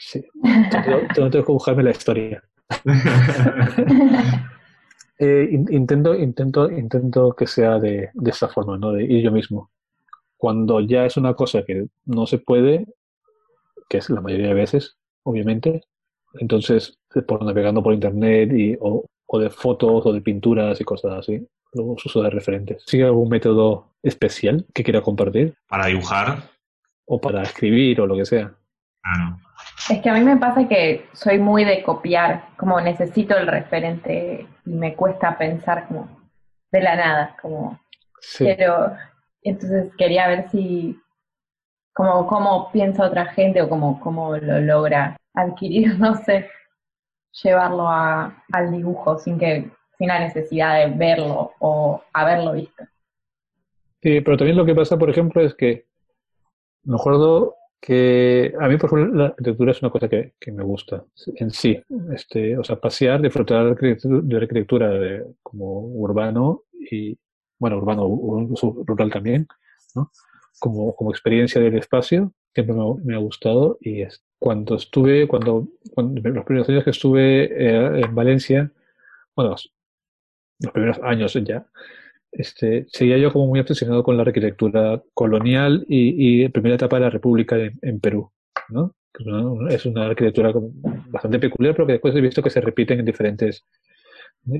[0.01, 0.25] sí,
[0.71, 2.43] tengo, tengo- tengo que buscarme la historia.
[5.19, 8.91] Eh, in- intento, intento, intento que sea de, de esta forma, ¿no?
[8.93, 9.71] De ir yo mismo.
[10.37, 12.85] Cuando ya es una cosa que no se puede,
[13.89, 15.83] que es la mayoría de veces, obviamente,
[16.41, 16.99] entonces
[17.29, 21.47] por navegando por internet y, o, o de fotos o de pinturas y cosas así,
[21.75, 22.83] luego uso de referentes.
[22.87, 25.55] ¿Sigue algún método especial que quiera compartir?
[25.69, 26.39] Para dibujar,
[27.07, 28.55] O para escribir o lo que sea.
[29.03, 29.39] claro.
[29.91, 34.47] Es que a mí me pasa que soy muy de copiar, como necesito el referente
[34.65, 36.09] y me cuesta pensar como
[36.73, 37.79] de la nada, como
[38.21, 38.45] Sí.
[38.45, 38.93] quiero,
[39.43, 40.99] entonces quería ver si,
[41.93, 46.49] como cómo piensa otra gente o cómo, cómo lo logra adquirir, no sé,
[47.43, 52.85] llevarlo a, al dibujo sin que, sin la necesidad de verlo o haberlo visto.
[54.03, 55.87] Sí, pero también lo que pasa, por ejemplo, es que
[56.85, 61.05] me acuerdo que a mí, por ejemplo, la arquitectura es una cosa que, me gusta
[61.37, 61.83] en sí.
[62.13, 63.99] Este, o sea, pasear, disfrutar de
[64.29, 67.19] la arquitectura, de como urbano y,
[67.59, 68.09] bueno, urbano,
[68.87, 69.47] rural también,
[69.95, 70.11] ¿no?
[70.59, 73.77] Como, como experiencia del espacio, siempre me, me ha gustado.
[73.81, 78.71] Y es, cuando estuve, cuando, cuando los primeros años que estuve eh, en Valencia,
[79.37, 79.57] bueno,
[80.61, 81.67] los primeros años ya,
[82.33, 87.03] este, seguía yo como muy obsesionado con la arquitectura colonial y, y primera etapa de
[87.03, 88.31] la República en, en Perú,
[88.69, 88.95] ¿no?
[89.71, 90.53] Es una, arquitectura
[91.09, 93.65] bastante peculiar, pero que después he visto que se repiten en diferentes,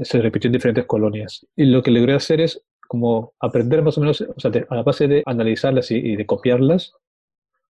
[0.03, 1.45] se repitió en diferentes colonias.
[1.57, 4.83] Y lo que logré hacer es como aprender más o menos, o sea, a la
[4.85, 6.93] base de analizarlas y, y de copiarlas,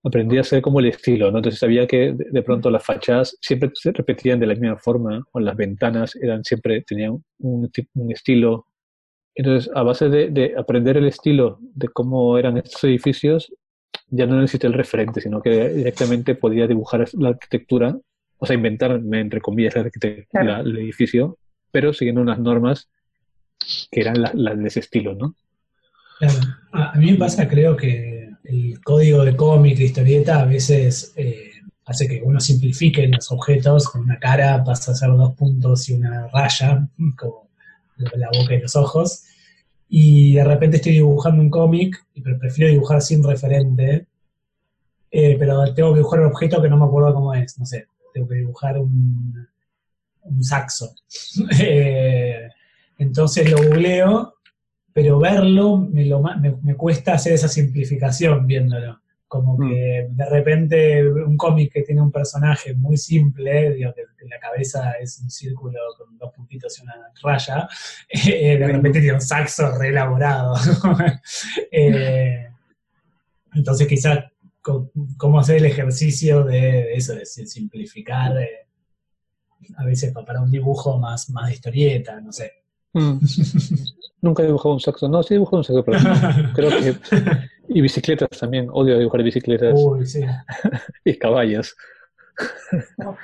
[0.04, 1.38] aprendí a hacer como el estilo, ¿no?
[1.38, 5.22] Entonces sabía que de, de pronto las fachadas siempre se repetían de la misma forma,
[5.32, 8.66] o las ventanas eran siempre, tenían un, un estilo.
[9.34, 13.52] Entonces, a base de, de aprender el estilo de cómo eran estos edificios,
[14.10, 17.96] ya no necesité el referente, sino que directamente podía dibujar la arquitectura,
[18.38, 20.46] o sea, inventarme, entre comillas, la arquitect- Claro.
[20.48, 21.38] la- el edificio,
[21.70, 22.88] pero siguiendo unas normas
[23.90, 25.34] que eran las las de ese estilo, ¿no?
[26.18, 26.34] Claro.
[26.72, 31.12] A, a mí me pasa, creo que el código de cómic, de historieta, a veces
[31.16, 31.50] eh,
[31.84, 35.94] hace que uno simplifique los objetos con una cara, pasa a ser dos puntos y
[35.94, 36.88] una raya,
[37.18, 37.48] como
[37.96, 39.24] la boca y los ojos.
[39.88, 44.06] Y de repente estoy dibujando un cómic, pre- prefiero dibujar sin referente,
[45.10, 47.86] eh, pero tengo que dibujar un objeto que no me acuerdo cómo es, no sé,
[48.12, 49.46] tengo que dibujar un,
[50.22, 50.94] un saxo.
[51.60, 52.48] Eh,
[52.98, 54.34] entonces lo googleo
[54.98, 59.00] pero verlo me, lo, me, me cuesta hacer esa simplificación viéndolo.
[59.28, 64.26] Como que de repente un cómic que tiene un personaje muy simple, digo, que, que
[64.26, 67.68] la cabeza es un círculo con dos puntitos y una raya,
[68.08, 70.54] eh, de repente tiene un saxo re elaborado.
[71.70, 72.48] Eh,
[73.54, 74.24] entonces quizás
[75.16, 78.66] cómo hacer el ejercicio de, eso, de si- simplificar eh,
[79.76, 82.50] a veces pa- para un dibujo más, más de historieta, no sé.
[84.20, 85.08] Nunca he dibujado un saxo.
[85.08, 85.98] No, sí he dibujado un saxo, pero
[86.54, 86.96] creo que...
[87.68, 88.68] Y bicicletas también.
[88.72, 90.22] Odio dibujar bicicletas Uy, sí,
[91.04, 91.76] y caballos.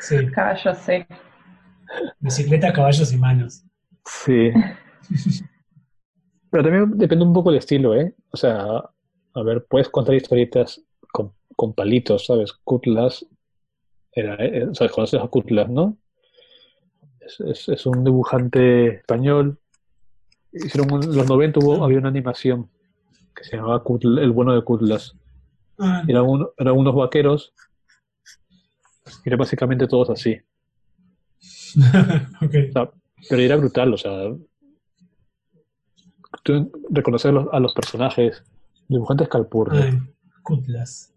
[0.00, 0.26] sí.
[0.28, 1.04] Caballo, sí.
[2.20, 3.64] Bicicleta, caballos y manos.
[4.04, 4.50] Sí.
[6.50, 8.14] Pero también depende un poco del estilo, ¿eh?
[8.30, 8.64] O sea,
[9.34, 10.80] a ver, puedes contar historietas
[11.12, 12.52] con, con palitos, ¿sabes?
[12.52, 13.26] Cutlas.
[14.12, 14.92] Era, eh, ¿sabes?
[14.92, 15.96] Conoces a Cutlas, ¿no?
[17.26, 19.58] Es, es- es un dibujante español.
[20.52, 22.70] Hicieron un- en los 90 hubo, había una animación
[23.34, 25.16] que se llamaba El bueno de Cutlas.
[25.78, 27.52] Ah, Eran, un- eran unos vaqueros.
[29.24, 30.38] Y eran básicamente todos así.
[32.42, 32.54] ok.
[32.70, 32.90] O sea,
[33.28, 34.12] pero era brutal, o sea,
[36.42, 38.42] tú reconocer a los, a los personajes,
[38.88, 39.84] dibujantes calpurnia.
[39.84, 39.98] Ay,
[40.42, 41.14] Cutlas.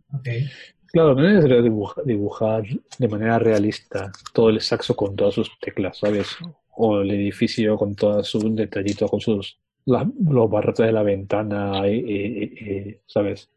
[0.91, 2.63] Claro, no es necesario dibujar, dibujar
[2.97, 6.27] de manera realista todo el saxo con todas sus teclas, ¿sabes?
[6.75, 11.87] O el edificio con todos sus detallitos, con sus las- los barrotes de la ventana,
[11.87, 13.49] y- y- y, ¿sabes?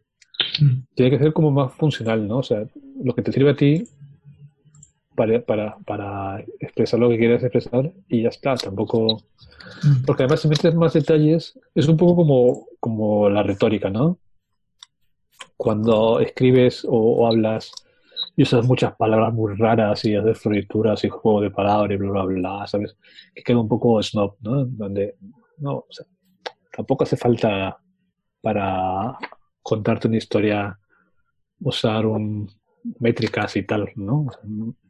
[0.60, 0.82] Mm.
[0.94, 2.38] Tiene que ser como más funcional, ¿no?
[2.38, 2.64] O sea,
[3.02, 3.84] lo que te sirve a ti
[5.14, 9.22] para, para, para expresar lo que quieres expresar y ya está, tampoco...
[9.84, 10.04] Mm.
[10.06, 14.18] Porque además si metes más detalles, es un poco como, como la retórica, ¿no?
[15.56, 17.72] Cuando escribes o, hablas
[18.36, 22.10] y usas muchas palabras muy raras y haces florituras y juego de palabras y bla,
[22.10, 22.96] bla, bla, ¿sabes?
[23.34, 24.64] Que queda un poco snob, ¿no?
[24.64, 25.16] Donde,
[25.58, 26.06] no, o sea,
[26.72, 27.78] tampoco hace falta
[28.40, 29.18] para
[29.62, 30.78] contarte una historia
[31.60, 32.48] usar un,
[32.98, 34.26] métricas y tal, ¿no?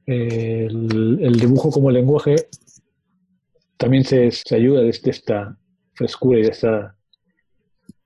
[0.06, 2.36] El, dibujo como lenguaje
[3.76, 5.56] también se, se ayuda desde esta
[5.94, 6.96] frescura y de esta,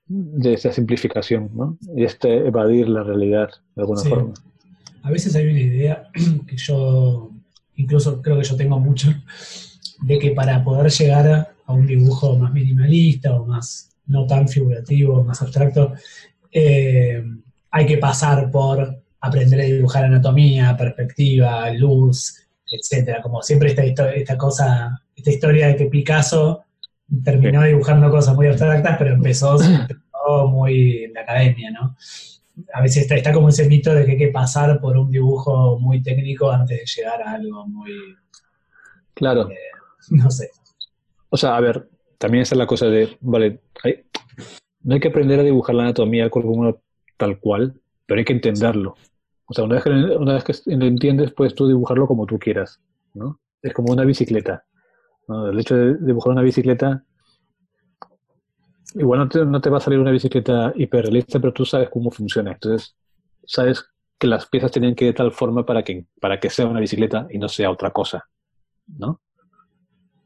[0.07, 1.79] de esta simplificación, ¿no?
[1.97, 4.09] Y este evadir la realidad de alguna Sí.
[4.09, 4.35] forma.
[5.03, 6.09] A veces hay una idea
[6.47, 7.31] que yo,
[7.77, 9.13] incluso creo que yo tengo mucho,
[10.03, 14.49] de que para poder llegar a, a un dibujo más minimalista o más no tan
[14.49, 15.95] figurativo, más abstracto,
[16.53, 17.23] eh,
[17.71, 23.23] hay que pasar por aprender a dibujar anatomía, perspectiva, luz, etcétera.
[23.23, 26.61] Como siempre esta, esta cosa, esta historia de que Picasso
[27.25, 31.97] terminó dibujando cosas muy abstractas, pero empezó, empezó muy en la academia, ¿no?
[32.73, 35.77] a veces está, está como ese mito de que hay que pasar por un dibujo
[35.81, 37.91] muy técnico antes de llegar a algo muy,
[39.15, 39.49] Claro.
[40.11, 40.51] no sé.
[41.31, 44.05] O sea, a ver, también está la cosa de, vale, hay-
[44.83, 46.81] no hay que aprender a dibujar la anatomía del cuerpo humano
[47.17, 48.95] tal cual, pero hay que entenderlo.
[49.47, 52.39] O sea, una vez que, una vez que lo entiendes, puedes tú dibujarlo como tú
[52.39, 52.81] quieras,
[53.15, 53.41] ¿no?
[53.63, 54.65] Es como una bicicleta.
[55.29, 55.49] ¿No?
[55.49, 57.05] El hecho de dibujar una bicicleta,
[58.95, 62.11] igual no te, no te va a salir una bicicleta hiperrealista, pero tú sabes cómo
[62.11, 62.53] funciona.
[62.53, 62.97] Entonces,
[63.45, 63.85] sabes
[64.19, 66.81] que las piezas tenían que ir de tal forma para que, para que sea una
[66.81, 68.25] bicicleta y no sea otra cosa,
[68.87, 69.21] ¿no?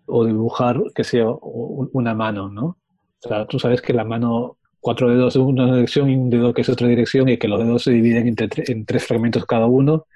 [0.06, 2.78] O dibujar que sea una mano, ¿no?
[3.24, 6.54] O sea, tú sabes que la mano, cuatro dedos en una dirección y un dedo
[6.54, 9.44] que es otra dirección y que los dedos se dividen entre tre- en tres fragmentos
[9.44, 10.06] cada uno.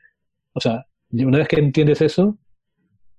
[0.53, 2.39] O sea, una vez que entiendes eso,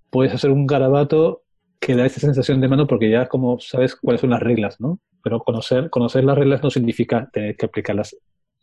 [0.10, 1.42] puedes hacer un garabato
[1.84, 4.99] que da esa sensación de mano porque ya como sabes cuáles son las reglas, ¿no?
[5.22, 8.15] Pero conocer, conocer las reglas no significa tener que aplicarlas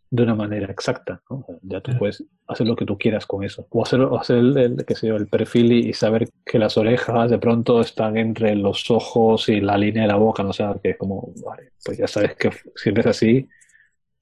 [0.09, 1.45] de una manera exacta, ¿no?
[1.61, 3.67] Ya tú puedes hacer lo que tú quieras con eso.
[3.69, 6.59] O hacer, o hacer el, el, qué sé yo, el perfil y, y saber que
[6.59, 10.51] las orejas de pronto están entre los ojos y la línea de la boca, ¿no?
[10.51, 13.47] O sea, que es como, vale, pues ya sabes que si es así,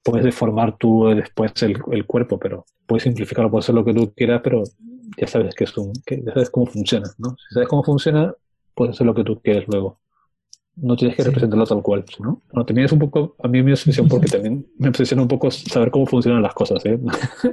[0.03, 4.13] puedes deformar tú después el, el cuerpo, pero puedes simplificarlo, puedes hacer lo que tú
[4.13, 4.63] quieras, pero
[5.17, 7.37] ya sabes que es un, que ya sabes cómo funciona, ¿no?
[7.47, 8.35] Si sabes cómo funciona,
[8.79, 9.99] puedes hacer lo que tú quieres luego.
[10.77, 11.27] No tienes que Sí.
[11.27, 12.41] representarlo tal cual, ¿no?
[12.51, 15.51] Bueno, también es un poco, a mí me obsesiona porque también me obsesiona un poco
[15.51, 16.97] saber cómo funcionan las cosas, ¿eh?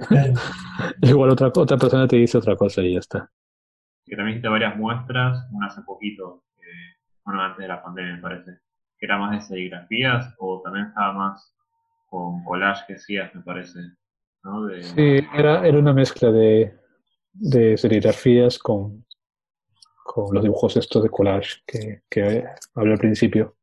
[0.09, 0.35] Claro.
[1.03, 3.28] Igual otra, otra persona te dice otra cosa y ya está.
[4.05, 6.94] Que también hiciste varias muestras, una hace poquito, eh,
[7.24, 8.53] bueno, antes de la pandemia me parece,
[8.98, 11.53] que era más de serigrafías o también estaba más
[12.09, 13.81] con collage que hacías, me parece,
[14.44, 14.66] ¿no?
[14.66, 16.73] De, Sí, era, era una mezcla de,
[17.32, 19.05] de serigrafías con,
[20.06, 23.56] con los dibujos estos de collage que, que hablé al principio.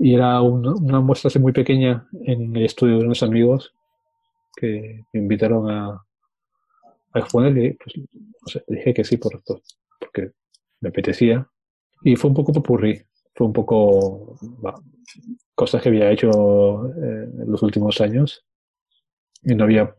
[0.00, 3.72] Y era un- una muestra así muy pequeña en el estudio de unos amigos
[4.56, 6.04] que me invitaron a,
[7.12, 9.62] a exponer y pues, no sé, dije que sí por, por-
[9.98, 10.30] porque
[10.80, 11.46] me apetecía.
[12.02, 13.00] Y fue un poco popurrí,
[13.34, 14.74] fue un poco va,
[15.54, 18.44] cosas que había hecho eh, en los últimos años
[19.42, 19.94] y no había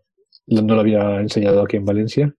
[0.47, 2.35] no lo había enseñado aquí en Valencia.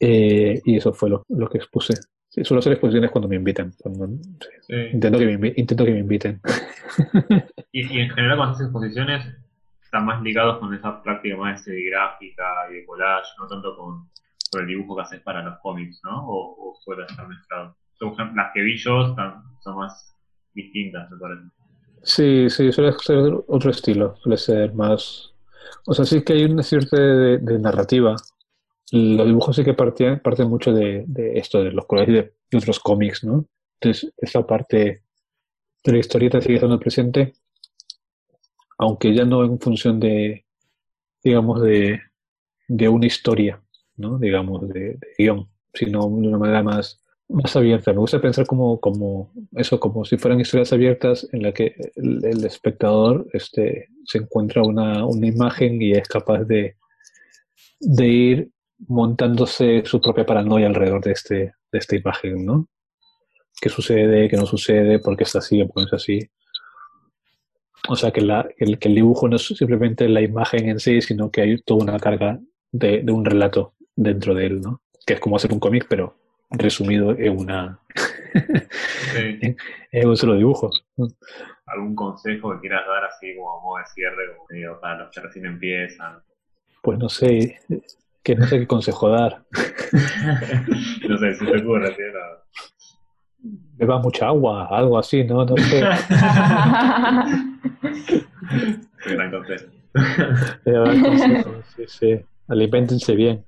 [0.00, 1.94] Eh, y eso fue lo, lo que expuse.
[2.28, 3.72] Sí, suelo hacer exposiciones cuando me invitan.
[3.78, 4.74] cuando- sí, Sí.
[4.92, 6.40] intento, que me, intento que me inviten.
[7.72, 9.26] Y, y en general cuando haces exposiciones
[9.82, 14.08] están más ligados con esa práctica más de serigráfica y de collage, no tanto con,
[14.50, 16.26] con el dibujo que haces para los cómics, ¿no?
[16.26, 17.76] O, o suele estar mezclado.
[18.34, 20.14] Las que vi yo están- son más
[20.54, 21.42] distintas, me parece.
[22.02, 24.16] Sí, sí, suele ser otro estilo.
[24.18, 25.32] Suele ser más.
[25.86, 28.14] O sea, sí que hay una cierta de, de narrativa.
[28.92, 31.04] Los dibujos sí que partían, parten mucho de,
[31.34, 33.46] esto, de los colores de, de otros cómics, ¿no?
[33.80, 35.02] Entonces, esa parte
[35.84, 37.34] de la historieta sigue estando presente,
[38.78, 40.44] aunque ya no en función de,
[41.22, 42.00] digamos, de,
[42.68, 43.60] de una historia,
[43.96, 44.18] ¿no?
[44.18, 47.92] Digamos, de, de guion, sino de una manera más, más abierta.
[47.92, 52.24] Me gusta pensar como, como eso, como si fueran historias abiertas en la que el,
[52.24, 56.76] el espectador este, se encuentra una, una imagen y es capaz de,
[57.80, 58.50] de ir
[58.88, 61.34] montándose su propia paranoia alrededor de, este,
[61.72, 62.68] de esta imagen, ¿no?
[63.60, 64.28] ¿Qué sucede?
[64.28, 64.98] ¿Qué no sucede?
[64.98, 65.64] ¿Por qué es así?
[65.64, 66.30] ¿Por qué no es así?
[67.88, 70.80] O sea, que, la, que el, que el dibujo no es simplemente la imagen en
[70.80, 72.38] sí, sino que hay toda una carga
[72.72, 74.82] de, de un relato dentro de él, ¿no?
[75.06, 76.16] Que es como hacer un cómic, pero
[76.50, 77.80] resumido en una
[79.14, 79.56] Sí.
[79.92, 80.70] en un solo dibujo.
[81.66, 85.10] ¿Algún consejo que quieras dar así como a modo de cierre, como digo, para los
[85.10, 86.18] que recién empiezan?
[86.82, 87.58] Pues no sé,
[88.26, 89.44] que no sé qué consejo dar.
[91.08, 92.02] no sé, si te ocurre, ¿sí?
[92.12, 93.50] No.
[93.74, 95.44] Beba mucha agua, algo así, ¿no?
[95.44, 95.84] No sé.
[99.04, 99.66] Qué gran consejo.
[100.64, 102.20] Consejos, sí, sí.
[102.48, 103.44] Aliméntense bien.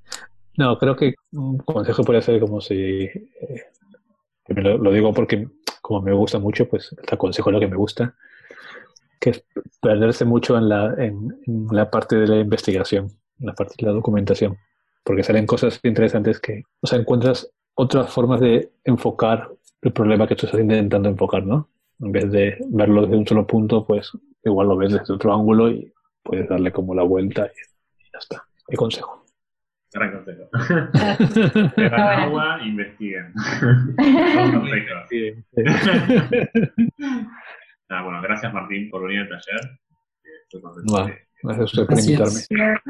[0.57, 2.75] No, creo que un consejo podría ser como si.
[3.03, 3.65] eh,
[4.47, 5.49] lo digo porque,
[5.83, 8.15] como me gusta mucho, pues te aconsejo lo que me gusta.
[9.19, 9.45] Que es
[9.83, 13.09] perderse mucho en la, en, en la parte de la investigación,
[13.41, 14.57] en la parte de la documentación.
[15.05, 16.63] Porque salen cosas interesantes que.
[16.81, 19.51] O sea, encuentras otras formas de enfocar
[19.83, 21.69] el problema que tú estás intentando enfocar, ¿no?
[22.01, 24.11] En vez de verlo desde un solo punto, pues
[24.45, 25.93] igual lo ves desde otro ángulo y
[26.23, 28.45] puedes darle como la vuelta y, y ya está.
[28.69, 29.25] Mi consejo.
[29.93, 30.49] Gran consejo.
[31.77, 33.33] Beban agua, investiguen.
[37.91, 39.79] Ah, bueno, gracias Martín por venir al taller.
[41.43, 42.51] Gracias a usted por Gracias.
[42.51, 42.81] invitarme.